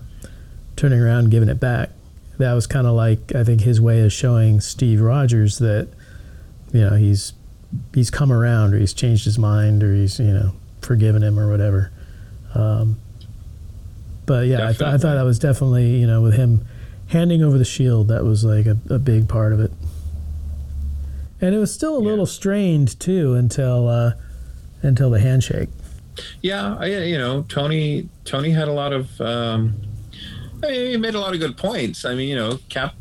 turning 0.75 0.99
around, 0.99 1.19
and 1.25 1.31
giving 1.31 1.49
it 1.49 1.59
back. 1.59 1.89
That 2.37 2.53
was 2.53 2.67
kind 2.67 2.85
of 2.85 2.93
like 2.93 3.33
I 3.33 3.43
think 3.43 3.61
his 3.61 3.79
way 3.81 4.01
of 4.01 4.11
showing 4.13 4.59
Steve 4.61 5.01
Rogers 5.01 5.57
that, 5.59 5.87
you 6.71 6.81
know, 6.81 6.95
he's 6.95 7.33
he's 7.93 8.11
come 8.11 8.31
around, 8.31 8.73
or 8.75 8.79
he's 8.79 8.93
changed 8.93 9.25
his 9.25 9.39
mind, 9.39 9.83
or 9.83 9.93
he's 9.95 10.19
you 10.19 10.31
know 10.33 10.51
forgiven 10.81 11.23
him, 11.23 11.39
or 11.39 11.49
whatever. 11.49 11.91
Um, 12.53 12.97
but 14.27 14.45
yeah, 14.47 14.69
I, 14.69 14.71
th- 14.73 14.81
I 14.81 14.97
thought 14.97 15.15
that 15.15 15.23
was 15.25 15.39
definitely 15.39 15.95
you 15.99 16.05
know 16.07 16.21
with 16.21 16.35
him 16.35 16.65
handing 17.07 17.43
over 17.43 17.57
the 17.57 17.65
shield, 17.65 18.07
that 18.07 18.23
was 18.23 18.43
like 18.43 18.65
a, 18.65 18.77
a 18.89 18.99
big 18.99 19.27
part 19.27 19.53
of 19.53 19.59
it. 19.59 19.71
And 21.41 21.53
it 21.53 21.57
was 21.57 21.73
still 21.73 21.97
a 21.97 21.99
little 21.99 22.25
strained 22.25 22.99
too 22.99 23.33
until 23.33 23.87
uh, 23.87 24.13
until 24.81 25.09
the 25.09 25.19
handshake. 25.19 25.69
Yeah, 26.41 26.77
I, 26.79 26.85
you 27.03 27.17
know, 27.17 27.43
Tony 27.43 28.09
Tony 28.23 28.51
had 28.51 28.67
a 28.67 28.73
lot 28.73 28.93
of. 28.93 29.19
Um, 29.19 29.75
I 30.63 30.67
mean, 30.67 30.91
he 30.91 30.97
made 30.97 31.15
a 31.15 31.19
lot 31.19 31.33
of 31.33 31.39
good 31.39 31.57
points. 31.57 32.05
I 32.05 32.15
mean, 32.15 32.29
you 32.29 32.35
know, 32.35 32.59
Cap 32.69 32.95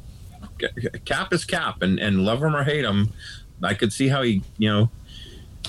Cap 1.05 1.33
is 1.33 1.45
Cap, 1.45 1.83
and 1.83 1.99
and 1.99 2.25
love 2.25 2.43
him 2.43 2.55
or 2.57 2.65
hate 2.65 2.85
him, 2.85 3.13
I 3.63 3.75
could 3.75 3.93
see 3.93 4.09
how 4.09 4.23
he, 4.23 4.43
you 4.59 4.69
know, 4.69 4.91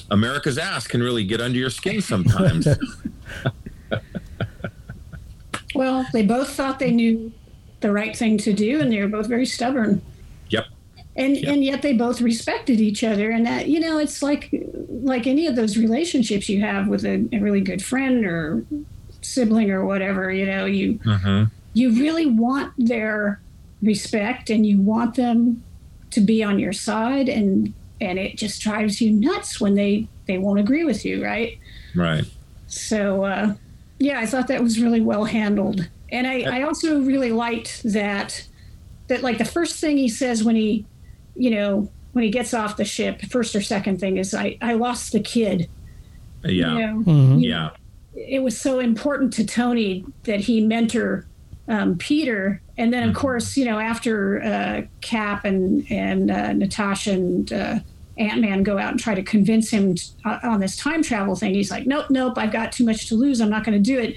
America's 0.10 0.58
ass 0.58 0.88
can 0.88 1.02
really 1.02 1.24
get 1.24 1.40
under 1.40 1.58
your 1.58 1.70
skin 1.70 2.02
sometimes. 2.02 2.68
Well, 5.76 6.08
they 6.14 6.26
both 6.26 6.50
thought 6.52 6.80
they 6.80 6.92
knew 6.92 7.34
the 7.82 7.92
right 7.92 8.16
thing 8.16 8.38
to 8.40 8.54
do, 8.54 8.80
and 8.82 8.92
they 8.92 9.00
were 9.02 9.08
both 9.08 9.28
very 9.28 9.46
stubborn. 9.46 10.02
yep. 10.50 10.66
and 11.16 11.38
Yeah. 11.38 11.52
and 11.52 11.64
yet 11.64 11.82
they 11.82 11.94
both 11.94 12.22
respected 12.22 12.80
each 12.82 13.04
other 13.04 13.32
and 13.32 13.46
that 13.46 13.68
you 13.70 13.80
know 13.80 13.98
it's 14.00 14.22
like 14.24 14.50
like 14.90 15.28
any 15.28 15.46
of 15.48 15.56
those 15.56 15.78
relationships 15.78 16.50
you 16.50 16.62
have 16.62 16.88
with 16.88 17.06
a, 17.06 17.28
a 17.32 17.40
really 17.40 17.62
good 17.62 17.84
friend 17.84 18.26
or 18.26 18.66
sibling 19.22 19.72
or 19.72 19.86
whatever 19.86 20.32
you 20.32 20.46
know 20.46 20.66
you 20.66 21.00
hmm 21.04 21.44
you 21.74 21.92
really 22.00 22.26
want 22.26 22.72
their 22.78 23.40
respect 23.82 24.50
and 24.50 24.66
you 24.66 24.80
want 24.80 25.16
them 25.16 25.62
to 26.12 26.22
be 26.22 26.44
on 26.44 26.58
your 26.60 26.74
side 26.74 27.28
and 27.30 27.74
and 28.02 28.18
it 28.20 28.38
just 28.38 28.62
drives 28.62 29.02
you 29.02 29.12
nuts 29.12 29.60
when 29.62 29.76
they 29.76 30.08
they 30.28 30.38
won't 30.38 30.60
agree 30.60 30.84
with 30.84 31.04
you 31.06 31.24
right 31.24 31.58
Right. 31.96 32.26
so 32.68 33.24
uh, 33.26 33.54
yeah, 34.00 34.20
I 34.20 34.26
thought 34.26 34.48
that 34.50 34.62
was 34.62 34.82
really 34.82 35.00
well 35.00 35.24
handled, 35.24 35.88
and 36.10 36.28
I, 36.28 36.60
I 36.60 36.62
also 36.64 37.00
really 37.02 37.32
liked 37.32 37.82
that 37.84 38.48
that 39.08 39.22
like 39.24 39.38
the 39.38 39.46
first 39.46 39.80
thing 39.80 39.98
he 39.98 40.10
says 40.10 40.44
when 40.44 40.56
he, 40.56 40.86
you 41.36 41.52
know, 41.52 41.90
when 42.14 42.24
he 42.24 42.30
gets 42.30 42.54
off 42.54 42.78
the 42.78 42.86
ship, 42.86 43.22
first 43.24 43.56
or 43.56 43.62
second 43.62 44.00
thing 44.00 44.18
is 44.18 44.34
I 44.34 44.58
I 44.62 44.74
lost 44.74 45.12
the 45.12 45.20
kid. 45.20 45.70
Yeah. 46.44 46.74
You 46.74 46.80
know, 46.80 47.04
Mhm. 47.06 47.44
Yeah. 47.44 47.70
it 48.16 48.42
was 48.44 48.60
so 48.60 48.80
important 48.80 49.34
to 49.34 49.46
Tony 49.46 50.06
that 50.24 50.40
he 50.42 50.62
mentor 50.62 51.26
um, 51.68 51.98
Peter, 51.98 52.62
and 52.78 52.94
then 52.94 53.10
of 53.10 53.16
course 53.16 53.58
you 53.58 53.66
know 53.66 53.80
after 53.80 54.42
uh, 54.44 54.82
Cap 55.02 55.46
and 55.46 55.86
and 55.92 56.30
uh, 56.30 56.54
Natasha 56.54 57.12
and 57.14 57.52
uh, 57.52 57.80
Ant 58.18 58.40
Man 58.42 58.62
go 58.64 58.78
out 58.78 58.92
and 58.92 59.00
try 59.00 59.16
to 59.16 59.24
convince 59.24 59.72
him 59.72 59.96
t- 59.96 60.04
uh, 60.24 60.38
on 60.44 60.60
this 60.60 60.78
time 60.78 61.02
travel 61.04 61.36
thing, 61.36 61.54
he's 61.56 61.72
like, 61.72 61.86
nope, 61.88 62.06
nope, 62.12 62.38
I've 62.38 62.52
got 62.54 62.72
too 62.72 62.86
much 62.86 63.08
to 63.10 63.16
lose. 63.16 63.42
I'm 63.42 63.50
not 63.50 63.64
going 63.66 63.78
to 63.78 63.92
do 63.92 64.00
it. 64.00 64.16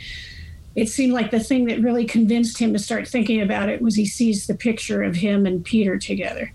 It 0.78 0.88
seemed 0.88 1.12
like 1.12 1.32
the 1.32 1.40
thing 1.40 1.64
that 1.64 1.80
really 1.80 2.04
convinced 2.04 2.58
him 2.58 2.72
to 2.72 2.78
start 2.78 3.08
thinking 3.08 3.40
about 3.40 3.68
it 3.68 3.82
was 3.82 3.96
he 3.96 4.06
sees 4.06 4.46
the 4.46 4.54
picture 4.54 5.02
of 5.02 5.16
him 5.16 5.44
and 5.44 5.64
Peter 5.64 5.98
together. 5.98 6.52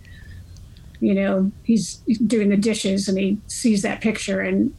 You 1.01 1.13
know, 1.13 1.51
he's 1.63 1.95
doing 2.25 2.47
the 2.47 2.55
dishes 2.55 3.09
and 3.09 3.17
he 3.17 3.37
sees 3.47 3.81
that 3.81 3.99
picture 3.99 4.39
and 4.39 4.73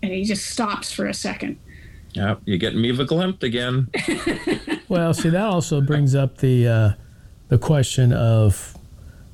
and 0.00 0.12
he 0.12 0.22
just 0.22 0.46
stops 0.46 0.92
for 0.92 1.06
a 1.06 1.14
second. 1.14 1.58
Yeah. 2.12 2.36
You 2.44 2.56
get 2.56 2.76
me 2.76 2.92
verklempt 2.92 3.42
again. 3.42 3.88
Well, 4.86 5.14
see, 5.14 5.30
that 5.30 5.46
also 5.46 5.80
brings 5.80 6.14
up 6.14 6.38
the 6.38 6.68
uh, 6.68 6.92
the 7.48 7.58
question 7.58 8.12
of 8.12 8.76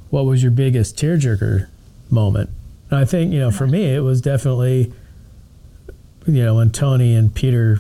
what 0.09 0.25
was 0.25 0.43
your 0.43 0.53
biggest 0.53 0.97
tearjerker 0.97 1.69
moment. 2.09 2.49
And 2.89 2.99
I 2.99 3.05
think 3.05 3.33
you 3.33 3.41
know, 3.41 3.51
for 3.51 3.67
me, 3.67 3.95
it 3.95 4.01
was 4.01 4.23
definitely 4.23 4.91
you 6.27 6.45
know 6.45 6.55
when 6.55 6.71
Tony 6.71 7.15
and 7.15 7.35
Peter 7.35 7.79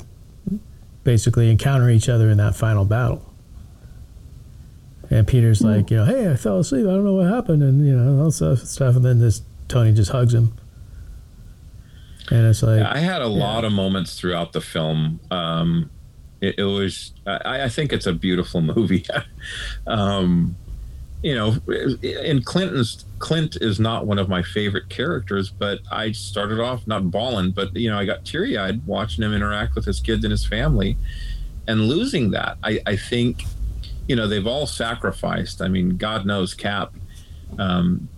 basically 1.04 1.50
encounter 1.50 1.88
each 1.90 2.08
other 2.08 2.28
in 2.30 2.38
that 2.38 2.54
final 2.54 2.84
battle. 2.84 3.26
And 5.08 5.26
Peter's 5.26 5.60
like, 5.60 5.90
you 5.90 5.96
know, 5.96 6.04
hey, 6.04 6.30
I 6.30 6.36
fell 6.36 6.60
asleep. 6.60 6.86
I 6.86 6.90
don't 6.90 7.04
know 7.04 7.14
what 7.14 7.26
happened, 7.26 7.64
and 7.64 7.84
you 7.84 7.96
know, 7.96 8.22
all 8.22 8.30
stuff, 8.30 8.60
stuff. 8.60 8.94
And 8.94 9.04
then 9.04 9.18
this 9.18 9.42
Tony 9.66 9.92
just 9.92 10.12
hugs 10.12 10.32
him, 10.32 10.52
and 12.30 12.46
it's 12.46 12.62
like, 12.62 12.82
I 12.82 12.98
had 12.98 13.20
a 13.20 13.26
lot 13.26 13.64
of 13.64 13.72
moments 13.72 14.18
throughout 14.18 14.52
the 14.52 14.60
film. 14.60 15.18
Um, 15.32 15.90
it, 16.40 16.60
it 16.60 16.64
was, 16.64 17.12
I, 17.26 17.62
I 17.62 17.68
think 17.68 17.92
it's 17.92 18.06
a 18.06 18.12
beautiful 18.12 18.60
movie. 18.76 19.04
um, 19.86 20.54
you 21.22 21.34
know, 21.34 21.56
in 22.02 22.42
Clinton's, 22.42 23.04
Clint 23.18 23.56
is 23.60 23.78
not 23.78 24.06
one 24.06 24.18
of 24.18 24.28
my 24.28 24.42
favorite 24.42 24.88
characters, 24.88 25.50
but 25.50 25.80
I 25.90 26.12
started 26.12 26.60
off 26.60 26.86
not 26.86 27.10
bawling, 27.10 27.50
but 27.50 27.76
you 27.76 27.90
know, 27.90 27.98
I 27.98 28.06
got 28.06 28.24
teary 28.24 28.56
eyed 28.56 28.86
watching 28.86 29.22
him 29.22 29.34
interact 29.34 29.74
with 29.74 29.84
his 29.84 30.00
kids 30.00 30.24
and 30.24 30.30
his 30.30 30.46
family 30.46 30.96
and 31.68 31.82
losing 31.82 32.30
that. 32.30 32.56
I, 32.64 32.80
I 32.86 32.96
think, 32.96 33.44
you 34.08 34.16
know, 34.16 34.26
they've 34.26 34.46
all 34.46 34.66
sacrificed. 34.66 35.60
I 35.60 35.68
mean, 35.68 35.98
God 35.98 36.24
knows 36.24 36.54
Cap, 36.54 36.94
um, 37.58 38.08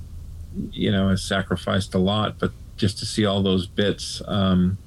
you 0.70 0.92
know, 0.92 1.08
has 1.08 1.22
sacrificed 1.22 1.94
a 1.94 1.98
lot, 1.98 2.38
but 2.38 2.52
just 2.76 2.98
to 2.98 3.06
see 3.06 3.26
all 3.26 3.42
those 3.42 3.66
bits, 3.66 4.22
um, 4.26 4.78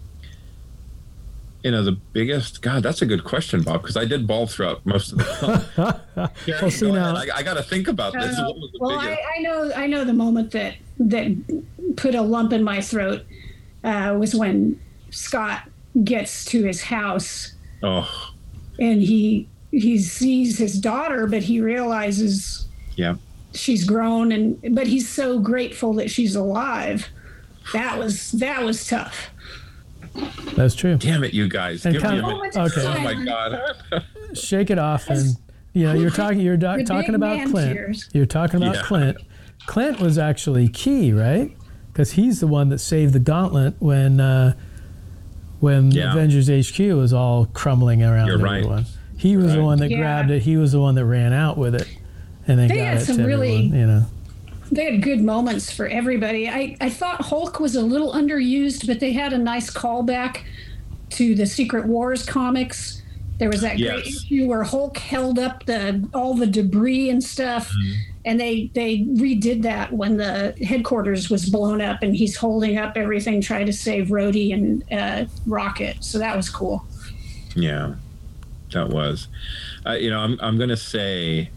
you 1.65 1.71
know, 1.71 1.83
the 1.83 1.93
biggest, 2.13 2.61
God, 2.61 2.83
that's 2.83 3.01
a 3.01 3.07
good 3.07 3.23
question, 3.23 3.63
Bob, 3.63 3.81
because 3.81 3.97
I 3.97 4.05
did 4.05 4.27
ball 4.27 4.45
throughout 4.45 4.85
most 4.85 5.11
of 5.13 5.17
the 5.17 5.23
film. 5.75 6.29
Yeah, 6.45 6.61
Well, 6.61 6.69
see 6.69 6.91
now- 6.91 7.15
I, 7.15 7.27
I 7.37 7.41
got 7.43 7.55
to 7.55 7.63
think 7.63 7.87
about 7.87 8.13
this. 8.13 8.37
Uh, 8.37 8.51
What 8.53 8.69
well, 8.79 8.99
I. 8.99 9.17
I 9.35 9.41
know 9.41 9.71
I 9.75 9.87
know 9.87 10.05
the 10.05 10.13
moment 10.13 10.51
that 10.51 10.75
that 10.99 11.27
put 11.97 12.13
a 12.13 12.21
lump 12.21 12.53
in 12.53 12.63
my 12.63 12.81
throat 12.81 13.23
uh, 13.83 14.15
was 14.19 14.35
when 14.35 14.79
Scott 15.09 15.63
gets 16.03 16.45
to 16.45 16.63
his 16.63 16.83
house 16.83 17.53
Oh, 17.81 18.07
and 18.79 19.01
he 19.01 19.47
he 19.71 19.97
sees 19.97 20.57
his 20.59 20.79
daughter, 20.79 21.25
but 21.25 21.41
he 21.43 21.59
realizes 21.61 22.67
yeah. 22.95 23.15
she's 23.55 23.83
grown 23.85 24.31
and 24.31 24.75
but 24.75 24.85
he's 24.87 25.09
so 25.09 25.39
grateful 25.39 25.93
that 25.93 26.11
she's 26.11 26.35
alive. 26.35 27.09
That 27.73 27.97
was 28.01 28.31
that 28.33 28.63
was 28.63 28.85
tough. 28.87 29.31
That's 30.55 30.75
true. 30.75 30.95
Damn 30.97 31.23
it, 31.23 31.33
you 31.33 31.47
guys. 31.47 31.85
And 31.85 31.93
Give 31.93 32.03
me 32.03 32.07
kind 32.09 32.21
a 32.21 32.27
of- 32.27 32.37
minute. 32.41 32.57
okay. 32.57 32.85
Oh 32.85 32.99
my 33.01 33.23
god. 33.25 34.05
Shake 34.33 34.69
it 34.69 34.79
off, 34.79 35.09
and 35.09 35.35
you 35.73 35.85
know 35.85 35.93
you're 35.93 36.09
talking 36.09 36.39
you're 36.39 36.57
do- 36.57 36.83
talking 36.85 37.15
about 37.15 37.49
Clint. 37.49 37.73
tears. 37.73 38.09
You're 38.13 38.25
talking 38.25 38.61
about 38.61 38.75
Yeah. 38.75 38.81
Clint. 38.83 39.17
Clint 39.65 39.99
was 39.99 40.17
actually 40.17 40.67
key, 40.69 41.11
right? 41.11 41.51
Because 41.91 42.11
he's 42.11 42.39
the 42.39 42.47
one 42.47 42.69
that 42.69 42.79
saved 42.79 43.13
the 43.13 43.19
gauntlet 43.19 43.75
when 43.79 44.19
uh, 44.19 44.53
when 45.59 45.91
Yeah. 45.91 46.11
Avengers 46.11 46.49
HQ 46.49 46.79
was 46.95 47.13
all 47.13 47.45
crumbling 47.47 48.03
around 48.03 48.27
You're 48.27 48.37
right. 48.37 48.57
everyone. 48.59 48.85
He 49.17 49.37
was 49.37 49.53
the 49.53 49.63
one 49.63 49.79
that 49.79 49.89
Yeah. 49.89 49.97
grabbed 49.99 50.31
it. 50.31 50.41
He 50.41 50.57
was 50.57 50.71
the 50.73 50.81
one 50.81 50.95
that 50.95 51.05
ran 51.05 51.31
out 51.33 51.57
with 51.57 51.75
it, 51.75 51.87
and 52.47 52.59
then 52.59 52.67
They 52.67 52.75
got 52.77 52.83
had 52.85 52.97
it 52.97 53.05
some 53.05 53.17
to 53.17 53.23
really- 53.25 53.55
everyone. 53.67 53.79
You 53.79 53.87
know, 53.87 54.05
They 54.71 54.91
had 54.91 55.01
good 55.01 55.21
moments 55.21 55.71
for 55.71 55.87
everybody. 55.87 56.49
I, 56.49 56.75
I 56.81 56.89
thought 56.89 57.21
Hulk 57.21 57.59
was 57.59 57.75
a 57.75 57.81
little 57.81 58.13
underused, 58.13 58.87
but 58.87 58.99
they 58.99 59.13
had 59.13 59.31
a 59.33 59.37
nice 59.37 59.71
callback 59.71 60.43
to 61.11 61.35
the 61.35 61.45
Secret 61.45 61.85
Wars 61.85 62.25
comics. 62.25 63.01
There 63.37 63.49
was 63.49 63.61
that 63.61 63.77
great 63.77 64.07
issue 64.07 64.47
where 64.47 64.63
Hulk 64.63 64.97
held 64.97 65.39
up 65.39 65.65
the 65.65 66.07
all 66.13 66.35
the 66.35 66.47
debris 66.47 67.09
and 67.09 67.21
stuff, 67.21 67.69
and 68.23 68.39
they 68.39 68.71
they 68.73 68.99
redid 68.99 69.61
that 69.63 69.91
when 69.91 70.15
the 70.17 70.55
headquarters 70.65 71.29
was 71.29 71.49
blown 71.49 71.81
up, 71.81 72.01
and 72.01 72.15
he's 72.15 72.37
holding 72.37 72.77
up 72.77 72.95
everything, 72.95 73.41
trying 73.41 73.65
to 73.65 73.73
save 73.73 74.07
Rhodey 74.07 74.53
and 74.53 74.83
uh, 74.91 75.25
Rocket. 75.45 76.01
So 76.03 76.17
that 76.17 76.35
was 76.35 76.49
cool. 76.49 76.85
Yeah, 77.55 77.95
that 78.71 78.89
was. 78.89 79.27
Uh, 79.85 79.91
you 79.91 80.09
know, 80.09 80.19
I'm 80.19 80.39
I'm 80.39 80.57
gonna 80.57 80.77
say, 80.77 81.49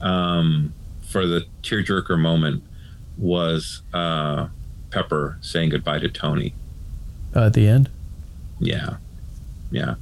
um, 0.00 0.72
for 1.10 1.26
the 1.26 1.44
tearjerker 1.62 2.18
moment 2.18 2.62
was 3.18 3.82
uh, 3.92 4.46
Pepper 4.90 5.36
saying 5.40 5.70
goodbye 5.70 5.98
to 5.98 6.08
Tony. 6.08 6.54
uh, 7.34 7.46
at 7.46 7.52
the 7.54 7.66
end. 7.68 7.88
Yeah, 8.60 8.96
yeah. 9.70 9.96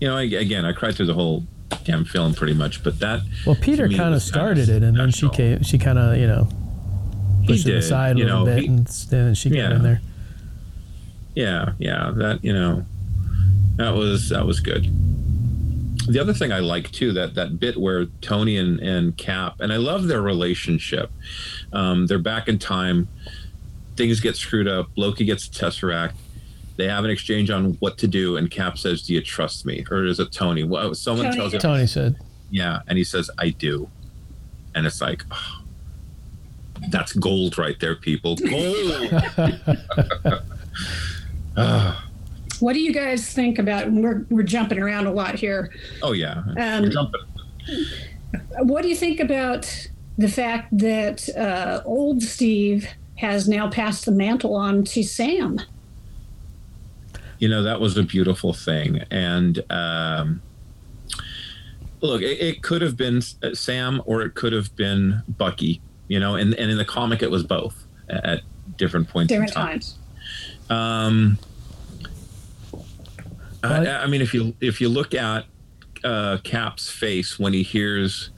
You 0.00 0.08
know, 0.08 0.16
I, 0.16 0.22
again, 0.22 0.64
I 0.64 0.72
cried 0.72 0.94
through 0.94 1.06
the 1.06 1.14
whole 1.14 1.44
damn 1.84 2.04
film 2.04 2.32
pretty 2.34 2.54
much, 2.54 2.82
but 2.82 2.98
that 3.00 3.20
Well, 3.46 3.56
Peter 3.60 3.88
kind 3.88 4.14
of 4.14 4.22
started 4.22 4.68
it, 4.68 4.82
and 4.82 4.96
then 4.96 5.10
she 5.10 5.28
came. 5.30 5.62
She 5.62 5.76
kind 5.78 5.98
of 5.98 6.16
you 6.16 6.26
know 6.26 6.48
He 7.42 7.48
pushed 7.48 7.66
it 7.66 7.76
aside 7.76 8.16
a 8.16 8.18
little 8.20 8.40
know, 8.40 8.44
bit, 8.46 8.60
he- 8.60 8.66
and 8.68 8.86
then 8.86 9.34
she 9.34 9.50
got 9.50 9.72
in 9.72 9.82
there. 9.82 10.00
yeah, 11.34 11.72
yeah, 11.78 12.12
that 12.16 12.42
you 12.44 12.52
know, 12.52 12.84
that 13.76 13.90
was 13.94 14.28
that 14.30 14.46
was 14.46 14.60
good. 14.60 14.86
The 16.08 16.18
other 16.18 16.32
thing 16.32 16.52
I 16.52 16.60
like 16.60 16.90
too 16.90 17.12
that 17.12 17.34
that 17.34 17.60
bit 17.60 17.76
where 17.76 18.06
Tony 18.20 18.56
and, 18.56 18.80
and 18.80 19.16
Cap 19.16 19.60
and 19.60 19.72
I 19.72 19.76
love 19.76 20.08
their 20.08 20.22
relationship. 20.22 21.10
Um, 21.72 22.06
they're 22.06 22.18
back 22.18 22.48
in 22.48 22.58
time. 22.58 23.08
Things 23.96 24.20
get 24.20 24.36
screwed 24.36 24.68
up. 24.68 24.88
Loki 24.96 25.24
gets 25.24 25.48
the 25.48 25.58
Tesseract. 25.58 26.14
They 26.76 26.88
have 26.88 27.04
an 27.04 27.10
exchange 27.10 27.50
on 27.50 27.72
what 27.74 27.98
to 27.98 28.06
do, 28.06 28.36
and 28.36 28.50
Cap 28.50 28.78
says, 28.78 29.02
"Do 29.02 29.12
you 29.12 29.20
trust 29.20 29.66
me?" 29.66 29.84
Or 29.90 30.04
is 30.04 30.20
it 30.20 30.30
Tony? 30.32 30.62
Well, 30.62 30.94
someone 30.94 31.26
Tony 31.26 31.36
tells 31.36 31.54
him, 31.54 31.60
Tony 31.60 31.86
said, 31.86 32.16
"Yeah," 32.50 32.80
and 32.86 32.96
he 32.96 33.02
says, 33.02 33.30
"I 33.36 33.50
do," 33.50 33.90
and 34.74 34.86
it's 34.86 35.00
like, 35.00 35.24
oh, 35.32 35.62
that's 36.90 37.12
gold 37.14 37.58
right 37.58 37.78
there, 37.80 37.96
people. 37.96 38.36
Gold. 38.36 39.12
Ah, 41.60 42.07
What 42.60 42.72
do 42.74 42.80
you 42.80 42.92
guys 42.92 43.32
think 43.32 43.58
about? 43.58 43.90
We're 43.92 44.24
we're 44.30 44.42
jumping 44.42 44.78
around 44.78 45.06
a 45.06 45.12
lot 45.12 45.34
here. 45.36 45.70
oh 46.02 46.12
yeah, 46.12 46.42
Um, 46.56 46.90
jumping. 46.90 47.20
What 48.60 48.82
do 48.82 48.88
you 48.88 48.96
think 48.96 49.20
about 49.20 49.88
the 50.16 50.28
fact 50.28 50.76
that 50.78 51.28
uh, 51.36 51.82
old 51.84 52.22
Steve 52.22 52.88
has 53.16 53.48
now 53.48 53.68
passed 53.70 54.04
the 54.06 54.12
mantle 54.12 54.54
on 54.54 54.84
to 54.84 55.02
Sam? 55.02 55.60
you 57.40 57.48
know 57.48 57.62
that 57.62 57.80
was 57.80 57.96
a 57.96 58.02
beautiful 58.02 58.52
thing 58.52 58.98
and 59.12 59.62
um 59.70 60.42
look 62.00 62.20
it, 62.20 62.40
it 62.40 62.62
could 62.64 62.82
have 62.82 62.96
been 62.96 63.22
uh, 63.44 63.54
sam 63.54 64.02
or 64.06 64.22
it 64.22 64.34
could 64.34 64.52
have 64.52 64.74
been 64.74 65.22
bucky 65.38 65.80
you 66.08 66.18
know 66.18 66.34
and, 66.34 66.52
and 66.54 66.68
in 66.68 66.76
the 66.76 66.84
comic 66.84 67.22
it 67.22 67.30
was 67.30 67.44
both 67.44 67.84
at 68.08 68.40
different 68.76 69.08
points 69.08 69.28
Different 69.28 69.50
in 69.50 69.54
time 69.54 69.68
times. 69.68 69.94
um 70.68 71.38
I, 73.62 73.80
Well, 73.80 74.02
I 74.02 74.06
mean 74.06 74.22
if 74.22 74.34
you 74.34 74.54
if 74.60 74.80
you 74.80 74.88
look 74.88 75.14
at 75.14 75.44
uh 76.04 76.38
cap's 76.44 76.90
face 76.90 77.38
when 77.38 77.52
he 77.52 77.62
hears 77.62 78.30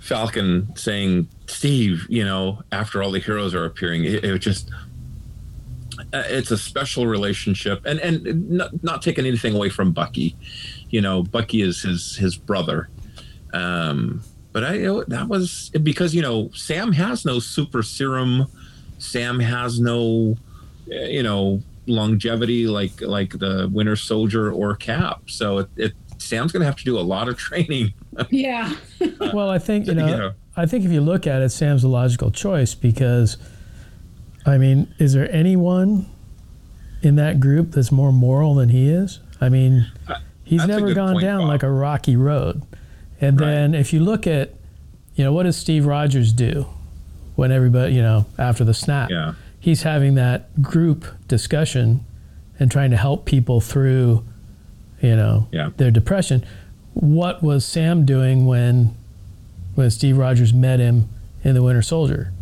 falcon 0.00 0.74
saying 0.74 1.28
steve 1.46 2.06
you 2.08 2.24
know 2.24 2.60
after 2.72 3.02
all 3.02 3.10
the 3.10 3.20
heroes 3.20 3.54
are 3.54 3.64
appearing 3.66 4.04
it, 4.04 4.24
it 4.24 4.38
just 4.38 4.70
uh, 6.12 6.22
it's 6.26 6.50
a 6.50 6.58
special 6.58 7.06
relationship. 7.06 7.82
And 7.84 7.98
and 8.00 8.50
not, 8.50 8.82
not 8.82 9.02
taking 9.02 9.26
anything 9.26 9.54
away 9.54 9.68
from 9.68 9.92
bucky 9.92 10.36
you 10.90 11.00
know 11.00 11.22
bucky 11.22 11.62
is 11.62 11.82
his 11.82 12.16
his 12.16 12.36
brother. 12.36 12.88
Um 13.52 14.22
but 14.52 14.64
i 14.64 14.78
that 15.08 15.26
was 15.28 15.70
because 15.82 16.14
you 16.14 16.22
know 16.22 16.50
sam 16.54 16.92
has 16.92 17.24
no 17.24 17.38
super 17.38 17.82
serum. 17.82 18.46
Sam 18.98 19.38
has 19.40 19.78
no 19.80 20.36
uh, 20.90 20.94
you 21.04 21.22
know 21.22 21.62
longevity 21.88 22.66
like 22.66 23.00
like 23.00 23.30
the 23.38 23.68
winter 23.72 23.96
soldier 23.96 24.52
or 24.52 24.76
cap 24.76 25.22
so 25.26 25.58
it, 25.58 25.68
it 25.76 25.92
sam's 26.18 26.52
gonna 26.52 26.64
have 26.64 26.76
to 26.76 26.84
do 26.84 26.98
a 26.98 27.00
lot 27.00 27.28
of 27.28 27.36
training 27.48 27.92
Yeah. 28.30 28.74
"Well, 29.32 29.48
I 29.50 29.58
think 29.58 29.86
you 29.86 29.94
know, 29.94 30.06
Yeah. 30.06 30.30
I 30.56 30.66
think 30.66 30.84
if 30.84 30.90
you 30.90 31.00
look 31.00 31.26
at 31.26 31.40
it, 31.40 31.50
Sam's 31.50 31.84
a 31.84 31.88
logical 31.88 32.32
choice 32.32 32.74
because, 32.74 33.36
I 34.44 34.58
mean, 34.58 34.92
is 34.98 35.12
there 35.12 35.30
anyone 35.32 36.06
in 37.00 37.14
that 37.14 37.38
group 37.38 37.70
that's 37.70 37.92
more 37.92 38.10
moral 38.10 38.54
than 38.56 38.70
he 38.70 38.88
is? 38.88 39.20
I 39.40 39.50
mean, 39.50 39.86
he's 40.42 40.62
Uh, 40.62 40.66
that's 40.66 40.80
never 40.80 40.94
gone 40.94 41.12
point, 41.12 41.22
down 41.24 41.40
Bob. 41.42 41.48
like 41.48 41.62
a 41.62 41.70
rocky 41.70 42.16
road. 42.16 42.62
And 43.20 43.40
Right. 43.40 43.46
then 43.46 43.74
if 43.76 43.92
you 43.92 44.00
look 44.00 44.26
at, 44.26 44.52
you 45.14 45.22
know, 45.22 45.32
what 45.32 45.44
does 45.44 45.56
Steve 45.56 45.86
Rogers 45.86 46.32
do 46.32 46.66
when 47.36 47.52
everybody, 47.52 47.94
you 47.94 48.02
know, 48.02 48.26
after 48.36 48.64
the 48.64 48.74
snap? 48.74 49.10
yeah 49.10 49.34
he's 49.60 49.82
having 49.82 50.14
that 50.14 50.62
group 50.62 51.04
discussion 51.26 52.04
and 52.58 52.70
trying 52.70 52.90
to 52.90 52.96
help 52.96 53.24
people 53.24 53.60
through, 53.60 54.24
you 55.00 55.16
know, 55.16 55.48
Yeah. 55.52 55.70
their 55.76 55.90
depression. 55.90 56.44
What 56.94 57.42
was 57.42 57.64
Sam 57.64 58.04
doing 58.04 58.46
when 58.46 58.94
when 59.74 59.90
Steve 59.90 60.18
Rogers 60.18 60.52
met 60.52 60.80
him 60.80 61.08
in 61.44 61.54
the 61.54 61.62
Winter 61.62 61.82
Soldier? 61.82 62.32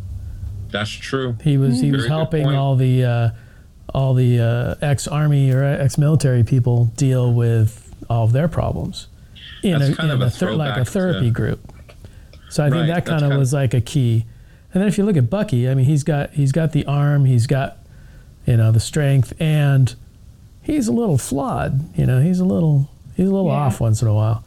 that's 0.71 0.91
true 0.91 1.37
He 1.45 1.57
was 1.59 1.81
he 1.81 1.91
was 1.93 2.01
Very 2.03 2.09
good 2.09 2.09
helping 2.17 2.47
all 2.49 2.77
the 2.77 3.05
uh, 3.05 3.31
all 3.95 4.15
the 4.15 4.41
uh, 4.41 4.75
ex 4.83 5.07
army 5.07 5.51
or 5.53 5.63
ex 5.63 5.97
military 5.97 6.43
people 6.45 6.87
deal 6.97 7.33
with 7.33 7.95
all 8.11 8.25
of 8.25 8.33
their 8.33 8.49
problems 8.49 9.07
in 9.63 9.79
That's 9.79 9.93
a, 9.93 9.97
kind 9.97 10.11
in 10.11 10.17
of 10.17 10.23
a 10.23 10.27
a 10.27 10.31
ther- 10.31 10.53
like 10.57 10.77
a 10.77 10.85
therapy 10.85 11.27
to- 11.27 11.31
group. 11.31 11.73
So 12.49 12.63
I 12.65 12.69
Right, 12.69 12.73
think 12.87 12.95
that 12.95 13.07
kind 13.07 13.25
of 13.31 13.39
was 13.39 13.53
like 13.53 13.75
a 13.75 13.81
key. 13.81 14.25
And 14.77 14.83
then 14.83 14.89
if 14.89 14.99
you 14.99 15.07
look 15.07 15.17
at 15.17 15.31
Bucky, 15.31 15.71
I 15.71 15.75
mean, 15.75 15.87
he's 15.87 16.05
got 16.05 16.33
he's 16.35 16.53
got 16.53 16.73
the 16.73 16.85
arm, 16.85 17.25
he's 17.25 17.47
got 17.47 17.79
you 18.45 18.59
know 18.59 18.71
the 18.73 18.79
strength, 18.79 19.33
and 19.41 19.95
he's 20.61 20.87
a 20.87 20.93
little 20.93 21.17
flawed. 21.17 21.97
You 21.99 22.05
know, 22.05 22.21
he's 22.21 22.41
a 22.41 22.45
little 22.45 22.91
he's 23.17 23.27
a 23.27 23.33
little 23.33 23.47
Yeah. 23.47 23.55
off 23.57 23.81
once 23.81 24.03
in 24.03 24.09
a 24.09 24.13
while. 24.13 24.45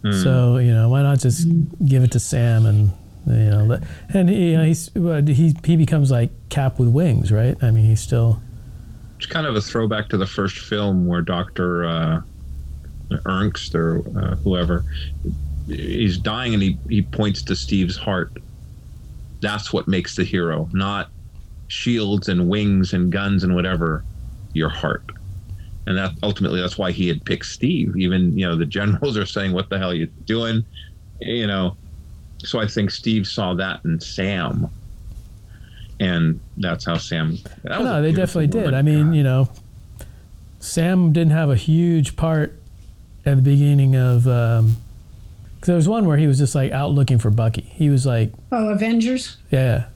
Hmm. 0.00 0.12
So 0.12 0.56
you 0.56 0.72
know, 0.72 0.88
why 0.88 1.02
not 1.02 1.18
just 1.18 1.46
give 1.86 2.02
it 2.02 2.12
to 2.12 2.18
Sam 2.18 2.64
and 2.64 2.92
you 3.26 3.50
know, 3.50 3.78
and 4.14 4.30
you 4.30 4.56
know, 4.56 4.64
he's 4.64 4.88
he 4.94 5.54
he 5.62 5.76
becomes 5.76 6.10
like 6.10 6.30
Cap 6.48 6.78
with 6.78 6.88
wings, 6.88 7.30
right? 7.30 7.62
I 7.62 7.70
mean, 7.70 7.84
he's 7.84 8.00
still 8.00 8.40
it's 9.18 9.26
kind 9.26 9.46
of 9.46 9.54
a 9.54 9.60
throwback 9.60 10.08
to 10.08 10.16
the 10.16 10.26
first 10.26 10.60
film 10.60 11.06
where 11.06 11.20
Doctor 11.20 11.84
uh, 11.84 12.20
Ernst 13.26 13.74
or 13.74 13.98
uh, 14.18 14.36
whoever 14.36 14.86
he's 15.66 16.16
dying 16.16 16.54
and 16.54 16.62
he, 16.62 16.78
he 16.88 17.02
points 17.02 17.42
to 17.42 17.54
Steve's 17.54 17.98
heart. 17.98 18.32
That's 19.40 19.72
what 19.72 19.88
makes 19.88 20.16
the 20.16 20.24
hero, 20.24 20.68
not 20.72 21.10
shields 21.68 22.28
and 22.28 22.48
wings 22.48 22.92
and 22.92 23.12
guns 23.12 23.44
and 23.44 23.54
whatever. 23.54 24.04
Your 24.54 24.70
heart, 24.70 25.04
and 25.86 25.96
that 25.96 26.12
ultimately 26.22 26.60
that's 26.60 26.78
why 26.78 26.90
he 26.90 27.06
had 27.06 27.24
picked 27.24 27.46
Steve. 27.46 27.96
Even 27.96 28.36
you 28.36 28.46
know 28.46 28.56
the 28.56 28.66
generals 28.66 29.16
are 29.16 29.26
saying, 29.26 29.52
"What 29.52 29.68
the 29.68 29.78
hell 29.78 29.90
are 29.90 29.94
you 29.94 30.06
doing?" 30.06 30.64
You 31.20 31.46
know. 31.46 31.76
So 32.44 32.60
I 32.60 32.66
think 32.66 32.90
Steve 32.90 33.26
saw 33.26 33.54
that 33.54 33.84
in 33.84 34.00
Sam, 34.00 34.68
and 36.00 36.40
that's 36.56 36.84
how 36.84 36.96
Sam. 36.96 37.36
No, 37.64 38.00
they 38.00 38.12
definitely 38.12 38.46
did. 38.46 38.74
I 38.74 38.82
mean, 38.82 39.06
God. 39.06 39.14
you 39.16 39.22
know, 39.22 39.48
Sam 40.60 41.12
didn't 41.12 41.32
have 41.32 41.50
a 41.50 41.56
huge 41.56 42.16
part 42.16 42.58
at 43.26 43.36
the 43.36 43.42
beginning 43.42 43.96
of. 43.96 44.26
Um, 44.26 44.76
'cause 45.60 45.66
there 45.66 45.76
was 45.76 45.88
one 45.88 46.06
where 46.06 46.16
he 46.16 46.26
was 46.26 46.38
just 46.38 46.54
like 46.54 46.72
out 46.72 46.92
looking 46.92 47.18
for 47.18 47.30
Bucky. 47.30 47.62
He 47.74 47.90
was 47.90 48.06
like, 48.06 48.32
Oh, 48.52 48.68
Avengers. 48.70 49.36
yeah, 49.50 49.86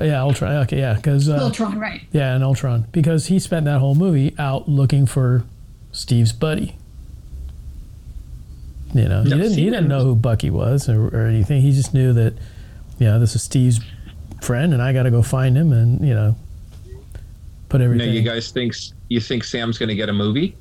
Yeah, 0.00 0.22
Ultron. 0.22 0.52
Okay, 0.64 0.78
yeah, 0.78 0.94
because 0.94 1.28
uh, 1.28 1.38
Ultron, 1.42 1.78
right? 1.78 2.02
Yeah, 2.12 2.34
and 2.34 2.44
Ultron 2.44 2.86
because 2.92 3.26
he 3.26 3.38
spent 3.38 3.64
that 3.66 3.78
whole 3.80 3.94
movie 3.94 4.34
out 4.38 4.68
looking 4.68 5.06
for 5.06 5.44
Steve's 5.92 6.32
buddy. 6.32 6.76
You 8.94 9.06
know, 9.08 9.22
he 9.22 9.30
didn't 9.30 9.52
he 9.52 9.64
didn't 9.64 9.88
know 9.88 10.02
who 10.02 10.14
Bucky 10.14 10.48
was 10.50 10.88
or, 10.88 11.08
or 11.08 11.26
anything. 11.26 11.60
He 11.60 11.72
just 11.72 11.92
knew 11.92 12.12
that, 12.14 12.32
you 12.98 13.06
know, 13.06 13.18
this 13.20 13.34
is 13.34 13.42
Steve's 13.42 13.80
friend, 14.40 14.72
and 14.72 14.80
I 14.82 14.92
got 14.94 15.02
to 15.02 15.10
go 15.10 15.20
find 15.22 15.56
him, 15.56 15.72
and 15.72 16.00
you 16.06 16.14
know, 16.14 16.36
put 17.68 17.80
everything. 17.82 17.98
Now, 17.98 18.04
everything. 18.04 18.14
you 18.14 18.22
guys 18.22 18.50
think 18.50 18.74
you 19.08 19.20
think 19.20 19.44
Sam's 19.44 19.76
going 19.76 19.90
to 19.90 19.94
get 19.94 20.08
a 20.08 20.12
movie? 20.12 20.56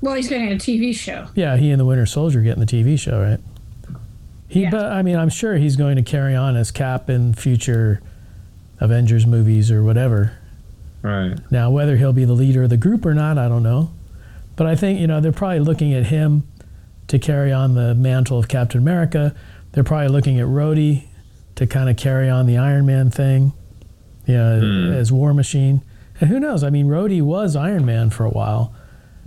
Well, 0.00 0.14
he's 0.14 0.28
getting 0.28 0.52
a 0.52 0.56
TV 0.56 0.94
show. 0.94 1.28
Yeah, 1.34 1.56
he 1.56 1.70
and 1.70 1.80
the 1.80 1.84
Winter 1.84 2.06
Soldier 2.06 2.40
getting 2.40 2.64
the 2.64 2.66
TV 2.66 2.98
show, 2.98 3.20
right? 3.20 3.40
He, 4.46 4.62
Yeah. 4.62 4.70
but 4.70 4.86
I 4.86 5.02
mean, 5.02 5.16
I'm 5.16 5.28
sure 5.28 5.56
he's 5.56 5.76
going 5.76 5.96
to 5.96 6.02
carry 6.02 6.34
on 6.34 6.56
as 6.56 6.70
Cap 6.70 7.10
in 7.10 7.34
future 7.34 8.00
Avengers 8.80 9.26
movies 9.26 9.70
or 9.70 9.82
whatever. 9.82 10.32
Right. 11.02 11.36
Now, 11.50 11.70
whether 11.70 11.96
he'll 11.96 12.12
be 12.12 12.24
the 12.24 12.32
leader 12.32 12.62
of 12.62 12.70
the 12.70 12.76
group 12.76 13.04
or 13.04 13.14
not, 13.14 13.38
I 13.38 13.48
don't 13.48 13.62
know. 13.62 13.90
But 14.56 14.66
I 14.66 14.74
think, 14.74 15.00
you 15.00 15.06
know, 15.06 15.20
they're 15.20 15.32
probably 15.32 15.60
looking 15.60 15.92
at 15.94 16.06
him 16.06 16.44
to 17.08 17.18
carry 17.18 17.52
on 17.52 17.74
the 17.74 17.94
mantle 17.94 18.38
of 18.38 18.48
Captain 18.48 18.80
America. 18.80 19.34
They're 19.72 19.84
probably 19.84 20.08
looking 20.08 20.40
at 20.40 20.46
Rhodey 20.46 21.04
to 21.56 21.66
kind 21.66 21.88
of 21.88 21.96
carry 21.96 22.28
on 22.28 22.46
the 22.46 22.56
Iron 22.56 22.86
Man 22.86 23.10
thing, 23.10 23.52
you 24.26 24.34
know, 24.34 24.60
hmm. 24.60 24.92
as 24.92 25.12
War 25.12 25.34
Machine. 25.34 25.82
And 26.20 26.30
who 26.30 26.40
knows? 26.40 26.64
I 26.64 26.70
mean, 26.70 26.86
Rhodey 26.86 27.22
was 27.22 27.54
Iron 27.56 27.84
Man 27.84 28.10
for 28.10 28.24
a 28.24 28.30
while 28.30 28.74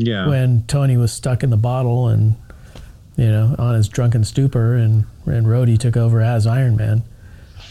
Yeah. 0.01 0.27
when 0.27 0.63
Tony 0.67 0.97
was 0.97 1.11
stuck 1.11 1.43
in 1.43 1.49
the 1.49 1.57
bottle 1.57 2.07
and, 2.07 2.35
you 3.17 3.27
know, 3.27 3.55
on 3.57 3.75
his 3.75 3.87
drunken 3.87 4.23
stupor, 4.23 4.75
and, 4.75 5.05
and 5.25 5.45
Rhodey 5.45 5.77
took 5.77 5.97
over 5.97 6.21
as 6.21 6.47
Iron 6.47 6.75
Man. 6.75 7.03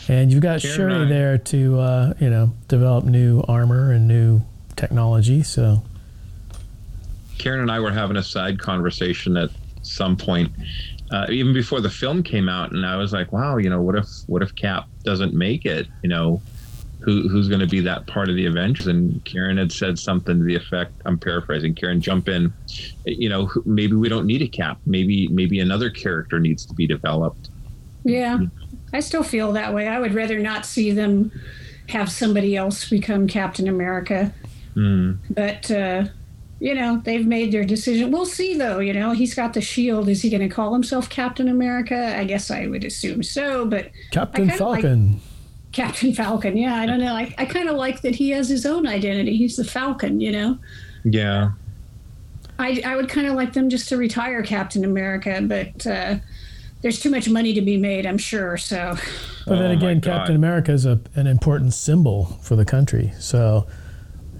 And 0.09 0.33
you've 0.33 0.43
got 0.43 0.61
Karen 0.61 0.77
Shuri 0.77 1.09
there 1.09 1.39
to, 1.39 1.79
uh, 1.79 2.15
you 2.19 2.31
know, 2.31 2.53
develop 2.69 3.05
new 3.05 3.43
armor 3.47 3.93
and 3.93 4.09
new 4.09 4.43
technology. 4.77 5.43
So, 5.43 5.83
Karen 7.39 7.61
and 7.61 7.71
I 7.71 7.81
were 7.81 7.93
having 7.93 8.17
a 8.17 8.23
side 8.23 8.59
conversation 8.59 9.37
at 9.37 9.51
some 9.83 10.17
point, 10.17 10.51
uh, 11.11 11.27
even 11.29 11.53
before 11.53 11.81
the 11.81 11.91
film 11.91 12.23
came 12.23 12.49
out, 12.49 12.73
and 12.73 12.85
I 12.85 12.97
was 12.97 13.13
like, 13.13 13.33
"Wow, 13.33 13.57
you 13.59 13.71
know, 13.71 13.81
what 13.81 13.95
if 13.95 14.07
what 14.27 14.43
if 14.43 14.55
Cap 14.55 14.89
doesn't 15.05 15.35
make 15.35 15.65
it? 15.65 15.87
You 16.03 16.09
know, 16.09 16.43
who 17.03 17.29
who's 17.29 17.49
going 17.49 17.61
to 17.61 17.67
be 17.67 17.81
that 17.81 18.07
part 18.07 18.29
of 18.29 18.37
the 18.37 18.47
Avengers?" 18.47 18.87
And 18.87 19.25
Karen 19.25 19.57
had 19.57 19.73
said 19.73 19.99
something 19.99 20.39
to 20.39 20.45
the 20.45 20.55
effect, 20.55 20.93
I'm 21.05 21.19
paraphrasing. 21.19 21.75
Karen, 21.75 22.01
jump 22.01 22.29
in. 22.29 22.53
You 23.05 23.29
know, 23.29 23.51
maybe 23.65 23.95
we 23.95 24.09
don't 24.09 24.27
need 24.27 24.43
a 24.43 24.49
Cap. 24.49 24.79
Maybe 24.87 25.29
maybe 25.29 25.61
another 25.61 25.91
character 25.91 26.39
needs 26.41 26.65
to 26.67 26.75
be 26.75 26.87
developed. 26.87 27.49
Yeah, 28.05 28.39
I 28.93 29.01
still 29.01 29.23
feel 29.23 29.53
that 29.53 29.75
way. 29.75 29.89
I 29.89 29.99
would 29.99 30.15
rather 30.15 30.39
not 30.39 30.65
see 30.67 30.91
them 30.91 31.31
have 31.89 32.11
somebody 32.11 32.57
else 32.57 32.89
become 32.89 33.27
Captain 33.27 33.69
America. 33.69 34.33
But, 34.75 35.71
uh, 35.71 36.05
you 36.61 36.75
know, 36.75 37.03
they've 37.05 37.27
made 37.27 37.53
their 37.53 37.65
decision. 37.65 38.11
We'll 38.11 38.25
see, 38.25 38.57
though. 38.57 38.79
You 38.79 38.93
know, 38.95 39.11
he's 39.13 39.35
got 39.35 39.53
the 39.53 39.61
shield. 39.61 40.09
Is 40.09 40.23
he 40.23 40.31
going 40.31 40.41
to 40.41 40.49
call 40.49 40.73
himself 40.73 41.11
Captain 41.11 41.49
America? 41.49 42.17
I 42.17 42.25
guess 42.25 42.51
I 42.51 42.67
would 42.67 42.85
assume 42.85 43.23
so. 43.23 43.67
But 43.67 43.91
Captain 44.11 44.49
kinda 44.49 44.65
like- 44.65 44.83
Falcon. 44.83 45.21
Captain 45.73 46.13
Falcon, 46.13 46.57
yeah, 46.57 46.75
I 46.75 46.87
don't 46.87 47.01
know. 47.01 47.15
I, 47.15 47.35
I 47.39 47.45
kind 47.45 47.69
of 47.69 47.77
like 47.77 48.01
that 48.03 48.15
he 48.15 48.31
has 48.31 48.49
his 48.49 48.67
own 48.67 48.87
identity. 48.87 49.37
He's 49.37 49.57
the 49.57 49.65
Falcon, 49.65 50.21
you 50.21 50.33
know? 50.33 50.59
Yeah. 51.05 51.53
I, 52.59 52.83
I 52.85 52.97
would 52.97 53.09
kind 53.09 53.27
of 53.27 53.35
like 53.35 53.53
them 53.53 53.71
just 53.71 53.89
to 53.91 53.97
retire 53.97 54.43
Captain 54.43 54.85
America, 54.85 55.41
but 55.43 55.87
uh, 55.87 56.17
there's 56.83 57.01
too 57.01 57.11
much 57.11 57.29
money 57.29 57.55
to 57.55 57.61
be 57.61 57.77
made, 57.77 58.05
I'm 58.05 58.19
sure. 58.19 58.57
So, 58.57 58.97
But 59.47 59.59
then 59.59 59.71
Oh, 59.71 59.77
again, 59.77 60.01
Captain 60.01 60.37
America 60.37 60.73
is 60.73 60.85
a, 60.87 61.01
an 61.15 61.27
important 61.27 61.73
symbol 61.73 62.27
for 62.43 62.57
the 62.57 62.65
country. 62.65 63.13
So, 63.19 63.67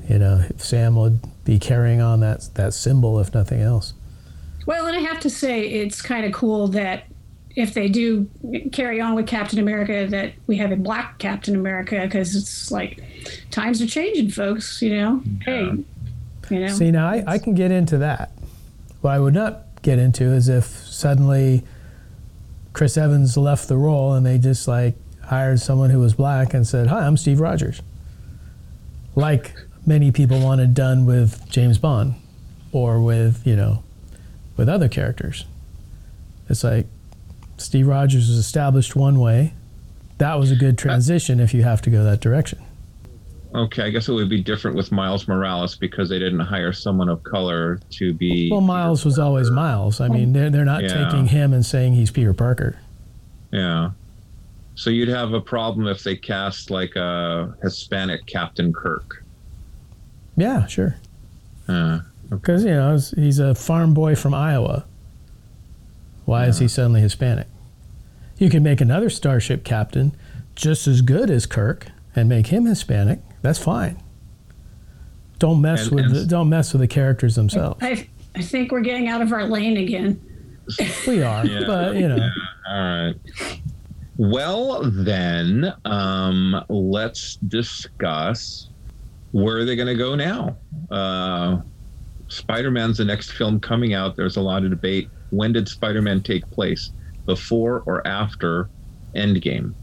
you 0.09 0.19
know, 0.19 0.45
Sam 0.57 0.97
would 0.97 1.21
be 1.45 1.59
carrying 1.59 2.01
on 2.01 2.21
that, 2.21 2.51
that 2.55 2.75
symbol, 2.75 3.19
if 3.21 3.33
nothing 3.33 3.61
else. 3.61 3.95
well, 4.67 4.87
and 4.87 4.97
I 4.97 5.01
have 5.01 5.21
to 5.21 5.31
say, 5.31 5.63
it's 5.69 6.03
kind 6.03 6.27
of 6.27 6.33
cool 6.33 6.69
that 6.69 7.05
if 7.57 7.75
they 7.75 7.89
do 7.89 8.29
carry 8.73 9.01
on 9.01 9.15
with 9.15 9.27
Captain 9.27 9.59
America, 9.59 10.07
that 10.09 10.33
we 10.47 10.57
have 10.57 10.73
a 10.73 10.77
black 10.77 11.19
Captain 11.19 11.55
America 11.55 12.01
because 12.05 12.37
it's 12.37 12.71
like 12.71 13.03
times 13.51 13.83
are 13.83 13.87
changing, 13.87 14.31
folks. 14.31 14.81
You 14.81 14.97
know, 14.97 15.23
hey, 15.45 15.73
you 16.51 16.61
know, 16.61 16.69
See, 16.69 16.91
now 16.91 17.09
I, 17.09 17.25
I 17.27 17.39
can 17.39 17.55
get 17.55 17.71
into 17.73 17.99
that. 17.99 18.33
What 19.01 19.13
I 19.13 19.19
would 19.19 19.35
not 19.35 19.65
get 19.83 19.99
into 19.99 20.25
is 20.25 20.49
if 20.49 20.65
suddenly 20.65 21.65
Chris 22.73 22.97
Evans 22.97 23.37
left 23.37 23.69
the 23.69 23.77
role 23.77 24.15
and 24.15 24.25
they 24.25 24.39
just 24.39 24.69
like 24.69 24.95
hired 25.23 25.61
someone 25.61 25.91
who 25.91 26.01
was 26.01 26.15
black 26.15 26.55
and 26.55 26.67
said, 26.67 26.89
Hi, 26.89 27.07
I'm 27.07 27.17
Steve 27.17 27.41
Rogers. 27.41 27.83
Like 29.17 29.55
many 29.87 30.13
people 30.13 30.41
wanted 30.41 30.75
done 30.75 31.07
with 31.07 31.49
James 31.49 31.79
Bond 31.79 32.15
or 32.73 33.03
with, 33.03 33.47
you 33.47 33.57
know, 33.57 33.83
with 34.57 34.69
other 34.69 34.89
characters. 34.89 35.47
It's 36.49 36.63
like 36.63 36.87
Steve 37.61 37.87
Rogers 37.87 38.29
was 38.29 38.37
established 38.39 38.97
one 38.97 39.19
way. 39.21 39.55
That 40.19 40.39
was 40.39 40.51
a 40.51 40.57
good 40.57 40.77
transition 40.79 41.41
if 41.41 41.55
you 41.55 41.63
have 41.63 41.81
to 41.83 41.91
go 41.91 42.05
that 42.05 42.21
direction. 42.21 42.59
Okay, 43.55 43.83
I 43.83 43.91
guess 43.91 44.09
it 44.09 44.13
would 44.13 44.29
be 44.29 44.43
different 44.43 44.77
with 44.77 44.93
Miles 44.93 45.27
Morales 45.27 45.75
because 45.75 46.09
they 46.09 46.19
didn't 46.21 46.41
hire 46.41 46.73
someone 46.73 47.09
of 47.09 47.23
color 47.25 47.81
to 47.91 48.15
be. 48.15 48.49
Well, 48.51 48.61
Miles 48.61 49.05
was 49.05 49.19
always 49.19 49.51
Miles. 49.51 50.01
I 50.01 50.09
mean, 50.09 50.33
they're, 50.33 50.51
they're 50.51 50.65
not 50.65 50.83
Yeah. 50.85 51.05
taking 51.09 51.27
him 51.27 51.53
and 51.53 51.67
saying 51.67 51.95
he's 51.95 52.11
Peter 52.13 52.33
Parker. 52.33 52.77
Yeah. 53.51 53.91
So 54.77 54.89
you'd 54.91 55.09
have 55.09 55.33
a 55.33 55.41
problem 55.41 55.89
if 55.89 56.05
they 56.05 56.15
cast 56.17 56.71
like 56.71 56.95
a 56.97 57.55
Hispanic 57.63 58.25
Captain 58.27 58.73
Kirk. 58.73 59.25
Yeah, 60.37 60.67
sure. 60.67 60.97
Uh, 61.67 62.01
Because 62.29 62.65
you 62.65 62.71
know 62.71 62.97
he's 63.17 63.41
a 63.41 63.55
farm 63.55 63.93
boy 63.95 64.15
from 64.15 64.33
Iowa. 64.33 64.85
Why 66.31 66.47
is 66.47 66.61
he 66.61 66.69
suddenly 66.69 67.01
Hispanic? 67.01 67.49
You 68.39 68.51
could 68.51 68.63
make 68.63 68.81
another 68.81 69.11
starship 69.11 69.65
captain 69.65 70.15
just 70.55 70.87
as 70.87 71.03
good 71.03 71.29
as 71.29 71.45
Kirk 71.45 71.89
and 72.15 72.29
make 72.29 72.47
him 72.47 72.67
Hispanic. 72.67 73.19
That's 73.43 73.59
fine. 73.59 74.01
Don't 75.41 75.61
mess 75.61 75.89
And- 75.89 75.91
with 75.97 76.05
and- 76.05 76.15
the, 76.15 76.27
don't 76.27 76.49
mess 76.49 76.73
with 76.73 76.83
the 76.83 76.87
characters 76.87 77.35
themselves. 77.35 77.81
I, 77.83 78.07
I 78.37 78.43
think 78.43 78.71
we're 78.71 78.81
getting 78.83 79.09
out 79.09 79.23
of 79.23 79.33
our 79.33 79.45
lane 79.45 79.77
again. 79.77 80.21
We 81.05 81.21
are, 81.25 81.45
Yeah. 81.45 81.65
but 81.67 81.97
you 81.97 82.07
know, 82.07 82.29
all 82.69 82.79
right. 82.79 83.15
Well, 84.17 84.83
then, 84.89 85.75
um, 85.85 86.65
let's 86.69 87.37
discuss 87.49 88.69
where 89.33 89.57
are 89.57 89.65
they 89.65 89.75
going 89.75 89.89
to 89.89 89.97
go 89.97 90.15
now? 90.15 90.57
Uh, 90.93 91.63
Spider 92.29 92.71
Man's 92.71 92.99
the 92.99 93.05
next 93.05 93.33
film 93.33 93.59
coming 93.59 93.95
out. 93.95 94.15
There's 94.15 94.37
a 94.37 94.41
lot 94.41 94.63
of 94.63 94.71
debate. 94.71 95.09
When 95.31 95.53
did 95.53 95.69
Spider 95.69 96.03
Man 96.03 96.23
take 96.23 96.49
place? 96.51 96.91
Before 97.27 97.83
or 97.87 98.07
after 98.07 98.69
Endgame? 99.15 99.75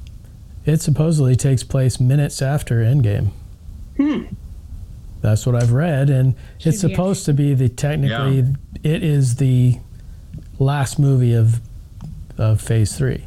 it 0.68 0.82
supposedly 0.82 1.36
takes 1.36 1.64
place 1.64 1.98
minutes 1.98 2.42
after 2.42 2.82
Endgame. 2.84 3.30
Hmm. 3.96 4.24
That's 5.22 5.46
what 5.46 5.56
I've 5.56 5.72
read, 5.72 6.10
and 6.10 6.36
it's. 6.60 6.64
Should 6.64 6.72
be 6.72 6.94
supposed 6.94 7.26
to 7.26 7.34
be 7.34 7.54
the 7.54 7.70
technically 7.70 8.54
it 8.84 9.04
is 9.04 9.38
the 9.38 9.80
last 10.60 11.00
movie 11.00 11.34
of 11.34 11.62
of 12.38 12.62
Phase 12.62 12.96
Three. 12.96 13.26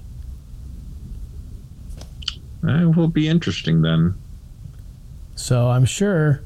That 2.62 2.94
will 2.94 3.08
be 3.08 3.26
interesting 3.26 3.82
then. 3.82 4.14
So 5.34 5.70
I'm 5.70 5.86
sure 5.86 6.42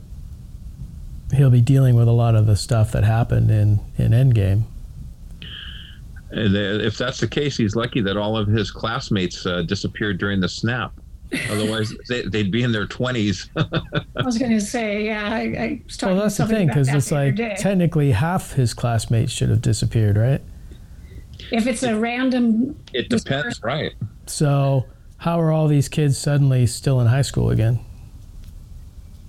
he'll 1.34 1.50
be 1.50 1.60
dealing 1.60 1.96
with 1.96 2.06
a 2.06 2.12
lot 2.12 2.36
of 2.36 2.46
the 2.46 2.56
stuff 2.56 2.92
that 2.92 3.02
happened 3.04 3.50
in 3.50 3.80
in 3.98 4.12
Endgame. 4.12 4.62
If 6.36 6.98
that's 6.98 7.20
the 7.20 7.28
case, 7.28 7.56
he's 7.56 7.76
lucky 7.76 8.00
that 8.02 8.16
all 8.16 8.36
of 8.36 8.48
his 8.48 8.70
classmates 8.70 9.46
uh, 9.46 9.62
disappeared 9.62 10.18
during 10.18 10.40
the 10.40 10.48
snap. 10.48 10.92
Otherwise, 11.50 11.92
they, 12.08 12.22
they'd 12.22 12.50
be 12.50 12.62
in 12.62 12.72
their 12.72 12.86
20s. 12.86 13.48
I 14.16 14.22
was 14.22 14.38
going 14.38 14.50
to 14.52 14.60
say, 14.60 15.04
yeah, 15.06 15.28
I, 15.32 15.38
I 15.40 15.82
was 15.84 15.96
talking 15.96 16.16
Well, 16.16 16.24
that's 16.24 16.36
to 16.36 16.42
the 16.44 16.48
thing 16.48 16.66
because 16.68 16.88
it's 16.88 17.10
like 17.12 17.36
day. 17.36 17.56
technically 17.58 18.12
half 18.12 18.52
his 18.52 18.74
classmates 18.74 19.32
should 19.32 19.48
have 19.50 19.62
disappeared, 19.62 20.16
right? 20.16 20.40
if 21.50 21.66
it's 21.66 21.82
a 21.82 21.98
random, 21.98 22.78
it 22.92 23.08
depends, 23.10 23.62
right? 23.62 23.92
So 24.26 24.86
how 25.18 25.40
are 25.40 25.50
all 25.52 25.66
these 25.68 25.88
kids 25.88 26.16
suddenly 26.16 26.66
still 26.66 27.00
in 27.00 27.06
high 27.08 27.22
school 27.22 27.50
again? 27.50 27.80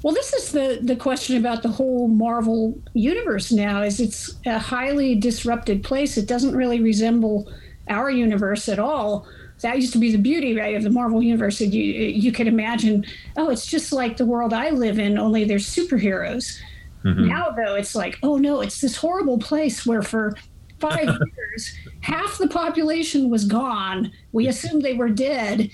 well, 0.04 0.14
this 0.14 0.34
is 0.34 0.45
the 0.56 0.80
the 0.82 0.96
question 0.96 1.38
about 1.38 1.62
the 1.62 1.70
whole 1.70 2.08
Marvel 2.08 2.82
universe 2.94 3.52
now. 3.52 3.84
Is 3.84 4.00
it's 4.00 4.34
a 4.46 4.58
highly 4.58 5.14
disrupted 5.14 5.84
place. 5.84 6.18
It 6.18 6.28
doesn't 6.28 6.56
really 6.56 6.82
resemble 6.82 7.52
our 7.88 8.10
universe 8.10 8.68
at 8.68 8.80
all. 8.80 9.28
That 9.62 9.78
used 9.78 9.94
to 9.94 10.00
be 10.00 10.12
the 10.12 10.18
beauty, 10.18 10.58
right, 10.58 10.76
of 10.76 10.84
the 10.84 10.90
Marvel 10.90 11.22
universe. 11.22 11.62
You 11.62 11.84
you 11.84 12.32
could 12.32 12.48
imagine, 12.48 13.06
oh, 13.38 13.50
it's 13.50 13.68
just 13.68 13.94
like 13.94 14.18
the 14.18 14.26
world 14.26 14.54
I 14.54 14.72
live 14.72 14.98
in, 14.98 15.20
only 15.20 15.44
there's 15.44 15.68
superheroes. 15.68 16.60
Mm-hmm. 17.04 17.28
Now, 17.28 17.52
though, 17.52 17.76
it's 17.76 17.94
like, 17.94 18.18
oh 18.24 18.38
no, 18.38 18.62
it's 18.62 18.82
this 18.82 18.96
horrible 18.96 19.38
place 19.38 19.86
where 19.86 20.02
for 20.02 20.36
five 20.80 21.06
years 21.38 21.78
half 22.02 22.38
the 22.38 22.48
population 22.48 23.30
was 23.30 23.46
gone. 23.46 24.12
We 24.32 24.48
assumed 24.48 24.82
they 24.82 24.94
were 24.94 25.10
dead, 25.10 25.70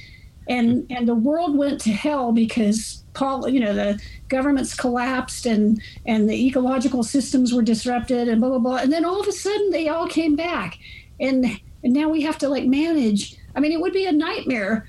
and 0.51 0.85
and 0.89 1.07
the 1.07 1.15
world 1.15 1.57
went 1.57 1.79
to 1.81 1.91
hell 1.91 2.33
because 2.33 3.03
Paul, 3.13 3.47
you 3.47 3.59
know, 3.59 3.73
the 3.73 3.99
governments 4.27 4.75
collapsed 4.75 5.45
and 5.45 5.81
and 6.05 6.29
the 6.29 6.47
ecological 6.47 7.03
systems 7.03 7.53
were 7.53 7.61
disrupted 7.61 8.27
and 8.27 8.41
blah 8.41 8.49
blah 8.49 8.59
blah. 8.59 8.77
And 8.77 8.91
then 8.91 9.05
all 9.05 9.19
of 9.19 9.27
a 9.27 9.31
sudden 9.31 9.71
they 9.71 9.87
all 9.87 10.07
came 10.07 10.35
back, 10.35 10.77
and 11.19 11.45
and 11.83 11.93
now 11.93 12.09
we 12.09 12.21
have 12.23 12.37
to 12.39 12.49
like 12.49 12.65
manage. 12.65 13.37
I 13.55 13.61
mean, 13.61 13.71
it 13.71 13.79
would 13.79 13.93
be 13.93 14.05
a 14.05 14.11
nightmare. 14.11 14.87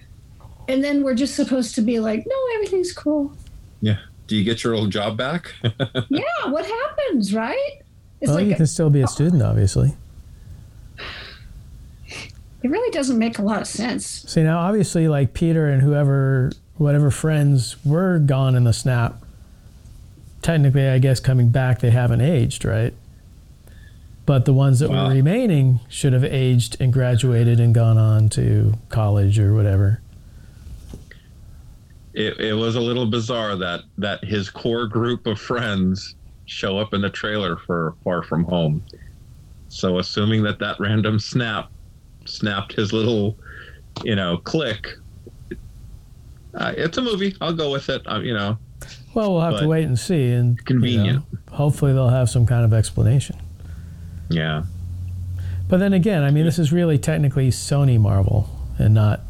And 0.68 0.82
then 0.82 1.02
we're 1.02 1.14
just 1.14 1.34
supposed 1.34 1.74
to 1.74 1.82
be 1.82 1.98
like, 1.98 2.24
no, 2.24 2.36
everything's 2.54 2.92
cool. 2.92 3.32
Yeah. 3.80 3.98
Do 4.28 4.36
you 4.36 4.44
get 4.44 4.62
your 4.62 4.74
old 4.74 4.90
job 4.90 5.16
back? 5.16 5.52
yeah, 6.08 6.22
what 6.46 6.64
happens, 6.64 7.34
right? 7.34 7.82
It's 8.20 8.28
well, 8.28 8.36
like 8.36 8.46
you 8.46 8.54
can 8.54 8.68
still 8.68 8.88
be 8.88 9.00
a 9.00 9.08
student, 9.08 9.42
obviously. 9.42 9.96
It 12.62 12.70
really 12.70 12.90
doesn't 12.90 13.18
make 13.18 13.38
a 13.38 13.42
lot 13.42 13.60
of 13.60 13.66
sense. 13.66 14.06
See, 14.06 14.42
now 14.42 14.58
obviously, 14.60 15.08
like 15.08 15.34
Peter 15.34 15.66
and 15.68 15.82
whoever, 15.82 16.52
whatever 16.76 17.10
friends 17.10 17.76
were 17.84 18.18
gone 18.18 18.54
in 18.54 18.64
the 18.64 18.72
snap, 18.72 19.22
technically, 20.42 20.88
I 20.88 20.98
guess 20.98 21.20
coming 21.20 21.48
back, 21.50 21.80
they 21.80 21.90
haven't 21.90 22.20
aged, 22.20 22.64
right? 22.64 22.94
But 24.24 24.44
the 24.44 24.52
ones 24.52 24.78
that 24.78 24.90
Wow. 24.90 25.08
were 25.08 25.14
remaining 25.14 25.80
should 25.88 26.12
have 26.12 26.24
aged 26.24 26.76
and 26.80 26.92
graduated 26.92 27.58
and 27.58 27.74
gone 27.74 27.98
on 27.98 28.28
to 28.30 28.74
college 28.88 29.38
or 29.38 29.54
whatever. 29.54 30.00
it, 32.14 32.38
it 32.38 32.52
was 32.52 32.76
a 32.76 32.80
little 32.80 33.06
bizarre 33.06 33.56
that 33.56 33.80
that 33.96 34.22
his 34.22 34.50
core 34.50 34.86
group 34.86 35.26
of 35.26 35.40
friends 35.40 36.14
show 36.44 36.78
up 36.78 36.92
in 36.92 37.00
the 37.00 37.08
trailer 37.08 37.56
for 37.56 37.94
Far 38.04 38.22
From 38.22 38.44
Home. 38.44 38.82
So 39.68 39.98
assuming 39.98 40.42
that 40.42 40.58
that 40.58 40.78
random 40.78 41.18
snap 41.18 41.71
snapped 42.32 42.72
his 42.72 42.92
little, 42.92 43.36
you 44.04 44.16
know, 44.16 44.38
click. 44.38 44.88
Uh, 46.54 46.72
it's 46.76 46.98
a 46.98 47.02
movie. 47.02 47.34
I'll 47.40 47.52
go 47.54 47.70
with 47.70 47.88
it. 47.88 48.02
Uh, 48.06 48.20
you 48.20 48.34
know, 48.34 48.58
Well, 49.14 49.32
we'll 49.32 49.40
have 49.42 49.60
to 49.60 49.68
wait 49.68 49.84
and 49.84 49.98
see, 49.98 50.30
and 50.32 50.56
you 50.58 50.64
convenient. 50.64 51.18
know, 51.32 51.38
hopefully, 51.56 51.92
they'll 51.92 52.08
have 52.08 52.28
some 52.30 52.46
kind 52.46 52.64
of 52.64 52.72
explanation. 52.72 53.36
yeah. 54.28 54.64
But 55.68 55.78
then 55.78 55.94
again, 55.94 56.22
I 56.22 56.30
mean, 56.30 56.44
this 56.44 56.58
is 56.58 56.70
really 56.70 56.98
technically 56.98 57.48
Sony 57.48 57.98
Marvel 57.98 58.50
and 58.78 58.92
not 58.92 59.20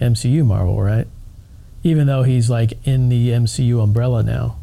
MCU 0.00 0.46
Marvel, 0.46 0.80
right? 0.80 1.08
Even 1.82 2.06
though 2.06 2.22
he's 2.22 2.48
like 2.48 2.74
in 2.86 3.08
the 3.08 3.30
MCU 3.30 3.82
umbrella 3.82 4.22
now, 4.22 4.56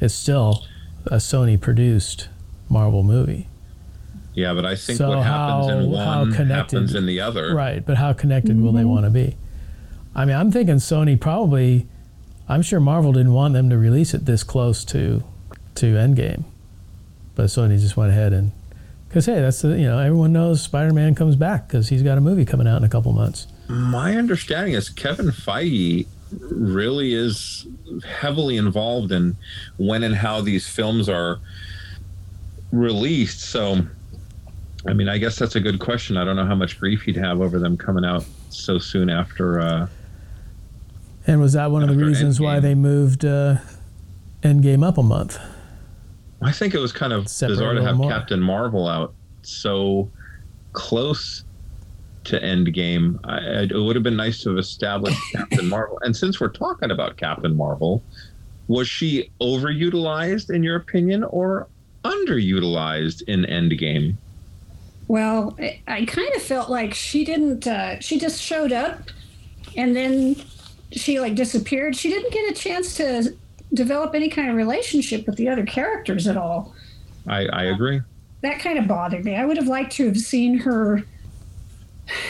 it's 0.00 0.14
still 0.14 0.64
a 1.04 1.16
Sony 1.16 1.60
produced 1.60 2.28
Marvel 2.70 3.02
movie. 3.02 3.46
Yeah, 4.34 4.54
but 4.54 4.64
I 4.64 4.74
think 4.76 4.96
So 4.98 5.10
what 5.10 5.24
happens 5.24 5.68
in 5.68 5.94
how- 5.94 6.04
how 6.04 6.18
one 6.20 6.32
connected- 6.32 6.76
happens 6.76 6.94
in 6.94 7.06
the 7.06 7.20
other. 7.20 7.54
Right, 7.54 7.84
but 7.84 7.96
how 7.98 8.12
connected 8.12 8.60
will 8.60 8.72
they 8.72 8.80
mm-hmm. 8.80 8.88
want 8.88 9.04
to 9.04 9.10
be? 9.10 9.36
I 10.14 10.24
mean, 10.24 10.36
I'm 10.36 10.50
thinking 10.50 10.76
Sony 10.76 11.18
probably. 11.18 11.86
I'm 12.48 12.62
sure 12.62 12.80
Marvel 12.80 13.12
didn't 13.12 13.32
want 13.32 13.54
them 13.54 13.70
to 13.70 13.78
release 13.78 14.14
it 14.14 14.26
this 14.26 14.42
close 14.42 14.84
to 14.86 15.22
to 15.76 15.94
Endgame, 15.94 16.44
but 17.34 17.46
Sony 17.46 17.78
just 17.78 17.96
went 17.96 18.10
ahead 18.10 18.32
and 18.32 18.52
because 19.08 19.26
hey, 19.26 19.40
that's 19.40 19.62
the 19.62 19.68
you 19.68 19.86
know 19.86 19.98
everyone 19.98 20.32
knows 20.32 20.60
Spider-Man 20.62 21.14
comes 21.14 21.36
back 21.36 21.68
because 21.68 21.88
he's 21.88 22.02
got 22.02 22.18
a 22.18 22.20
movie 22.20 22.44
coming 22.44 22.66
out 22.66 22.76
in 22.78 22.84
a 22.84 22.88
couple 22.88 23.12
months. 23.12 23.46
My 23.68 24.16
understanding 24.16 24.74
is 24.74 24.88
Kevin 24.90 25.26
Feige 25.30 26.06
really 26.50 27.14
is 27.14 27.66
heavily 28.20 28.56
involved 28.56 29.12
in 29.12 29.36
when 29.76 30.02
and 30.02 30.14
how 30.14 30.40
these 30.40 30.66
films 30.68 31.08
are 31.08 31.38
released. 32.70 33.40
So, 33.40 33.86
I 34.86 34.92
mean, 34.92 35.08
I 35.08 35.18
guess 35.18 35.36
that's 35.38 35.54
a 35.56 35.60
good 35.60 35.78
question. 35.78 36.16
I 36.16 36.24
don't 36.24 36.36
know 36.36 36.46
how 36.46 36.54
much 36.56 36.78
grief 36.80 37.02
he'd 37.02 37.16
have 37.16 37.40
over 37.40 37.58
them 37.58 37.76
coming 37.76 38.04
out 38.04 38.24
so 38.50 38.78
soon 38.78 39.08
after. 39.10 39.60
Uh, 39.60 39.86
And 41.26 41.40
was 41.40 41.52
that 41.52 41.70
one 41.70 41.82
of 41.82 41.88
the 41.88 42.04
reasons 42.04 42.40
why 42.40 42.58
they 42.58 42.74
moved 42.74 43.24
uh, 43.24 43.56
Endgame 44.42 44.84
up 44.84 44.98
a 44.98 45.02
month? 45.02 45.38
I 46.40 46.50
think 46.50 46.74
it 46.74 46.78
was 46.80 46.90
kind 46.92 47.12
of 47.12 47.28
Separate 47.28 47.54
bizarre 47.54 47.74
to 47.74 47.82
have 47.82 47.96
more. 47.96 48.10
Captain 48.10 48.40
Marvel 48.40 48.88
out 48.88 49.14
so 49.42 50.10
close 50.72 51.44
to 52.24 52.40
Endgame. 52.40 53.20
I, 53.24 53.62
it 53.62 53.72
would 53.74 53.94
have 53.94 54.02
been 54.02 54.16
nice 54.16 54.42
to 54.42 54.50
have 54.50 54.58
established 54.58 55.20
Captain 55.32 55.68
Marvel. 55.76 55.98
And 56.02 56.16
since 56.16 56.40
we're 56.40 56.48
talking 56.48 56.90
about 56.90 57.16
Captain 57.16 57.54
Marvel, 57.54 58.02
was 58.66 58.88
she 58.88 59.30
overutilized 59.40 60.50
in 60.52 60.64
your 60.64 60.74
opinion 60.76 61.22
or 61.24 61.68
underutilized 62.04 63.22
in 63.28 63.42
Endgame? 63.44 64.16
Well, 65.08 65.56
I, 65.86 66.04
kind 66.06 66.34
of 66.34 66.42
felt 66.42 66.70
like 66.70 66.94
she 66.94 67.24
didn't. 67.24 67.66
Uh, 67.66 68.00
she 68.00 68.18
just 68.18 68.40
showed 68.40 68.72
up, 68.72 69.10
and 69.76 69.94
then 69.94 70.36
she 70.90 71.20
like 71.20 71.34
disappeared. 71.34 71.96
She 71.96 72.08
didn't 72.08 72.32
get 72.32 72.50
a 72.50 72.54
chance 72.54 72.96
to 72.96 73.36
develop 73.74 74.14
any 74.14 74.28
kind 74.28 74.50
of 74.50 74.56
relationship 74.56 75.26
with 75.26 75.36
the 75.36 75.48
other 75.48 75.66
characters 75.66 76.26
at 76.26 76.36
all. 76.36 76.74
I, 77.26 77.46
I 77.46 77.64
agree. 77.64 78.00
That 78.42 78.60
kind 78.60 78.78
of 78.78 78.88
bothered 78.88 79.24
me. 79.24 79.36
I 79.36 79.44
would 79.44 79.56
have 79.56 79.68
liked 79.68 79.92
to 79.92 80.06
have 80.06 80.18
seen 80.18 80.58
her. 80.60 81.02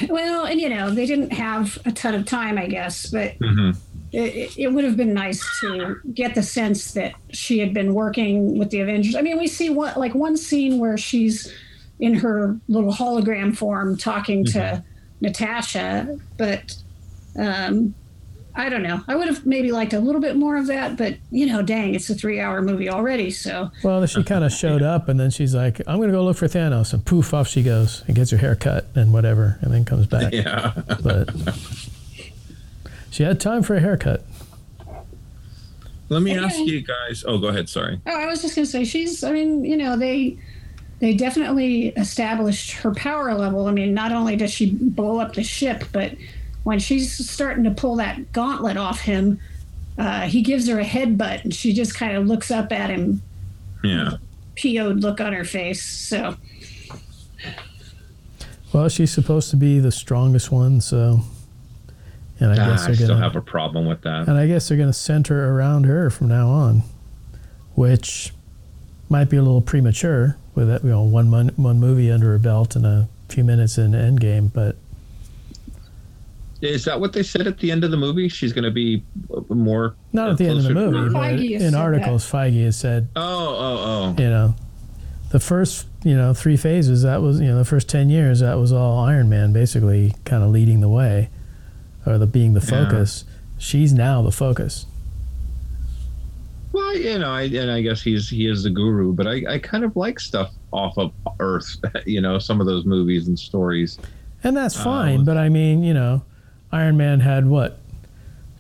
Well, 0.09 0.45
and 0.45 0.61
you 0.61 0.69
know 0.69 0.91
they 0.91 1.07
didn't 1.07 1.33
have 1.33 1.79
a 1.85 1.93
ton 1.93 2.15
of 2.15 2.27
time, 2.27 2.59
I 2.59 2.67
guess, 2.67 3.07
but 3.07 3.35
hmm 3.37 3.73
it, 4.13 4.59
it 4.59 4.73
would 4.73 4.85
have 4.85 4.97
been 4.97 5.15
nice 5.15 5.43
to 5.61 5.99
get 6.13 6.35
the 6.35 6.43
sense 6.43 6.93
that 6.93 7.15
she 7.31 7.59
had 7.59 7.73
been 7.73 7.95
working 7.95 8.59
with 8.59 8.71
the 8.71 8.81
Avengers. 8.81 9.17
I 9.17 9.23
mean, 9.23 9.39
we 9.39 9.47
see 9.47 9.71
what 9.71 9.99
like 9.99 10.15
one 10.15 10.37
scene 10.37 10.79
where 10.79 10.99
she's 10.99 11.53
in 12.03 12.15
her 12.15 12.59
little 12.67 12.93
hologram 12.93 13.57
form 13.57 13.97
talking 13.97 14.45
to 14.45 14.83
Natasha, 15.21 16.19
but 16.37 16.75
um, 17.39 17.95
I 18.57 18.69
don't 18.69 18.83
know. 18.83 19.01
I 19.07 19.15
would 19.15 19.29
have 19.29 19.47
maybe 19.47 19.71
liked 19.71 19.93
a 19.93 20.01
little 20.01 20.21
bit 20.21 20.35
more 20.35 20.57
of 20.57 20.67
that, 20.67 20.97
but 20.97 21.15
you 21.31 21.47
know, 21.47 21.63
dang, 21.63 21.95
it's 21.95 22.11
a 22.11 22.17
three-hour 22.17 22.61
movie 22.61 22.91
already. 22.91 23.31
So 23.31 23.71
Well, 23.85 24.05
she 24.07 24.25
kind 24.25 24.43
of 24.43 24.51
showed 24.51 24.83
up, 24.83 25.09
and 25.09 25.19
then 25.19 25.31
she's 25.31 25.55
like, 25.55 25.81
"I'm 25.87 25.99
going 25.99 26.09
to 26.09 26.13
go 26.13 26.25
look 26.25 26.37
for 26.37 26.49
Thanos," 26.49 26.93
and 26.93 27.07
poof, 27.07 27.33
off 27.33 27.47
she 27.47 27.63
goes 27.63 28.03
and 28.09 28.17
gets 28.17 28.33
her 28.33 28.37
hair 28.37 28.57
cut 28.57 28.89
and 28.97 29.13
whatever, 29.13 29.59
and 29.63 29.73
then 29.73 29.85
comes 29.85 30.09
back. 30.09 30.33
Yeah. 30.33 30.73
But 31.05 31.31
she 33.13 33.23
had 33.23 33.41
time 33.41 33.63
for 33.63 33.77
a 33.77 33.81
haircut. 33.81 34.25
Let 36.09 36.23
me 36.23 36.37
ask 36.37 36.59
you 36.59 36.81
guys. 36.81 37.25
Oh, 37.25 37.39
go 37.39 37.47
ahead. 37.47 37.69
Sorry. 37.69 38.01
Oh, 38.07 38.11
I 38.11 38.27
was 38.27 38.43
just 38.43 38.57
gonna 38.57 38.67
say 38.67 38.85
she's. 38.85 39.23
I 39.23 39.31
mean, 39.31 39.65
you 39.65 39.77
know, 39.77 39.97
they 39.97 40.37
they 41.03 41.13
definitely 41.15 41.89
established 41.89 42.71
her 42.75 42.95
power 42.95 43.35
level. 43.35 43.67
I 43.67 43.73
mean, 43.73 43.93
not 43.93 44.13
only 44.13 44.37
does 44.37 44.53
she 44.53 44.71
blow 44.71 45.19
up 45.19 45.35
the 45.35 45.43
ship, 45.43 45.83
but 45.91 46.13
when 46.63 46.79
she's 46.79 47.29
starting 47.29 47.65
to 47.65 47.73
pull 47.73 47.97
that 47.97 48.31
gauntlet 48.33 48.77
off 48.77 49.01
him, 49.01 49.41
uh, 49.99 50.21
he 50.23 50.43
gives 50.43 50.69
her 50.69 50.79
a 50.79 50.85
headbutt, 50.85 51.43
and 51.43 51.53
she 51.53 51.73
just 51.73 51.97
kind 51.97 52.17
of 52.17 52.27
looks 52.29 52.53
up 52.53 52.71
at 52.71 52.89
him, 52.89 53.21
Yeah. 53.83 54.13
PO'd 54.55 55.01
look 55.03 55.21
on 55.21 55.33
her 55.33 55.43
face. 55.45 55.83
So 55.83 56.37
Well, 58.73 58.89
she's 58.89 59.11
supposed 59.11 59.51
to 59.51 59.57
be 59.57 59.81
the 59.81 59.91
strongest 59.93 60.53
one, 60.53 60.81
so. 60.81 61.23
And 62.39 62.53
I 62.53 62.65
Ah, 62.65 62.71
guess 62.71 62.87
they're 62.87 62.95
still 62.95 63.09
gonna, 63.09 63.21
have 63.23 63.35
a 63.35 63.43
problem 63.43 63.87
with 63.87 64.03
that. 64.03 64.29
and 64.29 64.39
I 64.39 64.47
guess 64.47 64.69
they're 64.69 64.79
gonna 64.79 64.93
center 64.93 65.53
around 65.53 65.85
her 65.87 66.11
from 66.11 66.29
now 66.29 66.49
on, 66.49 66.85
which 67.75 68.33
might 69.09 69.29
be 69.29 69.37
a 69.37 69.43
little 69.43 69.61
premature 69.61 70.37
with 70.55 70.69
that, 70.69 70.83
you 70.85 70.91
know, 70.91 71.03
one 71.03 71.29
mon- 71.31 71.53
one 71.57 71.81
movie 71.81 72.11
under 72.11 72.27
her 72.33 72.39
belt 72.39 72.77
and 72.77 72.85
a 72.87 73.09
few 73.29 73.45
minutes 73.45 73.79
in 73.79 73.93
Endgame, 73.93 74.53
but 74.53 74.77
Is 76.61 76.85
that 76.85 77.01
what 77.01 77.13
they 77.13 77.23
said 77.23 77.47
at 77.47 77.59
the 77.59 77.71
end 77.73 77.83
of 77.85 77.91
the 77.91 77.97
movie? 77.97 78.29
She's 78.29 78.53
going 78.53 78.65
to 78.65 78.71
be 78.71 79.03
uh, 79.35 79.41
more. 79.53 79.95
not 80.13 80.31
at 80.31 80.39
the 80.39 80.47
end 80.47 80.59
of 80.59 80.65
the 80.65 80.75
movie. 80.75 80.97
her- 80.99 81.11
But 81.11 81.33
in 81.41 81.61
said 81.61 81.75
articles, 81.75 82.31
Feige 82.31 82.65
has 82.65 82.77
said 82.77 83.09
Oh, 83.17 83.23
oh, 83.23 84.15
oh," 84.19 84.23
you 84.23 84.29
know, 84.29 84.55
the 85.31 85.41
first, 85.41 85.87
you 86.05 86.15
know, 86.15 86.35
three 86.35 86.57
phases, 86.57 87.03
that 87.03 87.21
was, 87.23 87.41
you 87.41 87.49
know, 87.49 87.59
the 87.59 87.65
first 87.65 87.89
10 87.89 88.11
years, 88.11 88.41
that 88.41 88.59
was 88.59 88.73
all 88.73 88.99
Iron 89.01 89.29
Man 89.29 89.53
basically 89.53 90.15
kind 90.25 90.43
of 90.45 90.51
leading 90.51 90.81
the 90.81 90.89
way 90.89 91.31
or 92.07 92.19
the 92.19 92.27
being 92.27 92.53
the 92.55 92.61
Yeah. 92.61 92.85
focus. 92.85 93.25
She's 93.59 93.93
now 93.93 94.23
the 94.23 94.33
focus. 94.33 94.87
Well, 96.93 97.01
you 97.03 97.19
know, 97.19 97.31
I, 97.31 97.43
and 97.43 97.71
I 97.71 97.81
guess 97.81 98.03
he's 98.03 98.29
he 98.29 98.47
is 98.49 98.65
the 98.65 98.71
guru, 98.71 99.13
but 99.13 99.27
I, 99.27 99.43
I 99.49 99.59
kind 99.59 99.85
of 99.85 99.97
like 99.97 100.21
stuff 100.21 100.51
off 100.73 100.97
of 100.99 101.13
Earth. 101.41 101.77
You 102.07 102.21
know, 102.21 102.39
some 102.39 102.61
of 102.61 102.67
those 102.67 102.85
movies 102.85 103.29
and 103.29 103.39
stories. 103.39 103.99
And 104.45 104.57
that's 104.57 104.79
Oh. 104.81 104.85
fine, 104.85 105.25
but 105.25 105.37
I 105.37 105.49
mean, 105.49 105.83
you 105.85 105.95
know, 105.95 106.23
Iron 106.73 106.97
Man 106.97 107.21
had 107.21 107.47
what? 107.47 107.79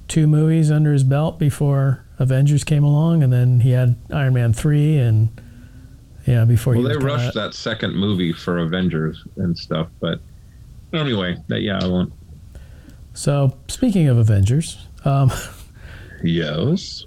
Two 0.08 0.26
movies 0.26 0.70
under 0.70 0.92
his 0.92 1.02
belt 1.04 1.38
before 1.38 2.04
Avengers 2.18 2.62
came 2.64 2.84
along, 2.84 3.22
and 3.22 3.32
then 3.32 3.60
he 3.60 3.70
had 3.70 3.96
Iron 4.10 4.34
Man 4.34 4.52
3 4.52 4.98
and 4.98 5.28
you 6.26 6.34
know, 6.34 6.46
before 6.46 6.74
Well, 6.74 6.82
he 6.86 6.88
they 6.90 6.96
rushed 7.04 7.34
that 7.34 7.52
second 7.54 7.96
movie 7.96 8.32
for 8.32 8.58
Avengers 8.58 9.24
and 9.36 9.56
stuff, 9.58 9.88
but 10.00 10.20
anyway, 10.92 11.36
that 11.48 11.62
yeah, 11.62 11.80
I 11.82 11.86
won't. 11.88 12.12
So, 13.14 13.56
speaking 13.68 14.06
of 14.08 14.18
Avengers, 14.18 14.78
um, 15.04 15.30
Yes. 16.22 17.06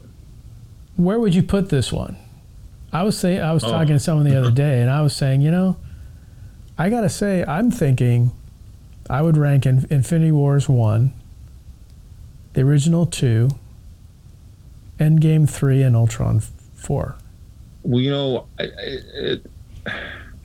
Where 0.95 1.19
would 1.19 1.35
you 1.35 1.43
put 1.43 1.69
this 1.69 1.91
one? 1.91 2.17
I 2.93 3.03
was 3.03 3.17
saying 3.17 3.41
I 3.41 3.51
was 3.53 3.63
Oh. 3.63 3.69
talking 3.71 3.93
to 3.95 3.99
someone 3.99 4.25
the 4.27 4.37
other 4.37 4.51
day, 4.65 4.81
and 4.81 4.89
I 4.89 5.01
was 5.01 5.15
saying, 5.15 5.41
you 5.41 5.51
know, 5.51 5.77
I 6.77 6.89
gotta 6.89 7.09
say, 7.09 7.43
I'm 7.45 7.71
thinking 7.71 8.31
I 9.09 9.21
would 9.21 9.37
rank 9.37 9.65
in, 9.65 9.85
Infinity 9.89 10.31
Wars 10.31 10.67
one, 10.69 11.13
the 12.53 12.61
original 12.61 13.05
two, 13.05 13.49
Endgame 14.99 15.49
three, 15.49 15.81
and 15.83 15.95
Ultron 15.95 16.41
four. 16.73 17.15
Well, 17.83 18.01
you 18.01 18.09
know, 18.09 18.47
I, 18.59 18.63
I, 18.63 18.67
it, 19.15 19.45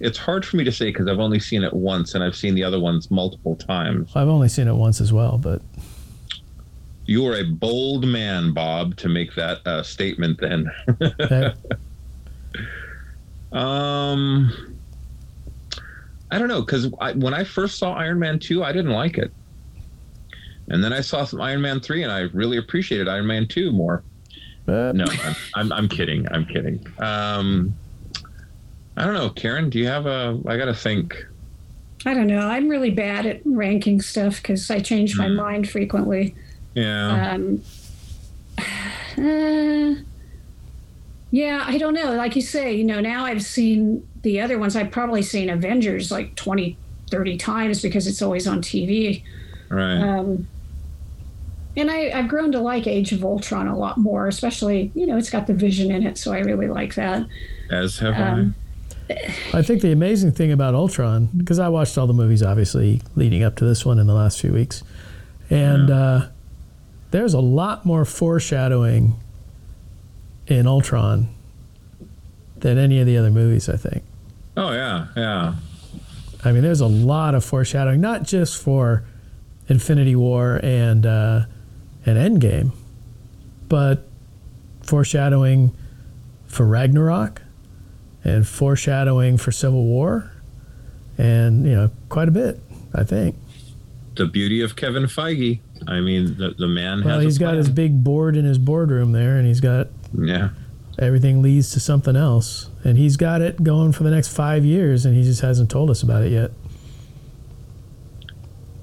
it's 0.00 0.18
hard 0.18 0.44
for 0.44 0.56
me 0.56 0.64
to 0.64 0.72
say 0.72 0.86
because 0.90 1.06
I've 1.08 1.20
only 1.20 1.38
seen 1.40 1.62
it 1.62 1.72
once, 1.72 2.14
and 2.14 2.22
I've 2.24 2.36
seen 2.36 2.54
the 2.54 2.64
other 2.64 2.80
ones 2.80 3.10
multiple 3.10 3.54
times. 3.56 4.10
I've 4.14 4.28
only 4.28 4.48
seen 4.48 4.66
it 4.68 4.74
once 4.74 5.00
as 5.00 5.12
well, 5.12 5.38
but 5.38 5.62
You 7.06 7.26
are 7.26 7.36
a 7.36 7.44
bold 7.44 8.06
man, 8.06 8.52
Bob, 8.52 8.96
to 8.96 9.08
make 9.08 9.34
that 9.34 9.66
uh, 9.66 9.82
statement. 9.82 10.40
Then, 10.40 10.70
that, 10.98 11.56
um, 13.52 14.76
I 16.30 16.38
don't 16.38 16.48
know 16.48 16.60
because 16.62 16.88
when 17.16 17.34
I 17.34 17.44
first 17.44 17.78
saw 17.78 17.94
Iron 17.94 18.18
Man 18.18 18.38
two, 18.38 18.62
I 18.62 18.72
didn't 18.72 18.92
like 18.92 19.18
it, 19.18 19.32
and 20.68 20.84
then 20.84 20.92
I 20.92 21.00
saw 21.00 21.24
some 21.24 21.40
Iron 21.40 21.60
Man 21.60 21.80
three, 21.80 22.02
and 22.02 22.12
I 22.12 22.20
really 22.32 22.58
appreciated 22.58 23.08
Iron 23.08 23.26
Man 23.26 23.48
two 23.48 23.72
more. 23.72 24.04
but 24.66 24.94
No, 24.94 25.06
I'm, 25.06 25.36
I'm, 25.54 25.72
I'm 25.72 25.88
kidding. 25.88 26.28
I'm 26.30 26.46
kidding. 26.46 26.86
Um, 26.98 27.74
I 28.96 29.04
don't 29.04 29.14
know, 29.14 29.30
Karen. 29.30 29.70
Do 29.70 29.78
you 29.78 29.86
have 29.88 30.06
a? 30.06 30.40
I 30.46 30.56
gotta 30.56 30.74
think. 30.74 31.26
I 32.06 32.14
don't 32.14 32.28
know. 32.28 32.40
I'm 32.40 32.68
really 32.68 32.90
bad 32.90 33.26
at 33.26 33.40
ranking 33.44 34.00
stuff 34.00 34.36
because 34.36 34.70
I 34.70 34.80
change 34.80 35.16
my 35.18 35.28
mind 35.28 35.68
frequently. 35.68 36.34
Yeah. 36.74 37.32
Um, 37.32 37.62
uh, 38.58 40.00
yeah, 41.30 41.64
I 41.66 41.78
don't 41.78 41.94
know. 41.94 42.14
Like 42.14 42.36
you 42.36 42.42
say, 42.42 42.74
you 42.74 42.84
know, 42.84 43.00
now 43.00 43.24
I've 43.24 43.42
seen 43.42 44.06
the 44.22 44.40
other 44.40 44.58
ones. 44.58 44.76
I've 44.76 44.90
probably 44.90 45.22
seen 45.22 45.48
Avengers 45.48 46.10
like 46.10 46.34
20, 46.34 46.76
30 47.10 47.36
times 47.36 47.82
because 47.82 48.06
it's 48.06 48.22
always 48.22 48.46
on 48.46 48.60
TV. 48.62 49.22
right. 49.68 50.00
Um, 50.00 50.48
and 51.76 51.88
I, 51.88 52.10
I've 52.10 52.26
grown 52.28 52.50
to 52.52 52.60
like 52.60 52.88
Age 52.88 53.12
of 53.12 53.24
Ultron 53.24 53.68
a 53.68 53.78
lot 53.78 53.96
more, 53.96 54.26
especially, 54.26 54.90
you 54.94 55.06
know, 55.06 55.16
it's 55.16 55.30
got 55.30 55.46
the 55.46 55.54
vision 55.54 55.92
in 55.92 56.04
it. 56.04 56.18
So 56.18 56.32
I 56.32 56.40
really 56.40 56.66
like 56.66 56.96
that. 56.96 57.26
As 57.70 57.98
have 58.00 58.14
um, 58.18 58.54
I 59.52 59.62
think 59.62 59.82
the 59.82 59.92
amazing 59.92 60.32
thing 60.32 60.52
about 60.52 60.74
Ultron, 60.74 61.28
because 61.36 61.58
I 61.58 61.68
watched 61.68 61.96
all 61.98 62.06
the 62.06 62.12
movies 62.12 62.42
obviously 62.42 63.02
leading 63.16 63.42
up 63.42 63.56
to 63.56 63.64
this 63.64 63.84
one 63.84 63.98
in 63.98 64.06
the 64.06 64.14
last 64.14 64.40
few 64.40 64.52
weeks, 64.52 64.82
and 65.48 65.90
uh, 65.90 66.28
there's 67.10 67.34
a 67.34 67.40
lot 67.40 67.84
more 67.84 68.04
foreshadowing 68.04 69.14
in 70.46 70.66
Ultron 70.66 71.28
than 72.56 72.78
any 72.78 73.00
of 73.00 73.06
the 73.06 73.16
other 73.16 73.30
movies, 73.30 73.68
I 73.68 73.76
think. 73.76 74.02
Oh 74.56 74.72
yeah, 74.72 75.06
yeah. 75.16 75.54
I 76.44 76.52
mean, 76.52 76.62
there's 76.62 76.80
a 76.80 76.86
lot 76.86 77.34
of 77.34 77.44
foreshadowing, 77.44 78.00
not 78.00 78.22
just 78.22 78.60
for 78.60 79.04
Infinity 79.68 80.16
War 80.16 80.60
and 80.62 81.06
uh, 81.06 81.44
and 82.06 82.18
Endgame, 82.18 82.72
but 83.68 84.06
foreshadowing 84.82 85.74
for 86.46 86.66
Ragnarok 86.66 87.42
and 88.24 88.46
foreshadowing 88.46 89.36
for 89.36 89.52
Civil 89.52 89.84
War, 89.84 90.32
and 91.16 91.64
you 91.64 91.74
know, 91.74 91.90
quite 92.08 92.28
a 92.28 92.32
bit, 92.32 92.60
I 92.94 93.04
think. 93.04 93.36
The 94.16 94.26
beauty 94.26 94.60
of 94.60 94.76
Kevin 94.76 95.04
Feige. 95.04 95.60
I 95.88 96.00
mean, 96.00 96.36
the 96.36 96.54
the 96.58 96.68
man 96.68 97.02
Well, 97.04 97.16
has. 97.16 97.24
he's 97.24 97.38
got 97.38 97.54
his 97.54 97.68
big 97.70 98.02
board 98.04 98.36
in 98.36 98.44
his 98.44 98.58
boardroom 98.58 99.12
there, 99.12 99.36
and 99.36 99.46
he's 99.46 99.60
got 99.60 99.88
Yeah. 100.18 100.50
everything 100.98 101.40
leads 101.42 101.70
to 101.72 101.80
something 101.80 102.16
else, 102.16 102.68
and 102.84 102.98
he's 102.98 103.16
got 103.16 103.40
it 103.42 103.62
going 103.62 103.92
for 103.92 104.02
the 104.04 104.10
next 104.10 104.28
five 104.28 104.64
years, 104.64 105.06
and 105.06 105.16
he 105.16 105.22
just 105.22 105.40
hasn't 105.40 105.70
told 105.70 105.90
us 105.90 106.02
about 106.02 106.22
it 106.22 106.32
yet. 106.32 106.50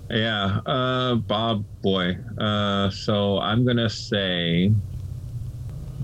Yeah. 0.09 0.61
Uh, 0.65 1.15
Bob, 1.15 1.65
boy. 1.81 2.17
Uh, 2.37 2.89
so 2.89 3.39
I'm 3.39 3.65
gonna 3.65 3.89
say 3.89 4.71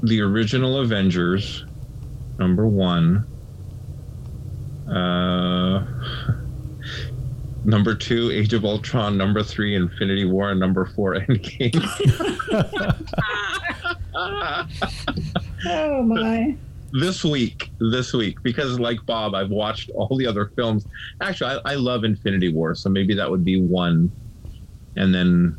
the 0.03 0.21
original 0.21 0.79
Avengers, 0.79 1.65
number 2.37 2.67
one. 2.67 3.23
Uh, 4.87 5.85
number 7.65 7.95
two, 7.95 8.31
Age 8.31 8.53
of 8.53 8.65
Ultron. 8.65 9.17
Number 9.17 9.43
three, 9.43 9.75
Infinity 9.75 10.25
War. 10.25 10.51
And 10.51 10.59
number 10.59 10.85
four, 10.85 11.15
Endgame. 11.19 11.73
Oh, 15.65 16.03
my. 16.03 16.55
this 16.91 17.23
week, 17.23 17.71
this 17.79 18.13
week, 18.13 18.41
because 18.43 18.79
like 18.79 19.03
Bob, 19.05 19.33
I've 19.33 19.49
watched 19.49 19.89
all 19.95 20.15
the 20.17 20.27
other 20.27 20.47
films. 20.55 20.85
Actually, 21.21 21.59
I, 21.65 21.71
I 21.71 21.75
love 21.75 22.03
Infinity 22.03 22.51
War, 22.53 22.75
so 22.75 22.89
maybe 22.89 23.13
that 23.15 23.29
would 23.29 23.43
be 23.45 23.61
one, 23.61 24.11
and 24.95 25.13
then 25.15 25.57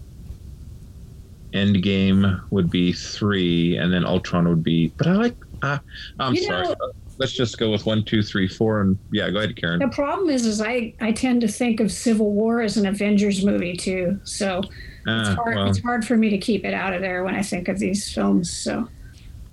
Endgame 1.53 2.43
would 2.51 2.71
be 2.71 2.93
three, 2.93 3.77
and 3.79 3.93
then 3.93 4.05
Ultron 4.05 4.49
would 4.49 4.63
be. 4.63 4.89
But 4.97 5.07
I 5.07 5.13
like. 5.13 5.37
Uh, 5.63 5.79
I'm 6.19 6.35
You 6.35 6.43
sorry. 6.43 6.67
know- 6.69 6.93
Let's 7.19 7.33
just 7.33 7.59
go 7.59 7.71
with 7.71 7.87
one, 7.87 8.03
two, 8.05 8.23
three, 8.23 8.49
four, 8.49 8.81
and 8.81 8.99
yeah, 9.12 9.31
go 9.31 9.39
ahead, 9.39 9.57
Karen. 9.57 9.79
The 9.79 9.89
problem 9.89 10.29
is, 10.31 10.45
is 10.47 10.61
I, 10.61 10.95
I 11.01 11.12
tend 11.12 11.41
to 11.43 11.49
think 11.49 11.81
of 11.81 11.93
Civil 11.93 12.33
War 12.33 12.61
as 12.61 12.77
an 12.77 12.87
Avengers 12.87 13.45
movie 13.45 13.77
too. 13.77 14.19
So 14.25 14.59
it's 14.61 14.71
Ah, 15.07 15.35
hard, 15.37 15.57
well, 15.57 15.69
it's 15.69 15.81
hard 15.83 16.05
for 16.07 16.17
me 16.17 16.31
to 16.31 16.39
keep 16.39 16.65
it 16.65 16.75
out 16.75 16.93
of 16.95 17.01
there 17.01 17.23
when 17.25 17.35
I 17.35 17.43
think 17.43 17.69
of 17.69 17.79
these 17.79 18.12
films. 18.12 18.51
So 18.53 18.89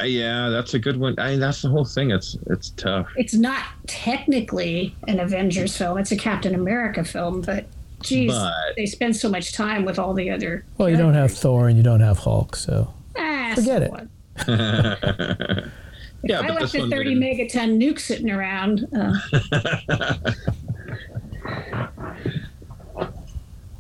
uh, 0.02 0.06
yeah, 0.06 0.50
that's 0.50 0.74
a 0.74 0.80
good 0.80 0.98
one. 0.98 1.14
I 1.20 1.32
mean, 1.32 1.40
that's 1.40 1.62
the 1.62 1.70
whole 1.70 1.86
thing. 1.86 2.10
It's 2.12 2.36
it's 2.48 2.70
tough. 2.72 3.08
it's 3.16 3.34
not 3.36 3.64
technically 3.86 4.96
an 5.08 5.20
Avengers 5.20 5.78
film; 5.78 5.98
it's 6.00 6.12
a 6.12 6.18
Captain 6.18 6.56
America 6.56 7.04
film. 7.04 7.42
But 7.42 7.66
geez, 8.02 8.32
But- 8.32 8.54
they 8.76 8.88
spend 8.88 9.16
so 9.16 9.30
much 9.30 9.54
time 9.54 9.86
with 9.86 10.00
all 10.00 10.14
the 10.16 10.32
other. 10.32 10.66
Well, 10.80 10.90
you 10.90 10.98
don't 10.98 11.14
have 11.14 11.32
Thor 11.32 11.68
and 11.68 11.78
you 11.78 11.84
don't 11.84 12.00
have 12.02 12.18
Hulk, 12.18 12.56
so 12.56 12.92
Ah, 13.18 13.52
Forget 13.54 13.92
so 13.92 14.08
it. 14.48 15.66
what? 16.22 16.30
yeah, 16.30 16.40
I 16.40 16.48
but 16.48 16.62
left 16.62 16.74
this 16.74 16.84
a 16.84 16.90
30 16.90 17.16
megaton 17.16 17.82
nuke 17.82 18.00
sitting 18.00 18.30
around. 18.30 18.88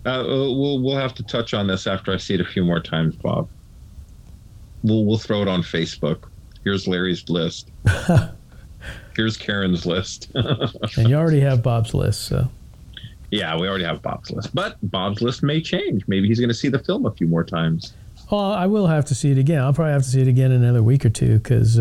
Uh, 0.03 0.09
Uh, 0.09 0.23
we'll 0.25 0.81
we'll 0.81 0.97
have 0.97 1.13
to 1.13 1.21
touch 1.23 1.53
on 1.53 1.67
this 1.67 1.85
after 1.85 2.11
I 2.11 2.17
see 2.17 2.33
it 2.33 2.41
a 2.41 2.45
few 2.45 2.65
more 2.65 2.79
times, 2.79 3.15
Bob. 3.15 3.47
We'll 4.83 5.05
we'll 5.05 5.19
throw 5.19 5.43
it 5.43 5.47
on 5.47 5.61
Facebook. 5.61 6.23
Here's 6.63 6.87
Larry's 6.87 7.29
list. 7.29 7.69
Here's 9.15 9.37
Karen's 9.37 9.85
list. 9.85 10.31
and 10.33 11.07
you 11.07 11.15
already 11.15 11.39
have 11.41 11.61
Bob's 11.61 11.93
list, 11.93 12.23
so 12.23 12.49
yeah, 13.29 13.55
we 13.59 13.67
already 13.67 13.83
have 13.83 14.01
Bob's 14.01 14.31
list, 14.31 14.55
but 14.55 14.77
Bob's 14.89 15.21
list 15.21 15.43
may 15.43 15.61
change. 15.61 16.03
Maybe 16.07 16.27
he's 16.27 16.39
going 16.39 16.49
to 16.49 16.55
see 16.55 16.69
the 16.69 16.79
film 16.79 17.05
a 17.05 17.11
few 17.11 17.27
more 17.27 17.43
times. 17.43 17.93
well, 18.31 18.53
I 18.53 18.65
will 18.65 18.87
have 18.87 19.05
to 19.05 19.13
see 19.15 19.29
it 19.31 19.37
again. 19.37 19.61
I'll 19.61 19.73
probably 19.73 19.93
have 19.93 20.01
to 20.03 20.09
see 20.09 20.21
it 20.21 20.27
again 20.27 20.51
in 20.51 20.63
another 20.63 20.81
week 20.81 21.05
or 21.05 21.09
two 21.11 21.37
because 21.37 21.77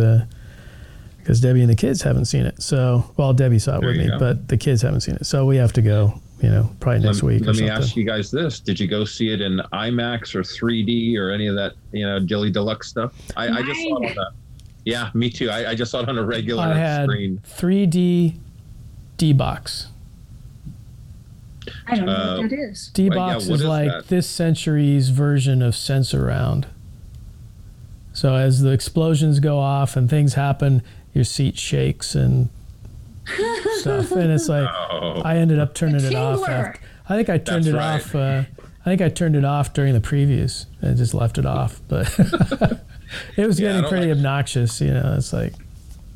because 1.30 1.40
Debbie 1.40 1.60
and 1.60 1.70
the 1.70 1.76
kids 1.76 2.02
haven't 2.02 2.24
seen 2.24 2.44
it. 2.44 2.60
So, 2.60 3.04
well, 3.16 3.32
Debbie 3.32 3.60
saw 3.60 3.76
it 3.76 3.82
There 3.82 3.90
with 3.90 3.98
me, 3.98 4.08
go. 4.08 4.18
but 4.18 4.48
the 4.48 4.56
kids 4.56 4.82
haven't 4.82 5.02
seen 5.02 5.14
it. 5.14 5.24
So 5.26 5.46
we 5.46 5.56
have 5.58 5.72
to 5.74 5.82
go. 5.82 6.20
You 6.40 6.48
know, 6.50 6.70
probably 6.80 7.04
next 7.04 7.22
let, 7.22 7.34
week. 7.34 7.42
or 7.42 7.44
let 7.44 7.52
me 7.52 7.68
something. 7.68 7.70
ask 7.70 7.94
you 7.96 8.02
guys 8.04 8.30
this: 8.32 8.58
Did 8.58 8.80
you 8.80 8.88
go 8.88 9.04
see 9.04 9.30
it 9.32 9.40
in 9.40 9.58
IMAX 9.74 10.34
or 10.34 10.40
3D 10.42 11.16
or 11.18 11.30
any 11.30 11.46
of 11.46 11.54
that, 11.54 11.74
you 11.92 12.04
know, 12.04 12.18
Dilly 12.18 12.50
Deluxe 12.50 12.88
stuff? 12.88 13.12
I, 13.36 13.48
I 13.58 13.62
just 13.62 13.78
saw 13.80 14.02
it 14.02 14.18
on 14.18 14.24
a. 14.26 14.30
Yeah, 14.84 15.10
me 15.14 15.30
too. 15.30 15.50
I, 15.50 15.70
I 15.70 15.74
just 15.76 15.92
saw 15.92 16.00
it 16.00 16.08
on 16.08 16.18
a 16.18 16.24
regular 16.24 16.62
I 16.64 16.74
had 16.74 17.04
screen. 17.04 17.40
3D 17.46 18.34
D 19.18 19.32
box. 19.34 19.86
I 21.86 21.94
don't 21.94 22.06
know 22.06 22.12
Uh, 22.12 22.38
what 22.40 22.50
that 22.50 22.58
is. 22.58 22.88
D 22.94 23.08
Well, 23.08 23.18
yeah, 23.18 23.34
box 23.34 23.46
what 23.46 23.54
is 23.56 23.60
is 23.60 23.66
like 23.66 23.88
that? 23.92 24.08
this 24.08 24.26
century's 24.28 25.10
version 25.10 25.62
of 25.62 25.74
Sensurround. 25.74 26.64
So 28.14 28.34
as 28.34 28.62
the 28.62 28.70
explosions 28.70 29.38
go 29.40 29.58
off 29.58 29.94
and 29.96 30.08
things 30.10 30.34
happen, 30.34 30.82
your 31.14 31.24
seat 31.24 31.58
shakes 31.58 32.14
and 32.14 32.48
stuff, 33.78 34.11
and 34.12 34.30
it's 34.30 34.48
like 34.48 34.68
Oh, 34.90 35.22
I 35.24 35.36
ended 35.36 35.58
up 35.58 35.74
turning 35.74 36.04
it 36.04 36.14
off. 36.14 36.48
After, 36.48 36.80
I 37.08 37.16
think 37.16 37.28
I 37.28 37.38
turned 37.38 37.64
That's 37.64 37.74
it 37.74 37.78
right. 37.78 38.00
off. 38.00 38.14
Uh, 38.14 38.42
I 38.80 38.84
think 38.84 39.02
I 39.02 39.08
turned 39.08 39.36
it 39.36 39.44
off 39.44 39.72
during 39.74 39.92
the 39.94 40.00
previews 40.00 40.66
and 40.80 40.96
just 40.96 41.12
left 41.14 41.36
it 41.38 41.44
off. 41.46 41.80
But 41.88 42.08
it 43.36 43.46
was 43.46 43.58
Yeah, 43.61 43.68
getting 43.68 43.82
don't 43.82 43.90
pretty 43.90 44.06
like- 44.08 44.16
obnoxious. 44.16 44.80
You 44.80 44.94
know, 44.94 45.14
it's 45.16 45.32
like 45.32 45.52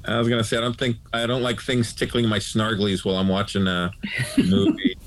I 0.07 0.19
was 0.19 0.29
gonna 0.29 0.45
say 0.45 0.57
I 0.57 0.61
don't 0.61 0.77
think 0.79 0.97
I 1.13 1.27
don't 1.27 1.43
like 1.43 1.61
things 1.61 1.93
tickling 1.93 2.29
my 2.29 2.39
snarglies 2.39 3.05
while 3.05 3.17
I'm 3.17 3.29
watching 3.29 3.67
a 3.67 3.91
movie. 4.39 4.97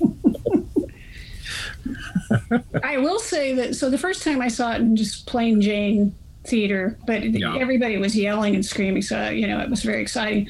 I 2.84 2.98
will 2.98 3.18
say 3.18 3.54
that. 3.54 3.74
So 3.76 3.90
the 3.90 3.98
first 3.98 4.22
time 4.22 4.40
I 4.40 4.48
saw 4.48 4.72
it 4.72 4.76
in 4.80 4.96
just 4.96 5.26
plain 5.26 5.60
Jane 5.60 6.14
theater, 6.44 6.96
but 7.06 7.22
Yeah. 7.22 7.56
everybody 7.58 7.96
was 7.98 8.16
yelling 8.16 8.54
and 8.54 8.64
screaming, 8.64 9.02
so 9.02 9.28
you 9.28 9.46
know 9.46 9.60
it 9.60 9.70
was 9.70 9.82
very 9.82 10.00
exciting. 10.02 10.48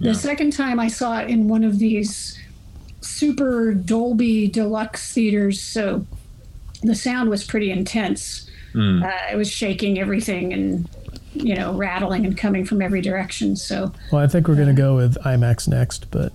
The 0.00 0.14
second 0.14 0.52
time 0.52 0.78
I 0.78 0.86
saw 0.88 1.18
it 1.18 1.28
in 1.28 1.48
one 1.48 1.64
of 1.64 1.78
these 1.80 2.38
super 3.00 3.74
Dolby 3.74 4.46
deluxe 4.48 5.12
theaters, 5.12 5.60
so 5.60 6.06
the 6.82 6.94
sound 6.94 7.30
was 7.30 7.42
pretty 7.44 7.70
intense. 7.70 8.48
Hmm. 8.72 9.02
Uh, 9.02 9.10
it 9.32 9.36
was 9.36 9.50
shaking 9.50 9.98
everything 9.98 10.52
and 10.52 10.88
you 11.34 11.54
know 11.56 11.72
rattling 11.74 12.26
and 12.26 12.36
coming 12.36 12.64
from 12.64 12.80
every 12.82 13.00
direction. 13.00 13.56
So 13.56 13.92
well, 14.12 14.22
I 14.22 14.26
think 14.28 14.46
we're 14.46 14.56
gonna 14.56 14.72
go 14.72 14.94
with 14.94 15.16
IMAX 15.24 15.66
next, 15.66 16.10
but 16.10 16.32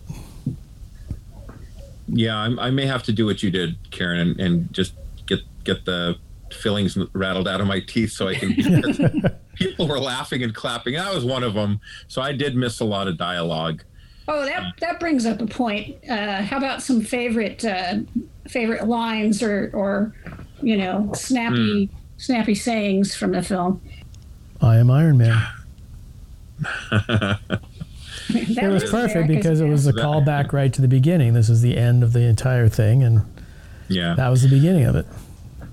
yeah, 2.08 2.36
I'm, 2.38 2.60
I 2.60 2.70
may 2.70 2.86
have 2.86 3.04
to 3.04 3.12
do 3.14 3.26
what 3.26 3.41
you 3.43 3.49
did, 3.49 3.78
Karen, 3.91 4.20
and, 4.20 4.39
and 4.39 4.74
just 4.74 4.93
get 5.26 5.39
get 5.64 5.86
the 5.86 6.18
fillings 6.54 6.97
rattled 7.14 7.47
out 7.47 7.62
of 7.62 7.68
my 7.68 7.80
teeth 7.80 8.12
so 8.12 8.28
I 8.28 8.36
can. 8.36 8.54
people 9.56 9.88
were 9.88 9.99
laughing 9.99 10.43
and 10.43 10.54
clapping. 10.54 10.97
I 10.97 11.14
was 11.14 11.26
one 11.26 11.43
of 11.43 11.54
them, 11.54 11.80
so 12.08 12.22
I 12.22 12.32
did 12.34 12.56
miss 12.56 12.80
a 12.80 12.86
lot 12.86 13.08
of 13.08 13.18
dialogue. 13.18 13.84
Oh, 14.28 14.45
that 14.45 14.74
that 14.80 14.99
brings 14.99 15.26
up 15.26 15.41
a 15.41 15.45
point. 15.47 15.97
Uh, 16.10 16.41
how 16.41 16.58
about 16.58 16.82
some 16.82 17.01
favorite 17.01 17.64
uh, 17.66 17.95
favorite 18.47 18.88
lines 18.88 19.43
or 19.43 19.70
or 19.74 20.14
you 20.62 20.78
know 20.78 21.12
snappy 21.14 21.89
snappy 22.18 22.56
sayings 22.56 23.16
from 23.16 23.32
the 23.34 23.41
film? 23.41 23.82
I 24.62 24.78
am 24.78 24.89
Iron 24.89 25.18
Man. 25.18 25.45
That 26.91 27.39
It 28.30 28.72
was 28.72 28.89
perfect 28.89 29.28
because 29.28 29.60
it 29.60 29.68
was 29.68 29.86
a 29.86 29.93
best. 29.93 30.06
callback 30.06 30.54
right 30.54 30.72
to 30.74 30.82
the 30.82 30.88
beginning. 30.88 31.34
This 31.34 31.49
is 31.49 31.62
the 31.62 31.76
end 31.78 32.04
of 32.04 32.14
the 32.14 32.22
entire 32.22 32.70
thing, 32.70 33.04
and 33.04 33.22
Yeah. 33.89 34.16
that 34.16 34.30
was 34.30 34.41
the 34.43 34.47
beginning 34.49 34.86
of 34.86 34.95
it. 34.95 35.06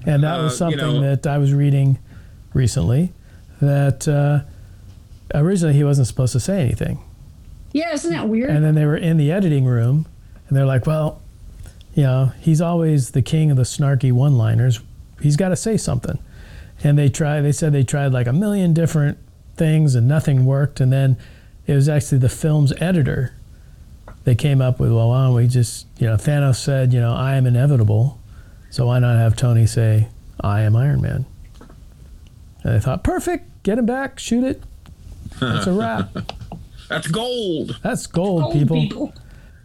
And 0.07 0.22
that 0.22 0.40
Uh, 0.40 0.44
was 0.44 0.53
you 0.53 0.57
something 0.59 0.78
know- 1.01 1.01
that 1.14 1.26
I 1.26 1.38
was 1.38 1.53
reading 1.53 1.98
recently. 2.55 3.12
That 3.61 4.09
uh, 4.09 4.40
originally 5.34 5.74
he 5.74 5.84
wasn't 5.84 6.07
supposed 6.07 6.32
to 6.32 6.40
say 6.40 6.62
anything, 6.62 6.98
Yeah, 7.72 7.92
isn't 7.92 8.11
that 8.11 8.28
weird? 8.28 8.51
and 8.51 8.64
then 8.64 8.74
they 8.74 8.86
were 8.86 8.96
in 8.96 9.16
the 9.18 9.30
editing 9.30 9.64
room, 9.66 10.07
and 10.48 10.57
they're 10.57 10.64
like, 10.66 10.86
"Well, 10.86 11.20
you 11.94 12.03
know, 12.05 12.32
he's 12.40 12.61
always 12.61 13.11
the 13.11 13.20
king 13.22 13.51
of 13.51 13.57
the 13.57 13.64
snarky 13.64 14.12
one-liners. 14.12 14.80
He's 15.20 15.36
got 15.36 15.51
to 15.51 15.57
say 15.57 15.76
something." 15.76 16.18
And 16.82 16.98
they 16.98 17.11
tried. 17.11 17.42
They 17.42 17.53
said 17.53 17.72
they 17.74 17.82
tried 17.84 18.12
like 18.12 18.26
a 18.26 18.32
million 18.32 18.72
different 18.72 19.18
things, 19.57 19.94
and 19.94 20.09
nothing 20.09 20.46
worked. 20.46 20.80
And 20.80 20.90
then 20.90 21.18
it 21.66 21.74
was 21.74 21.88
actually 21.90 22.18
the 22.18 22.30
film's 22.30 22.72
editor. 22.80 23.32
They 24.24 24.34
came 24.34 24.62
up 24.62 24.80
with, 24.80 24.90
"Well, 24.90 25.11
why 25.11 25.26
don't 25.26 25.34
we 25.34 25.46
just, 25.46 25.86
you 25.98 26.07
know, 26.07 26.16
Thanos 26.16 26.57
said, 26.57 26.94
you 26.94 27.01
know, 27.01 27.12
I 27.12 27.34
am 27.36 27.46
inevitable, 27.46 28.18
so 28.71 28.87
why 28.87 28.99
not 28.99 29.16
have 29.18 29.37
Tony 29.37 29.66
say, 29.66 30.09
I 30.41 30.62
am 30.62 30.77
Iron 30.77 31.01
Man?" 31.01 31.27
And 32.62 32.75
they 32.75 32.81
thought, 32.81 33.05
"Perfect, 33.05 33.62
get 33.62 33.79
him 33.79 33.87
back, 33.87 34.18
shoot 34.18 34.45
it. 34.45 34.62
That's 35.39 35.66
a 35.66 35.73
wrap. 35.73 36.11
That's 36.89 37.07
gold. 37.07 37.79
That's 37.83 38.07
gold, 38.07 38.45
Old 38.45 38.53
people." 38.53 38.77
people. 38.77 39.14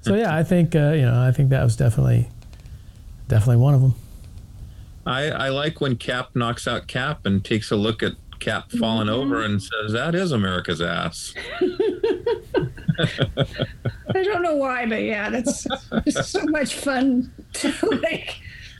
So 0.01 0.16
yeah, 0.16 0.36
I 0.36 0.43
think 0.43 0.76
uh, 0.76 0.91
you 0.91 1.01
know, 1.03 1.22
I 1.22 1.32
think 1.32 1.49
that 1.49 1.64
was 1.64 1.76
definitely, 1.76 2.30
definitely 3.28 3.58
one 3.58 3.74
of 3.74 3.82
them. 3.82 3.95
I, 5.08 5.30
I 5.30 5.49
like 5.49 5.82
when 5.82 5.97
Cap 5.97 6.36
knocks 6.36 6.68
out 6.68 6.88
Cap 6.88 7.26
and 7.26 7.43
takes 7.43 7.72
a 7.72 7.76
look 7.76 8.03
at 8.03 8.14
Cap 8.39 8.72
falling 8.72 9.10
over 9.10 9.41
and 9.41 9.62
says, 9.62 9.93
"That 9.93 10.14
is 10.14 10.32
America's 10.32 10.82
ass." 10.82 11.34
I 12.99 14.24
don't 14.24 14.41
know 14.41 14.56
why, 14.56 14.86
but 14.86 15.01
yeah, 15.01 15.30
that's 15.30 15.68
just 16.06 16.32
so 16.32 16.45
much 16.45 16.76
fun. 16.76 17.32
To 17.53 17.74
like, 18.03 18.39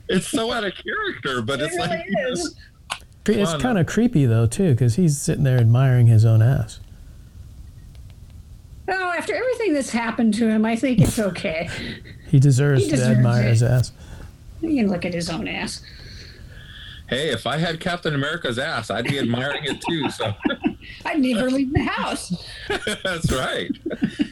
It's 0.10 0.28
so 0.28 0.52
out 0.52 0.64
of 0.64 0.74
character, 0.76 1.42
but 1.42 1.60
it 1.62 1.66
it's 1.66 1.76
really 1.76 1.88
like 1.90 2.06
is. 2.32 2.56
It's 3.28 3.52
Fun. 3.54 3.60
kind 3.62 3.78
of 3.80 3.88
creepy 3.88 4.26
though 4.26 4.46
too, 4.46 4.72
because 4.72 4.96
he's 4.96 5.20
sitting 5.20 5.44
there 5.44 5.58
admiring 5.58 6.08
his 6.08 6.26
own 6.26 6.42
ass. 6.44 6.80
Oh, 8.88 9.14
after 9.18 9.34
everything 9.34 9.74
that's 9.74 9.90
happened 9.90 10.36
to 10.36 10.48
him, 10.48 10.64
I 10.64 10.76
think 10.76 11.00
it's 11.02 11.20
okay. 11.20 11.70
He 12.28 12.40
deserves, 12.40 12.84
He 12.84 12.90
to 12.90 12.96
deserves 12.98 13.18
admire 13.20 13.44
it. 13.44 13.50
his 13.52 13.64
ass. 13.64 13.92
He 14.60 14.76
can 14.78 14.90
look 14.90 15.06
at 15.06 15.14
his 15.14 15.30
own 15.30 15.48
ass. 15.48 15.82
hey, 17.08 17.30
if 17.30 17.46
I 17.48 17.58
had 17.58 17.80
Captain 17.80 18.14
America's 18.16 18.58
ass, 18.60 18.90
I'd 18.90 19.06
be 19.06 19.20
admiring 19.20 19.64
it 19.64 19.80
too. 19.88 20.10
So 20.10 20.34
I'd 21.06 21.20
never 21.22 21.50
leave 21.52 21.72
the 21.72 21.84
house. 21.84 22.34
that's 23.04 23.32
right. 23.32 23.72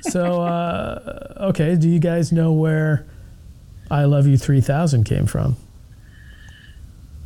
So 0.01 0.41
uh, 0.41 1.33
okay, 1.49 1.75
do 1.75 1.87
you 1.87 1.99
guys 1.99 2.31
know 2.31 2.51
where 2.51 3.05
"I 3.93 4.05
Love 4.05 4.27
You 4.27 4.37
3000" 4.37 5.03
came 5.03 5.25
from? 5.25 5.55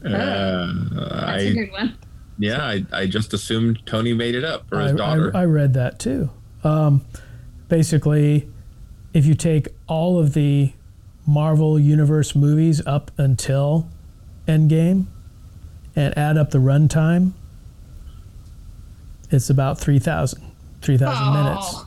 Uh, 0.05 0.09
That's 0.09 1.43
a 1.43 1.49
I 1.49 1.53
good 1.53 1.72
one. 1.72 1.97
yeah, 2.38 2.63
I, 2.63 2.86
I 2.93 3.07
just 3.07 3.34
assumed 3.34 3.80
Tony 3.86 4.13
made 4.13 4.36
it 4.36 4.43
up 4.43 4.68
for 4.70 4.80
his 4.80 4.93
I, 4.93 4.95
daughter. 4.95 5.32
I, 5.36 5.41
I 5.41 5.45
read 5.45 5.74
that 5.74 5.99
too. 5.99 6.30
Um, 6.63 7.05
basically, 7.68 8.47
if 9.13 9.26
you 9.26 9.34
take 9.34 9.70
all 9.88 10.20
of 10.20 10.34
the 10.34 10.74
Marvel 11.26 11.80
Universe 11.80 12.36
movies 12.36 12.86
up 12.86 13.11
until 13.18 13.89
Endgame 14.47 15.05
and 15.95 16.18
add 16.18 16.38
up 16.38 16.51
the 16.51 16.59
runtime, 16.59 17.32
it's 19.32 19.49
about 19.49 19.80
3,000 19.80 20.41
3,000 20.82 21.34
minutes. 21.34 21.84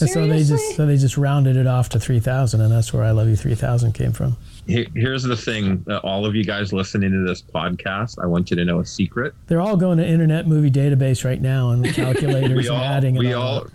Oh, 0.00 0.04
And 0.04 0.10
so 0.10 0.26
they 0.26 0.44
just 0.44 0.76
so 0.76 0.86
they 0.86 0.96
just 0.96 1.16
rounded 1.16 1.56
it 1.56 1.66
off 1.66 1.88
to 1.90 2.00
3,000, 2.00 2.60
and 2.60 2.70
that's 2.72 2.92
where 2.92 3.02
I 3.04 3.10
Love 3.10 3.28
You 3.28 3.36
3000 3.36 3.92
came 3.92 4.12
from. 4.12 4.36
Here's 4.66 5.22
the 5.22 5.36
thing, 5.36 5.82
uh, 5.88 5.96
all 5.98 6.26
of 6.26 6.34
you 6.34 6.44
guys 6.44 6.72
listening 6.74 7.10
to 7.10 7.26
this 7.26 7.40
podcast, 7.40 8.22
I 8.22 8.26
want 8.26 8.50
you 8.50 8.56
to 8.56 8.64
know 8.66 8.80
a 8.80 8.84
secret. 8.84 9.32
They're 9.46 9.62
all 9.62 9.78
going 9.78 9.96
to 9.98 10.06
Internet 10.06 10.46
Movie 10.46 10.70
Database 10.70 11.24
right 11.24 11.40
now 11.40 11.70
and 11.70 11.84
calculators 11.94 12.50
We 12.50 12.68
and 12.68 12.76
all, 12.76 12.82
adding 12.84 13.16
it 13.16 13.18
we 13.20 13.32
all. 13.32 13.42
all, 13.60 13.66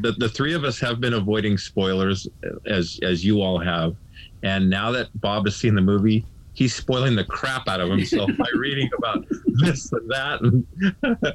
the, 0.00 0.12
the 0.12 0.28
three 0.28 0.54
of 0.54 0.64
us 0.64 0.80
have 0.80 1.00
been 1.00 1.12
avoiding 1.14 1.58
spoilers 1.58 2.26
as 2.66 2.98
as 3.02 3.24
you 3.24 3.42
all 3.42 3.58
have, 3.58 3.94
and 4.42 4.70
now 4.70 4.90
that 4.92 5.08
Bob 5.20 5.44
has 5.46 5.56
seen 5.56 5.74
the 5.74 5.82
movie, 5.82 6.24
he's 6.54 6.74
spoiling 6.74 7.14
the 7.14 7.24
crap 7.24 7.68
out 7.68 7.80
of 7.80 7.90
himself 7.90 8.30
by 8.38 8.46
reading 8.56 8.88
about 8.96 9.26
this 9.60 9.92
and 9.92 10.10
that, 10.10 10.40
and, 10.40 10.66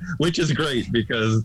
which 0.18 0.40
is 0.40 0.52
great 0.52 0.92
because 0.92 1.44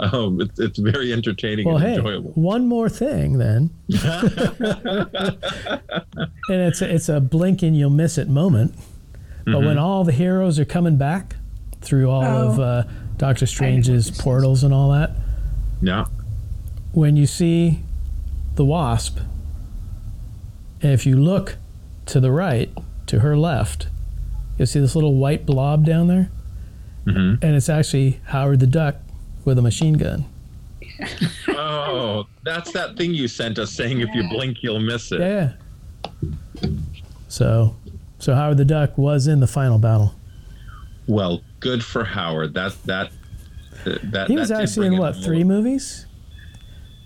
um, 0.00 0.40
it's, 0.40 0.58
it's 0.58 0.78
very 0.78 1.12
entertaining 1.12 1.66
Well, 1.66 1.76
and 1.76 1.84
hey, 1.84 1.94
enjoyable. 1.96 2.30
one 2.32 2.66
more 2.66 2.88
thing 2.88 3.38
then, 3.38 3.70
and 6.48 6.60
it's 6.62 6.80
a, 6.82 6.94
it's 6.94 7.08
a 7.08 7.20
blink 7.20 7.62
and 7.62 7.76
you'll 7.76 7.90
miss 7.90 8.18
it 8.18 8.28
moment. 8.28 8.74
But 9.44 9.52
Mm-hmm. 9.54 9.66
when 9.66 9.78
all 9.78 10.04
the 10.04 10.12
heroes 10.12 10.58
are 10.58 10.64
coming 10.66 10.96
back 10.96 11.36
through 11.80 12.10
all 12.10 12.22
Oh. 12.24 12.48
of 12.52 12.60
uh, 12.60 12.82
Doctor 13.16 13.46
Strange's 13.46 14.10
portals 14.10 14.62
and 14.62 14.72
all 14.74 14.90
that, 14.92 15.12
Yeah, 15.80 16.04
when 16.92 17.16
you 17.16 17.26
see 17.26 17.80
the 18.56 18.64
Wasp, 18.64 19.18
and 20.82 20.92
if 20.92 21.06
you 21.06 21.16
look 21.16 21.56
to 22.06 22.20
the 22.20 22.30
right, 22.30 22.70
to 23.06 23.20
her 23.20 23.36
left, 23.36 23.88
you'll 24.58 24.66
see 24.66 24.78
this 24.80 24.94
little 24.94 25.14
white 25.14 25.46
blob 25.46 25.84
down 25.86 26.06
there, 26.08 26.30
Mhm. 27.06 27.42
and 27.42 27.54
it's 27.56 27.68
actually 27.70 28.20
Howard 28.24 28.60
the 28.60 28.66
Duck 28.66 28.96
with 29.44 29.58
a 29.58 29.62
machine 29.62 29.94
gun. 29.94 30.24
Oh, 31.48 32.26
that's 32.44 32.72
that 32.72 32.96
thing 32.96 33.12
you 33.14 33.26
sent 33.28 33.58
us 33.58 33.72
saying 33.72 34.00
if 34.00 34.08
you 34.14 34.28
blink, 34.28 34.62
you'll 34.62 34.80
miss 34.80 35.12
it. 35.12 35.20
Yeah. 35.20 35.52
So, 37.28 37.76
so 38.18 38.34
Howard 38.34 38.56
the 38.58 38.64
Duck 38.64 38.98
was 38.98 39.26
in 39.26 39.40
the 39.40 39.46
final 39.46 39.78
battle. 39.78 40.14
Well, 41.06 41.40
good 41.60 41.82
for 41.84 42.04
Howard. 42.04 42.54
That 42.54 42.74
that 42.84 43.10
that 43.84 44.28
He 44.28 44.36
was 44.36 44.48
that 44.50 44.62
actually 44.62 44.88
in 44.88 44.98
what 44.98 45.14
three 45.16 45.38
little- 45.44 45.62
movies? 45.62 46.06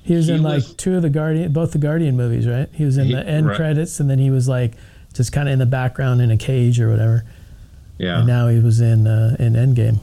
He 0.03 0.15
was 0.15 0.27
He 0.27 0.35
in 0.35 0.43
like 0.43 0.57
was- 0.57 0.75
two 0.75 0.97
of 0.97 1.03
the 1.03 1.11
Guardian, 1.11 1.53
both 1.53 1.73
the 1.73 1.79
Guardian 1.79 2.17
movies, 2.17 2.47
right? 2.47 2.69
He 2.73 2.85
was 2.85 2.99
in 2.99 3.07
He- 3.07 3.15
the 3.15 3.27
end 3.27 3.47
right. 3.47 3.57
credits, 3.57 4.01
and 4.01 4.11
then 4.11 4.19
he 4.19 4.31
was 4.31 4.49
like 4.49 4.75
just 5.15 5.33
kind 5.33 5.49
of 5.49 5.53
in 5.53 5.59
the 5.61 5.67
background 5.67 6.21
in 6.21 6.31
a 6.31 6.37
cage 6.37 6.81
or 6.81 6.91
whatever. 6.91 7.25
Yeah. 7.99 8.19
And 8.19 8.27
now 8.27 8.49
he 8.49 8.59
was 8.59 8.81
in 8.81 9.07
uh, 9.07 9.37
in 9.39 9.53
Endgame. 9.55 10.01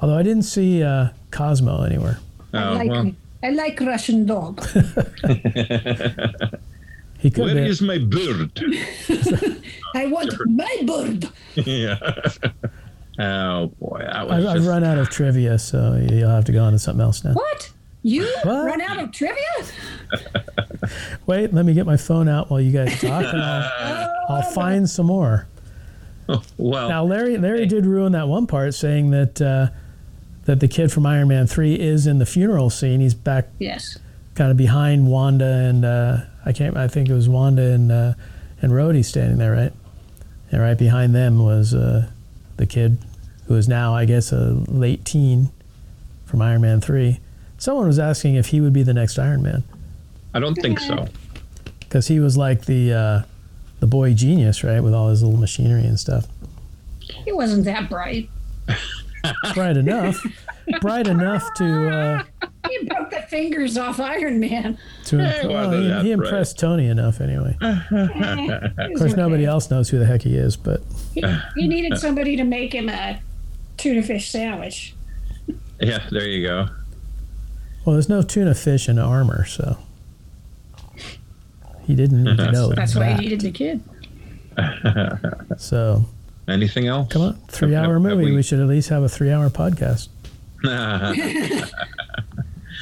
Although 0.00 0.16
I 0.16 0.22
didn't 0.22 0.44
see 0.44 0.82
uh, 0.82 1.08
Cosmo 1.30 1.82
anywhere. 1.84 2.18
I 2.52 2.64
Oh, 2.64 2.72
like 2.74 2.90
well. 2.90 3.12
I 3.42 3.50
like 3.50 3.80
Russian 3.80 4.26
dog. 4.26 4.60
He 7.20 7.30
could 7.32 7.46
Where 7.46 7.54
be. 7.56 7.62
is 7.62 7.82
my 7.82 7.98
bird? 7.98 8.52
I 9.96 10.06
want 10.06 10.32
my 10.46 10.76
bird. 10.86 11.28
yeah. 11.56 11.98
Oh 13.18 13.66
boy, 13.80 13.98
that 14.08 14.28
was 14.28 14.32
I've, 14.44 14.46
I've 14.46 14.56
just, 14.58 14.68
run 14.68 14.84
out 14.84 14.98
of 14.98 15.10
trivia, 15.10 15.58
so 15.58 15.96
you'll 16.08 16.30
have 16.30 16.44
to 16.44 16.52
go 16.52 16.62
on 16.62 16.72
to 16.74 16.78
something 16.78 17.02
else 17.02 17.24
now. 17.24 17.32
What? 17.32 17.72
You 18.04 18.22
What? 18.44 18.66
run 18.66 18.80
out 18.80 19.02
of 19.02 19.10
trivia? 19.10 19.42
Wait, 21.26 21.52
let 21.52 21.64
me 21.66 21.74
get 21.74 21.86
my 21.86 21.96
phone 21.96 22.28
out 22.28 22.50
while 22.52 22.60
you 22.60 22.70
guys 22.70 23.00
talk, 23.00 23.24
and 23.24 23.42
I'll, 23.42 24.10
I'll 24.28 24.42
find 24.52 24.88
some 24.88 25.06
more. 25.06 25.48
well. 26.56 26.88
Now, 26.88 27.02
Larry, 27.04 27.36
Larry 27.36 27.66
did 27.66 27.84
ruin 27.84 28.12
that 28.12 28.28
one 28.28 28.46
part, 28.46 28.74
saying 28.74 29.10
that 29.10 29.42
uh, 29.42 29.70
that 30.48 30.60
the 30.60 30.66
kid 30.68 30.90
from 30.90 31.04
Iron 31.04 31.28
Man 31.28 31.46
Three 31.46 31.74
is 31.78 32.06
in 32.06 32.18
the 32.18 32.24
funeral 32.26 32.70
scene. 32.70 33.00
He's 33.00 33.12
back, 33.12 33.48
Yes. 33.58 33.98
kind 34.34 34.50
of 34.50 34.56
behind 34.56 35.06
Wanda, 35.06 35.44
and 35.44 35.84
uh, 35.84 36.20
I 36.46 36.52
can't. 36.52 36.74
I 36.74 36.88
think 36.88 37.10
it 37.10 37.12
was 37.14 37.28
Wanda 37.28 37.62
and 37.62 37.92
uh, 37.92 38.14
and 38.62 38.72
Rhodey 38.72 39.04
standing 39.04 39.36
there, 39.36 39.52
right? 39.52 39.72
And 40.50 40.62
right 40.62 40.78
behind 40.78 41.14
them 41.14 41.44
was 41.44 41.74
uh, 41.74 42.08
the 42.56 42.64
kid 42.64 42.96
who 43.46 43.56
is 43.56 43.68
now, 43.68 43.94
I 43.94 44.06
guess, 44.06 44.32
a 44.32 44.52
late 44.68 45.04
teen 45.04 45.50
from 46.24 46.40
Iron 46.40 46.62
Man 46.62 46.80
Three. 46.80 47.20
Someone 47.58 47.86
was 47.86 47.98
asking 47.98 48.36
if 48.36 48.46
he 48.46 48.62
would 48.62 48.72
be 48.72 48.82
the 48.82 48.94
next 48.94 49.18
Iron 49.18 49.42
Man 49.42 49.64
I 50.32 50.40
don't 50.40 50.54
think 50.54 50.78
so. 50.80 51.08
because 51.80 52.06
he 52.08 52.20
was 52.20 52.38
like 52.38 52.64
the 52.64 52.92
uh, 52.94 53.22
the 53.80 53.86
boy 53.86 54.14
genius, 54.14 54.64
right, 54.64 54.80
with 54.80 54.94
all 54.94 55.10
his 55.10 55.22
little 55.22 55.38
machinery 55.38 55.84
and 55.84 56.00
stuff. 56.00 56.26
He 57.02 57.32
wasn't 57.32 57.66
that 57.66 57.90
bright. 57.90 58.30
bright 59.54 59.76
enough, 59.76 60.16
bright 60.80 61.06
enough 61.06 61.42
to 61.54 61.88
uh, 61.90 62.22
he 62.68 62.84
broke 62.86 63.10
the 63.10 63.22
fingers 63.22 63.76
off 63.78 63.98
Iron 64.00 64.38
Man. 64.40 64.78
To, 65.06 65.20
Eh, 65.20 65.46
well, 65.46 65.70
well, 65.70 65.80
he, 65.80 65.88
that's 65.88 66.04
he 66.04 66.14
right. 66.14 66.24
impressed 66.24 66.58
Tony 66.58 66.88
enough 66.88 67.20
anyway. 67.20 67.56
Of 67.62 68.98
course, 68.98 69.16
nobody 69.16 69.44
else 69.44 69.70
knows 69.70 69.88
who 69.88 69.98
the 69.98 70.06
heck 70.06 70.22
he 70.22 70.36
is, 70.36 70.56
but 70.56 70.82
He, 71.14 71.22
he 71.56 71.68
needed 71.68 71.98
somebody 71.98 72.36
to 72.36 72.44
make 72.44 72.74
him 72.74 72.88
a 72.88 73.20
tuna 73.76 74.02
fish 74.02 74.30
sandwich. 74.30 74.94
Yeah, 75.80 76.06
there 76.10 76.26
you 76.26 76.46
go. 76.46 76.68
well, 77.84 77.94
there's 77.94 78.08
no 78.08 78.22
tuna 78.22 78.54
fish 78.54 78.88
in 78.88 78.98
armor, 78.98 79.44
so 79.46 79.78
he 81.86 81.94
didn't 81.94 82.24
need 82.24 82.36
to 82.36 82.50
know 82.52 82.70
That's 82.74 82.94
why 82.94 83.12
he 83.14 83.20
needed 83.20 83.40
the 83.40 83.50
kid. 83.50 83.80
So 85.56 86.04
Anything 86.48 86.86
else? 86.86 87.12
come 87.12 87.22
on, 87.22 87.34
three 87.48 87.72
Have- 87.72 87.84
hour 87.84 87.94
have 87.94 88.02
movie. 88.02 88.24
we- 88.26 88.36
We 88.36 88.42
should 88.42 88.58
at 88.60 88.66
least 88.68 88.88
have 88.88 89.02
a 89.02 89.08
three 89.08 89.30
hour 89.30 89.48
podcast. 89.50 90.08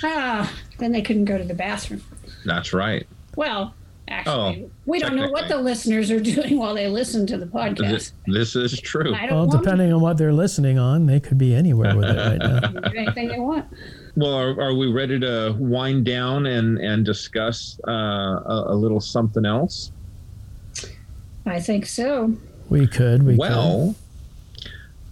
Ah, 0.02 0.52
then 0.78 0.92
they 0.92 1.00
couldn't 1.02 1.24
go 1.24 1.38
to 1.38 1.44
the 1.44 1.54
bathroom. 1.54 2.02
That's 2.44 2.72
right. 2.74 3.06
Well, 3.34 3.74
actually, 4.08 4.64
Oh, 4.64 4.70
we 4.84 4.98
don't 4.98 5.16
know 5.16 5.30
what 5.30 5.48
the 5.48 5.56
listeners 5.56 6.10
are 6.10 6.20
doing 6.34 6.58
while 6.58 6.74
they 6.74 6.86
listen 6.86 7.26
to 7.28 7.38
the 7.38 7.46
podcast. 7.46 8.12
This, 8.26 8.50
this 8.52 8.56
is 8.56 8.78
true. 8.80 9.12
Well, 9.12 9.46
want 9.46 9.50
depending 9.52 9.92
on 9.92 10.00
what 10.02 10.18
they're 10.18 10.34
listening 10.34 10.78
on, 10.78 11.06
they 11.06 11.18
could 11.18 11.38
be 11.38 11.54
anywhere 11.54 11.96
with 11.96 12.04
it 12.10 12.16
right 12.16 12.38
now. 12.38 12.60
do 12.90 12.96
anything 12.98 13.28
they 13.28 13.38
want. 13.38 13.64
Well, 14.16 14.34
are, 14.34 14.60
are 14.60 14.74
we 14.74 14.92
ready 14.92 15.18
to 15.20 15.56
wind 15.58 16.04
down 16.04 16.44
and 16.46 16.78
and 16.78 17.04
discuss 17.04 17.80
uh, 17.88 17.90
a, 17.92 18.64
a 18.68 18.74
little 18.74 19.00
something 19.00 19.46
else? 19.46 19.92
I 21.46 21.58
think 21.60 21.86
so. 21.86 22.36
We 22.68 22.86
could. 22.86 23.22
We 23.22 23.36
well, 23.36 23.94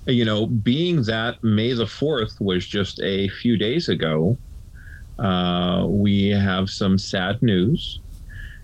you 0.06 0.24
know, 0.24 0.46
being 0.46 1.02
that 1.04 1.42
May 1.42 1.72
the 1.72 1.86
fourth 1.86 2.40
was 2.40 2.66
just 2.66 3.00
a 3.00 3.28
few 3.28 3.56
days 3.56 3.88
ago, 3.88 4.36
uh, 5.18 5.86
we 5.88 6.28
have 6.28 6.68
some 6.68 6.98
sad 6.98 7.42
news 7.42 8.00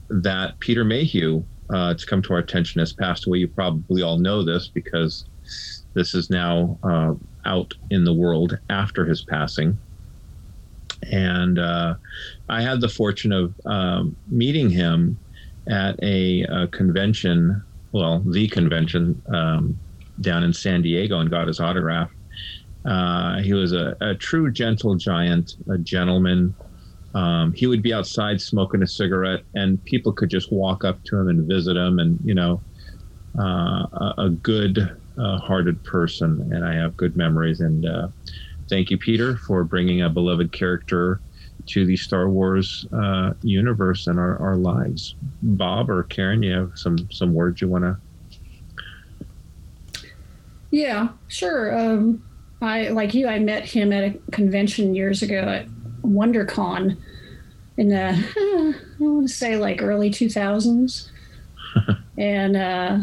that 0.08 0.58
Peter 0.58 0.84
Mayhew, 0.84 1.42
uh, 1.72 1.92
it's 1.94 2.04
come 2.04 2.20
to 2.22 2.32
our 2.32 2.40
attention, 2.40 2.80
has 2.80 2.92
passed 2.92 3.26
away. 3.26 3.38
You 3.38 3.48
probably 3.48 4.02
all 4.02 4.18
know 4.18 4.42
this 4.42 4.66
because 4.68 5.24
this 5.94 6.14
is 6.14 6.30
now 6.30 6.78
uh, 6.82 7.14
out 7.44 7.74
in 7.90 8.04
the 8.04 8.12
world 8.12 8.58
after 8.68 9.04
his 9.04 9.22
passing. 9.22 9.78
And 11.10 11.58
uh, 11.58 11.94
I 12.48 12.60
had 12.60 12.80
the 12.80 12.88
fortune 12.88 13.32
of 13.32 13.54
um, 13.64 14.16
meeting 14.28 14.68
him 14.68 15.18
at 15.68 16.02
a, 16.02 16.42
a 16.42 16.66
convention, 16.68 17.62
well, 17.92 18.22
the 18.26 18.48
convention 18.48 19.20
um, 19.32 19.80
down 20.20 20.44
in 20.44 20.52
San 20.52 20.82
Diego, 20.82 21.18
and 21.18 21.30
got 21.30 21.48
his 21.48 21.60
autograph. 21.60 22.10
Uh, 22.84 23.38
he 23.40 23.52
was 23.52 23.72
a, 23.72 23.96
a 24.00 24.14
true 24.14 24.50
gentle 24.50 24.94
giant, 24.96 25.52
a 25.70 25.78
gentleman. 25.78 26.54
Um, 27.14 27.52
he 27.54 27.66
would 27.66 27.82
be 27.82 27.92
outside 27.92 28.40
smoking 28.40 28.82
a 28.82 28.86
cigarette, 28.86 29.44
and 29.54 29.84
people 29.84 30.12
could 30.12 30.30
just 30.30 30.52
walk 30.52 30.84
up 30.84 31.02
to 31.04 31.16
him 31.18 31.28
and 31.28 31.48
visit 31.48 31.76
him, 31.76 31.98
and 31.98 32.18
you 32.24 32.34
know, 32.34 32.62
uh, 33.38 33.86
a, 33.92 34.14
a 34.18 34.30
good 34.30 34.78
uh, 35.18 35.38
hearted 35.38 35.82
person. 35.84 36.48
And 36.52 36.64
I 36.64 36.74
have 36.74 36.96
good 36.96 37.16
memories. 37.16 37.60
And 37.60 37.86
uh, 37.86 38.08
thank 38.68 38.90
you, 38.90 38.98
Peter, 38.98 39.36
for 39.36 39.64
bringing 39.64 40.02
a 40.02 40.08
beloved 40.08 40.52
character 40.52 41.22
to 41.70 41.84
the 41.86 41.96
Star 41.96 42.28
Wars 42.28 42.86
uh, 42.92 43.32
universe 43.42 44.06
and 44.06 44.18
our, 44.18 44.38
our 44.38 44.56
lives. 44.56 45.14
Bob 45.42 45.88
or 45.90 46.02
Karen, 46.04 46.42
you 46.42 46.52
have 46.54 46.72
some 46.74 46.96
some 47.10 47.32
words 47.34 47.60
you 47.60 47.68
want 47.68 47.84
to? 47.84 47.96
Yeah, 50.70 51.08
sure. 51.28 51.76
Um, 51.76 52.22
I 52.62 52.88
like 52.88 53.14
you. 53.14 53.26
I 53.26 53.38
met 53.38 53.64
him 53.64 53.92
at 53.92 54.04
a 54.04 54.18
convention 54.30 54.94
years 54.94 55.22
ago 55.22 55.40
at 55.40 55.66
WonderCon 56.02 56.96
in 57.76 57.88
the 57.88 58.10
I 58.26 58.74
want 59.02 59.28
to 59.28 59.34
say 59.34 59.56
like 59.56 59.82
early 59.82 60.10
two 60.10 60.28
thousands, 60.28 61.10
and 62.18 62.56
uh, 62.56 62.98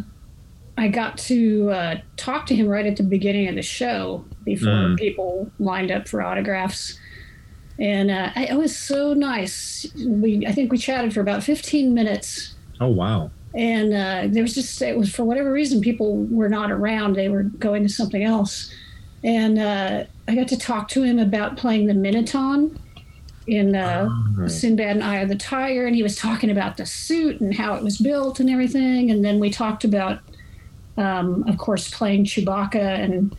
I 0.77 0.87
got 0.87 1.17
to 1.19 1.71
uh, 1.71 1.95
talk 2.15 2.45
to 2.47 2.55
him 2.55 2.67
right 2.67 2.85
at 2.85 2.95
the 2.97 3.03
beginning 3.03 3.47
of 3.49 3.55
the 3.55 3.61
show 3.63 4.23
before 4.45 4.69
Mm. 4.71 4.97
people 4.97 5.51
lined 5.59 5.91
up 5.91 6.07
for 6.07 6.21
autographs. 6.21 6.97
And 7.79 8.09
uh, 8.09 8.31
I- 8.35 8.45
it 8.45 8.57
was 8.57 8.75
so 8.75 9.13
nice. 9.13 9.85
We 10.05 10.45
I 10.47 10.51
think 10.51 10.71
we 10.71 10.77
chatted 10.77 11.13
for 11.13 11.21
about 11.21 11.43
fifteen 11.43 11.93
minutes, 11.93 12.55
Oh 12.81 12.87
wow! 12.89 13.29
and 13.53 13.93
uh, 13.93 14.27
there 14.33 14.43
was 14.43 14.53
just 14.55 14.81
it 14.81 14.97
was 14.97 15.13
for 15.13 15.23
whatever 15.23 15.51
reason 15.51 15.81
people 15.81 16.17
were 16.25 16.49
not 16.49 16.71
around. 16.71 17.15
They 17.15 17.29
were 17.29 17.43
going 17.43 17.83
to 17.83 17.89
something 17.89 18.23
else. 18.23 18.71
And 19.23 19.57
uh, 19.59 20.03
i 20.27 20.35
got 20.35 20.47
to 20.49 20.57
talk 20.57 20.87
to 20.89 21.01
him 21.03 21.17
about 21.19 21.57
playing 21.57 21.87
the 21.87 21.93
minoton 21.93 22.77
in 23.47 23.75
uh, 23.75 24.09
sinbad 24.47 24.97
and 24.97 25.03
eye 25.03 25.17
of 25.17 25.29
the 25.29 25.35
tiger. 25.35 25.87
And 25.87 25.95
he 25.95 26.03
was 26.03 26.15
talking 26.15 26.51
about 26.51 26.77
the 26.77 26.85
suit 26.85 27.41
and 27.41 27.53
how 27.55 27.73
it 27.75 27.83
was 27.83 27.97
built 27.97 28.39
and 28.39 28.49
everything. 28.49 29.09
And 29.09 29.23
then 29.25 29.39
we 29.39 29.49
talked 29.49 29.83
about 29.83 30.19
um, 30.97 31.43
of 31.47 31.57
course 31.57 31.89
playing 31.89 32.25
chewbacca 32.25 32.75
and 32.75 33.35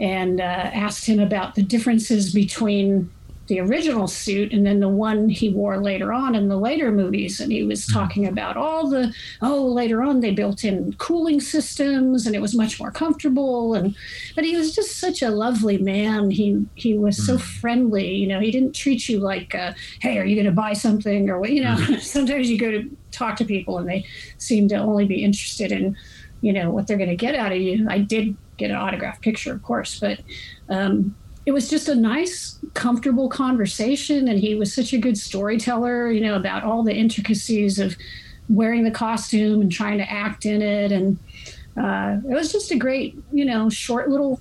and 0.00 0.40
uh, 0.40 0.44
asked 0.44 1.06
him 1.06 1.20
about 1.20 1.54
the 1.54 1.62
differences 1.62 2.32
between 2.34 3.10
the 3.48 3.60
original 3.60 4.06
suit 4.06 4.52
and 4.52 4.64
then 4.64 4.80
the 4.80 4.88
one 4.88 5.28
he 5.28 5.48
wore 5.48 5.82
later 5.82 6.12
on 6.12 6.34
in 6.34 6.48
the 6.48 6.56
later 6.56 6.92
movies. 6.92 7.40
And 7.40 7.50
he 7.50 7.64
was 7.64 7.86
talking 7.86 8.26
about 8.26 8.56
all 8.56 8.88
the 8.88 9.12
oh 9.40 9.66
later 9.66 10.02
on 10.02 10.20
they 10.20 10.30
built 10.30 10.64
in 10.64 10.92
cooling 10.94 11.40
systems 11.40 12.26
and 12.26 12.36
it 12.36 12.40
was 12.40 12.54
much 12.54 12.78
more 12.78 12.90
comfortable. 12.90 13.74
And 13.74 13.96
but 14.34 14.44
he 14.44 14.56
was 14.56 14.74
just 14.74 14.98
such 14.98 15.22
a 15.22 15.30
lovely 15.30 15.78
man. 15.78 16.30
He 16.30 16.64
he 16.74 16.96
was 16.96 17.24
so 17.24 17.36
friendly. 17.36 18.14
You 18.14 18.28
know 18.28 18.40
he 18.40 18.50
didn't 18.50 18.74
treat 18.74 19.08
you 19.08 19.18
like 19.18 19.54
uh, 19.54 19.72
hey 20.00 20.18
are 20.18 20.24
you 20.24 20.36
going 20.36 20.46
to 20.46 20.52
buy 20.52 20.72
something? 20.72 21.28
Or 21.28 21.40
what 21.40 21.50
you 21.50 21.62
know 21.62 21.76
sometimes 22.00 22.48
you 22.48 22.58
go 22.58 22.70
to 22.70 22.88
talk 23.10 23.36
to 23.36 23.44
people 23.44 23.78
and 23.78 23.88
they 23.88 24.06
seem 24.38 24.68
to 24.68 24.76
only 24.76 25.04
be 25.04 25.24
interested 25.24 25.72
in 25.72 25.96
you 26.42 26.52
know 26.52 26.70
what 26.70 26.86
they're 26.86 26.96
going 26.96 27.10
to 27.10 27.16
get 27.16 27.34
out 27.34 27.52
of 27.52 27.58
you. 27.58 27.86
I 27.88 27.98
did 27.98 28.36
get 28.56 28.70
an 28.70 28.76
autograph 28.76 29.20
picture 29.20 29.52
of 29.52 29.62
course 29.62 29.98
but 29.98 30.20
um, 30.68 31.16
it 31.44 31.52
was 31.52 31.68
just 31.68 31.88
a 31.88 31.94
nice, 31.94 32.58
comfortable 32.74 33.28
conversation. 33.28 34.28
And 34.28 34.38
he 34.38 34.54
was 34.54 34.72
such 34.72 34.92
a 34.92 34.98
good 34.98 35.18
storyteller, 35.18 36.10
you 36.10 36.20
know, 36.20 36.36
about 36.36 36.62
all 36.62 36.82
the 36.82 36.94
intricacies 36.94 37.78
of 37.78 37.96
wearing 38.48 38.84
the 38.84 38.90
costume 38.90 39.60
and 39.60 39.72
trying 39.72 39.98
to 39.98 40.10
act 40.10 40.46
in 40.46 40.62
it. 40.62 40.92
And 40.92 41.18
uh, 41.76 42.18
it 42.28 42.34
was 42.34 42.52
just 42.52 42.70
a 42.70 42.76
great, 42.76 43.16
you 43.32 43.44
know, 43.44 43.68
short 43.68 44.08
little, 44.08 44.40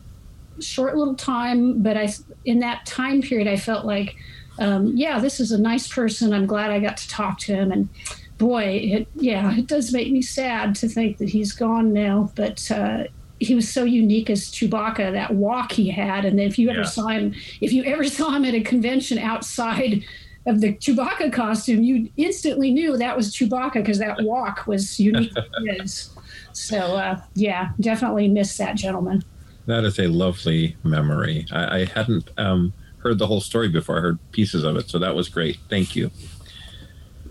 short 0.59 0.95
little 0.95 1.15
time. 1.15 1.81
But 1.81 1.97
I, 1.97 2.09
in 2.45 2.59
that 2.59 2.85
time 2.85 3.21
period, 3.21 3.47
I 3.47 3.57
felt 3.57 3.85
like, 3.85 4.15
um, 4.59 4.95
yeah, 4.95 5.17
this 5.17 5.39
is 5.39 5.51
a 5.51 5.57
nice 5.57 5.87
person. 5.87 6.33
I'm 6.33 6.45
glad 6.45 6.69
I 6.69 6.79
got 6.79 6.97
to 6.97 7.07
talk 7.07 7.39
to 7.39 7.55
him. 7.55 7.71
And 7.71 7.89
boy, 8.37 8.63
it, 8.63 9.07
yeah, 9.15 9.55
it 9.57 9.65
does 9.65 9.91
make 9.91 10.11
me 10.11 10.21
sad 10.21 10.75
to 10.75 10.87
think 10.87 11.17
that 11.17 11.29
he's 11.29 11.53
gone 11.53 11.93
now. 11.93 12.31
But 12.35 12.69
uh, 12.69 13.05
he 13.41 13.55
was 13.55 13.67
so 13.71 13.83
unique 13.83 14.29
as 14.29 14.51
Chewbacca, 14.51 15.11
that 15.13 15.33
walk 15.33 15.71
he 15.71 15.89
had. 15.89 16.25
And 16.25 16.39
if 16.39 16.57
you 16.59 16.69
ever 16.69 16.81
Yeah. 16.81 16.85
saw 16.85 17.07
him, 17.07 17.33
if 17.59 17.73
you 17.73 17.83
ever 17.83 18.03
saw 18.17 18.29
him 18.31 18.45
at 18.45 18.53
a 18.53 18.61
convention 18.61 19.17
outside 19.17 20.03
of 20.45 20.61
the 20.61 20.73
Chewbacca 20.75 21.33
costume, 21.33 21.83
you 21.83 22.09
instantly 22.17 22.71
knew 22.71 22.97
that 22.97 23.17
was 23.17 23.33
Chewbacca 23.33 23.73
because 23.75 23.97
that 23.99 24.21
walk 24.23 24.67
was 24.67 24.99
unique 24.99 25.33
to 25.35 25.45
his. 25.79 26.09
So 26.53 26.77
uh, 26.77 27.19
yeah, 27.33 27.69
definitely 27.79 28.27
miss 28.27 28.57
that 28.57 28.75
gentleman. 28.75 29.23
That 29.65 29.83
is 29.85 29.99
a 29.99 30.07
lovely 30.07 30.75
memory. 30.83 31.45
I, 31.51 31.79
I 31.81 31.85
hadn't 31.85 32.29
um, 32.37 32.73
heard 32.97 33.17
the 33.19 33.27
whole 33.27 33.41
story 33.41 33.69
before. 33.69 33.97
I 33.97 34.01
heard 34.01 34.19
pieces 34.31 34.63
of 34.63 34.75
it, 34.75 34.89
so 34.89 34.99
that 34.99 35.15
was 35.15 35.29
great. 35.29 35.57
Thank 35.69 35.95
you, 35.95 36.11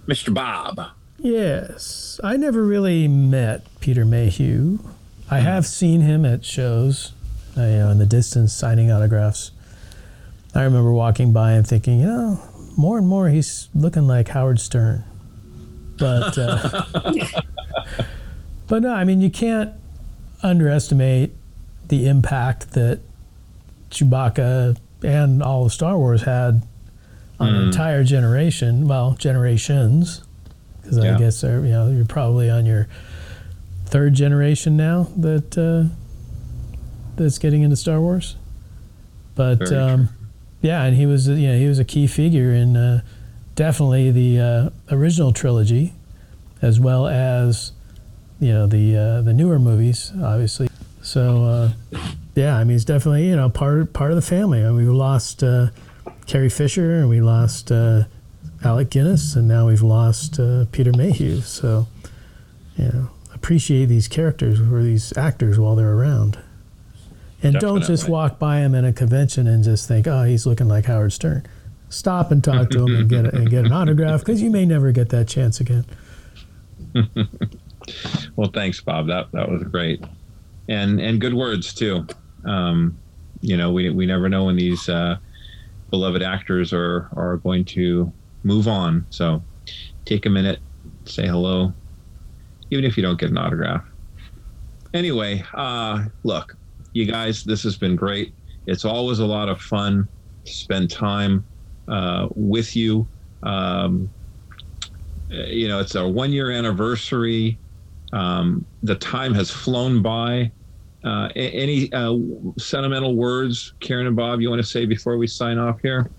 Mr. 0.06 0.32
Bob. 0.32 0.80
Yes, 1.18 2.18
I 2.24 2.36
never 2.36 2.64
really 2.64 3.06
met 3.08 3.66
Peter 3.80 4.04
Mayhew. 4.04 4.78
I 5.30 5.40
have 5.40 5.64
seen 5.66 6.00
him 6.00 6.24
at 6.24 6.44
shows, 6.44 7.12
uh, 7.56 7.62
you 7.62 7.68
know, 7.78 7.90
in 7.90 7.98
the 7.98 8.06
distance 8.06 8.52
signing 8.52 8.90
autographs. 8.90 9.52
I 10.54 10.62
remember 10.64 10.92
walking 10.92 11.32
by 11.32 11.52
and 11.52 11.66
thinking, 11.66 12.00
you 12.00 12.06
know, 12.06 12.40
more 12.76 12.98
and 12.98 13.06
more 13.06 13.28
he's 13.28 13.68
looking 13.74 14.06
like 14.06 14.28
Howard 14.28 14.58
Stern. 14.58 15.04
But, 15.98 16.36
uh, 16.36 16.82
but 18.66 18.82
no, 18.82 18.92
I 18.92 19.04
mean, 19.04 19.20
you 19.20 19.30
can't 19.30 19.72
underestimate 20.42 21.32
the 21.88 22.08
impact 22.08 22.72
that 22.72 23.00
Chewbacca 23.90 24.78
and 25.02 25.42
all 25.42 25.66
of 25.66 25.72
Star 25.72 25.96
Wars 25.96 26.22
had 26.22 26.62
on 27.38 27.54
an 27.54 27.62
entire 27.66 28.02
generation. 28.04 28.88
Well, 28.88 29.14
generations 29.14 30.22
because 30.82 30.98
Yeah. 30.98 31.14
I 31.14 31.18
guess 31.18 31.42
you 31.42 31.48
know 31.62 31.90
you're 31.90 32.04
probably 32.04 32.50
on 32.50 32.66
your 32.66 32.86
third 33.90 34.14
generation 34.14 34.76
now 34.76 35.08
that 35.16 35.58
uh, 35.58 35.94
that's 37.16 37.38
getting 37.38 37.62
into 37.62 37.76
Star 37.76 38.00
Wars. 38.00 38.36
But 39.34 39.72
um, 39.72 40.08
yeah, 40.62 40.84
and 40.84 40.96
he 40.96 41.06
was 41.06 41.28
you 41.28 41.48
know 41.48 41.58
he 41.58 41.66
was 41.66 41.78
a 41.78 41.84
key 41.84 42.06
figure 42.06 42.52
in 42.52 42.76
uh, 42.76 43.02
definitely 43.54 44.10
the 44.10 44.40
uh, 44.40 44.94
original 44.94 45.32
trilogy, 45.32 45.92
as 46.62 46.78
well 46.78 47.06
as 47.06 47.72
you 48.38 48.52
know 48.52 48.66
the 48.66 48.96
uh, 48.96 49.22
the 49.22 49.32
newer 49.32 49.58
movies, 49.58 50.12
obviously. 50.22 50.68
So 51.02 51.44
uh, 51.44 51.98
yeah, 52.34 52.56
I 52.56 52.64
mean 52.64 52.74
he's 52.74 52.84
definitely 52.84 53.28
you 53.28 53.36
know 53.36 53.48
part 53.48 53.92
part 53.92 54.10
of 54.10 54.16
the 54.16 54.22
family. 54.22 54.64
I 54.64 54.68
mean, 54.68 54.76
we 54.76 54.84
lost 54.84 55.42
uh, 55.42 55.68
Carrie 56.26 56.50
Fisher, 56.50 56.94
and 56.96 57.08
we 57.08 57.20
lost 57.20 57.72
uh, 57.72 58.04
Alec 58.62 58.90
Guinness, 58.90 59.36
and 59.36 59.48
now 59.48 59.66
we've 59.66 59.82
lost 59.82 60.38
uh, 60.38 60.66
Peter 60.70 60.92
Mayhew. 60.92 61.40
So, 61.40 61.86
you 62.76 62.84
know, 62.84 63.10
appreciate 63.40 63.86
these 63.86 64.06
characters 64.06 64.60
or 64.60 64.82
these 64.82 65.16
actors 65.16 65.58
while 65.58 65.74
they're 65.74 65.92
around. 65.92 66.38
And 67.42 67.54
don't 67.54 67.82
just 67.82 68.06
walk 68.06 68.38
by 68.38 68.58
him 68.58 68.74
in 68.74 68.84
a 68.84 68.92
convention 68.92 69.46
and 69.46 69.64
just 69.64 69.88
think, 69.88 70.06
oh, 70.06 70.24
he's 70.24 70.44
looking 70.44 70.68
like 70.68 70.84
Howard 70.84 71.14
Stern. 71.14 71.46
Stop 71.88 72.30
and 72.30 72.44
talk 72.44 72.68
to 72.70 72.84
him 72.84 72.94
and 72.94 73.08
get, 73.08 73.24
a, 73.24 73.34
and 73.34 73.48
get 73.48 73.64
an 73.64 73.72
autograph 73.72 74.20
because 74.20 74.42
you 74.42 74.50
may 74.50 74.66
never 74.66 74.92
get 74.92 75.08
that 75.08 75.26
chance 75.26 75.58
again. 75.58 75.86
Well, 78.36 78.50
thanks, 78.52 78.80
Bob. 78.80 79.06
That 79.08 79.30
that 79.32 79.50
was 79.50 79.62
great, 79.64 80.04
and 80.68 81.00
and 81.00 81.20
good 81.20 81.34
words 81.34 81.74
too. 81.74 82.06
Um, 82.44 82.98
you 83.40 83.56
know, 83.56 83.72
we 83.72 83.90
we 83.90 84.06
never 84.06 84.28
know 84.28 84.44
when 84.44 84.56
these 84.56 84.88
uh, 84.88 85.18
beloved 85.90 86.22
actors 86.22 86.72
are 86.72 87.08
are 87.16 87.38
going 87.38 87.64
to 87.66 88.12
move 88.42 88.68
on. 88.68 89.06
So 89.10 89.42
take 90.04 90.26
a 90.26 90.30
minute, 90.30 90.60
say 91.04 91.26
hello, 91.26 91.72
even 92.70 92.84
if 92.84 92.96
you 92.96 93.02
don't 93.02 93.18
get 93.18 93.30
an 93.30 93.38
autograph. 93.38 93.84
Anyway, 94.94 95.44
uh, 95.54 96.04
look, 96.24 96.56
you 96.92 97.06
guys, 97.06 97.44
this 97.44 97.62
has 97.62 97.76
been 97.76 97.96
great. 97.96 98.34
It's 98.66 98.84
always 98.84 99.18
a 99.20 99.26
lot 99.26 99.48
of 99.48 99.60
fun 99.60 100.08
to 100.44 100.52
spend 100.52 100.90
time 100.90 101.44
uh, 101.88 102.28
with 102.34 102.74
you. 102.74 103.06
Um, 103.42 104.10
you 105.28 105.68
know, 105.68 105.78
it's 105.78 105.94
our 105.94 106.08
one 106.08 106.32
year 106.32 106.50
anniversary. 106.50 107.58
Um, 108.12 108.64
the 108.82 108.96
time 108.96 109.34
has 109.34 109.50
flown 109.50 110.02
by. 110.02 110.50
Uh, 111.02 111.30
any 111.34 111.90
uh, 111.92 112.14
sentimental 112.58 113.14
words, 113.14 113.72
Karen 113.80 114.06
and 114.06 114.14
Bob, 114.14 114.40
you 114.40 114.50
want 114.50 114.60
to 114.60 114.68
say 114.68 114.84
before 114.84 115.16
we 115.16 115.26
sign 115.26 115.56
off 115.56 115.80
here? 115.80 116.10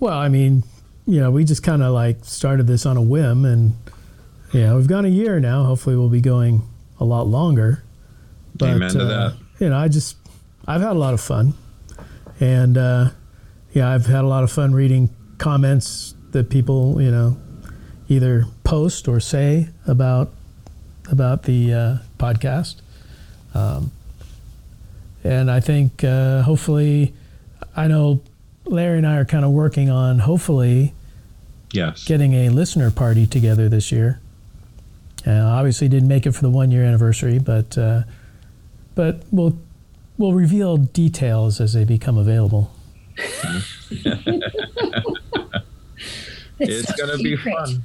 Well, 0.00 0.18
I 0.18 0.28
mean, 0.28 0.64
you 1.06 1.20
know, 1.20 1.30
we 1.30 1.44
just 1.44 1.62
kind 1.62 1.82
of 1.82 1.92
like 1.92 2.24
started 2.24 2.66
this 2.66 2.84
on 2.84 2.96
a 2.96 3.02
whim, 3.02 3.44
and 3.44 3.74
know, 4.60 4.76
we've 4.76 4.86
gone 4.86 5.04
a 5.04 5.08
year 5.08 5.40
now. 5.40 5.64
Hopefully, 5.64 5.96
we'll 5.96 6.08
be 6.08 6.20
going 6.20 6.62
a 7.00 7.04
lot 7.04 7.26
longer. 7.26 7.82
But 8.54 8.70
Amen 8.70 8.90
to 8.92 9.00
uh, 9.02 9.04
that. 9.30 9.36
you 9.58 9.68
know, 9.70 9.76
I 9.78 9.88
just 9.88 10.16
I've 10.66 10.80
had 10.82 10.92
a 10.92 10.98
lot 10.98 11.14
of 11.14 11.20
fun, 11.20 11.54
and 12.40 12.76
uh, 12.76 13.10
yeah, 13.72 13.88
I've 13.90 14.06
had 14.06 14.24
a 14.24 14.26
lot 14.28 14.44
of 14.44 14.52
fun 14.52 14.74
reading 14.74 15.08
comments 15.38 16.14
that 16.32 16.50
people 16.50 17.00
you 17.00 17.10
know 17.10 17.36
either 18.08 18.44
post 18.64 19.08
or 19.08 19.20
say 19.20 19.68
about 19.86 20.30
about 21.10 21.44
the 21.44 21.72
uh, 21.72 21.96
podcast. 22.18 22.76
Um, 23.54 23.90
and 25.24 25.50
I 25.50 25.60
think 25.60 26.04
uh, 26.04 26.42
hopefully, 26.42 27.14
I 27.76 27.86
know 27.88 28.20
Larry 28.64 28.98
and 28.98 29.06
I 29.06 29.16
are 29.16 29.24
kind 29.24 29.44
of 29.44 29.50
working 29.52 29.88
on 29.90 30.20
hopefully 30.20 30.92
Yes. 31.72 32.04
getting 32.04 32.34
a 32.34 32.50
listener 32.50 32.90
party 32.90 33.26
together 33.26 33.66
this 33.68 33.90
year. 33.90 34.20
Uh, 35.26 35.30
obviously, 35.30 35.88
didn't 35.88 36.08
make 36.08 36.26
it 36.26 36.32
for 36.32 36.42
the 36.42 36.50
one 36.50 36.70
year 36.70 36.84
anniversary, 36.84 37.38
but 37.38 37.76
uh, 37.78 38.02
but 38.94 39.22
we'll 39.30 39.58
we'll 40.18 40.32
reveal 40.32 40.76
details 40.76 41.60
as 41.60 41.72
they 41.72 41.84
become 41.84 42.18
available. 42.18 42.72
It's 46.58 46.88
so 46.88 47.06
going 47.06 47.18
to 47.18 47.22
be 47.22 47.36
fun. 47.36 47.84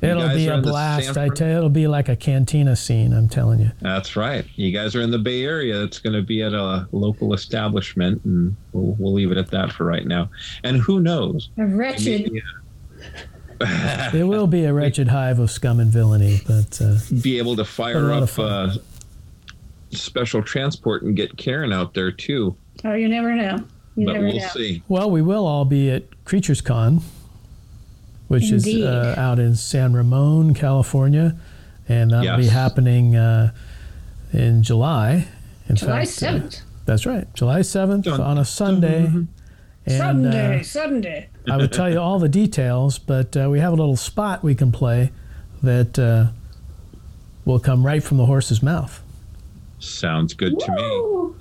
It'll 0.00 0.28
be 0.30 0.48
a 0.48 0.58
blast. 0.62 1.16
I 1.16 1.28
tell 1.28 1.48
you, 1.48 1.56
it'll 1.56 1.68
be 1.68 1.86
like 1.86 2.08
a 2.08 2.16
cantina 2.16 2.74
scene. 2.74 3.12
I'm 3.12 3.28
telling 3.28 3.60
you. 3.60 3.70
That's 3.80 4.16
right. 4.16 4.46
You 4.56 4.72
guys 4.72 4.96
are 4.96 5.02
in 5.02 5.10
the 5.10 5.18
Bay 5.18 5.44
Area. 5.44 5.82
It's 5.82 5.98
going 5.98 6.14
to 6.14 6.22
be 6.22 6.42
at 6.42 6.54
a 6.54 6.88
local 6.92 7.34
establishment, 7.34 8.24
and 8.24 8.56
we'll, 8.72 8.96
we'll 8.98 9.12
leave 9.12 9.30
it 9.30 9.36
at 9.36 9.50
that 9.50 9.72
for 9.72 9.84
right 9.84 10.06
now. 10.06 10.30
And 10.64 10.78
who 10.78 11.00
knows? 11.00 11.50
A 11.58 11.66
wretched. 11.66 12.32
Maybe, 12.32 12.42
It 14.14 14.24
will 14.24 14.46
be 14.46 14.64
a 14.64 14.72
wretched 14.72 15.08
hive 15.08 15.38
of 15.38 15.50
scum 15.50 15.80
and 15.80 15.90
villainy, 15.90 16.40
but 16.46 16.80
uh, 16.80 16.96
be 17.22 17.38
able 17.38 17.56
to 17.56 17.64
fire 17.64 18.02
lot 18.02 18.22
up 18.24 18.28
fun. 18.30 18.46
uh, 18.52 18.74
special 19.90 20.42
transport 20.42 21.02
and 21.02 21.14
get 21.16 21.36
Karen 21.36 21.72
out 21.72 21.94
there 21.94 22.10
too. 22.10 22.56
Oh, 22.84 22.94
you 22.94 23.08
never 23.08 23.32
know. 23.34 23.58
You 23.96 24.06
but 24.06 24.12
never 24.14 24.26
we'll 24.26 24.38
know. 24.38 24.48
see. 24.48 24.82
Well, 24.88 25.10
we 25.10 25.22
will 25.22 25.46
all 25.46 25.64
be 25.64 25.90
at 25.90 26.24
Creatures 26.24 26.60
Con, 26.60 27.00
which 28.28 28.50
Indeed. 28.50 28.80
is 28.80 28.84
uh, 28.84 29.14
out 29.18 29.38
in 29.38 29.54
San 29.54 29.92
Ramon, 29.92 30.54
California, 30.54 31.36
and 31.88 32.10
that'll 32.10 32.38
be 32.38 32.46
happening 32.46 33.16
uh, 33.16 33.52
in 34.32 34.62
July. 34.62 35.28
In 35.68 35.76
July 35.76 36.04
fact, 36.06 36.22
uh, 36.22 36.26
7th. 36.26 36.62
that's 36.86 37.04
right, 37.06 37.32
July 37.34 37.60
7th 37.60 38.18
on 38.18 38.38
a 38.38 38.44
Sunday. 38.44 39.04
And, 39.04 39.28
Sunday, 39.86 40.60
uh, 40.60 40.62
Sunday. 40.62 41.28
I 41.50 41.56
would 41.56 41.72
tell 41.72 41.90
you 41.90 41.98
all 41.98 42.18
the 42.18 42.28
details, 42.28 42.98
but 42.98 43.36
uh, 43.36 43.48
we 43.50 43.58
have 43.60 43.72
a 43.72 43.76
little 43.76 43.96
spot 43.96 44.42
we 44.42 44.54
can 44.54 44.70
play 44.70 45.12
that 45.62 45.98
uh, 45.98 46.26
will 47.44 47.60
come 47.60 47.84
right 47.84 48.02
from 48.02 48.16
the 48.16 48.26
horse's 48.26 48.62
mouth. 48.62 49.02
Sounds 49.78 50.34
good 50.34 50.58
to 50.58 50.72
me. 50.72 50.82
Woo! 50.82 51.36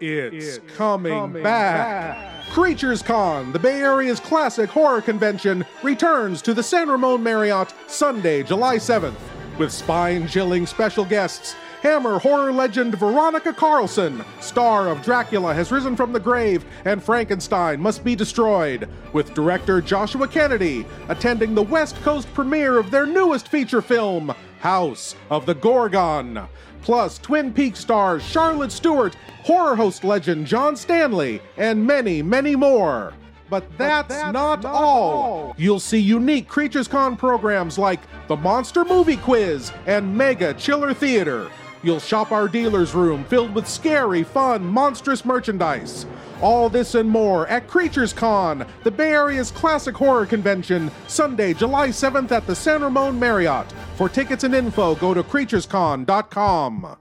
It's, 0.00 0.58
coming, 0.76 1.32
back. 1.42 2.44
Creatures 2.50 3.00
Con, 3.02 3.52
the 3.52 3.58
Bay 3.58 3.80
Area's 3.80 4.20
classic 4.20 4.68
horror 4.68 5.00
convention, 5.00 5.64
returns 5.82 6.42
to 6.42 6.52
the 6.52 6.62
San 6.62 6.88
Ramon 6.88 7.22
Marriott 7.22 7.72
Sunday, 7.86 8.42
July 8.42 8.76
7th, 8.76 9.14
with 9.56 9.72
spine 9.72 10.28
chilling 10.28 10.66
special 10.66 11.04
guests. 11.04 11.56
Hammer 11.84 12.18
horror 12.18 12.50
legend 12.50 12.94
Veronica 12.94 13.52
Carlson, 13.52 14.24
star 14.40 14.88
of 14.88 15.02
Dracula, 15.02 15.52
has 15.52 15.70
risen 15.70 15.94
from 15.94 16.14
the 16.14 16.18
grave 16.18 16.64
and 16.86 17.02
Frankenstein 17.02 17.78
must 17.78 18.02
be 18.02 18.16
destroyed, 18.16 18.88
with 19.12 19.34
director 19.34 19.82
Joshua 19.82 20.26
Kennedy 20.26 20.86
attending 21.10 21.54
the 21.54 21.62
West 21.62 21.96
Coast 21.96 22.32
premiere 22.32 22.78
of 22.78 22.90
their 22.90 23.04
newest 23.04 23.48
feature 23.48 23.82
film, 23.82 24.34
House 24.60 25.14
of 25.28 25.44
the 25.44 25.54
Gorgon. 25.54 26.48
Plus, 26.80 27.18
Twin 27.18 27.52
Peaks 27.52 27.80
stars 27.80 28.22
Charlotte 28.22 28.72
Stewart, 28.72 29.14
horror 29.42 29.76
host 29.76 30.04
legend 30.04 30.46
John 30.46 30.76
Stanley, 30.76 31.42
and 31.58 31.86
many, 31.86 32.22
many 32.22 32.56
more. 32.56 33.12
But 33.50 33.66
that's, 33.76 34.08
not, 34.32 34.64
all. 34.64 35.54
You'll 35.58 35.80
see 35.80 35.98
unique 35.98 36.48
Creatures 36.48 36.88
Con 36.88 37.14
programs 37.14 37.76
like 37.76 38.00
the 38.26 38.36
Monster 38.36 38.86
Movie 38.86 39.18
Quiz 39.18 39.70
and 39.86 40.16
Mega 40.16 40.54
Chiller 40.54 40.94
Theater. 40.94 41.50
You'll 41.84 42.00
shop 42.00 42.32
our 42.32 42.48
dealer's 42.48 42.94
room 42.94 43.24
filled 43.24 43.54
with 43.54 43.68
scary, 43.68 44.22
fun, 44.22 44.64
monstrous 44.64 45.22
merchandise. 45.22 46.06
All 46.40 46.70
this 46.70 46.94
and 46.94 47.08
more 47.08 47.46
at 47.48 47.68
Creatures 47.68 48.14
Con, 48.14 48.66
the 48.84 48.90
Bay 48.90 49.12
Area's 49.12 49.50
classic 49.50 49.94
horror 49.94 50.24
convention, 50.24 50.90
Sunday, 51.08 51.52
July 51.52 51.88
7th 51.88 52.32
at 52.32 52.46
the 52.46 52.54
San 52.54 52.82
Ramon 52.82 53.20
Marriott. 53.20 53.70
For 53.96 54.08
tickets 54.08 54.44
and 54.44 54.54
info, 54.54 54.94
go 54.94 55.12
to 55.12 55.22
creaturescon.com. 55.22 56.96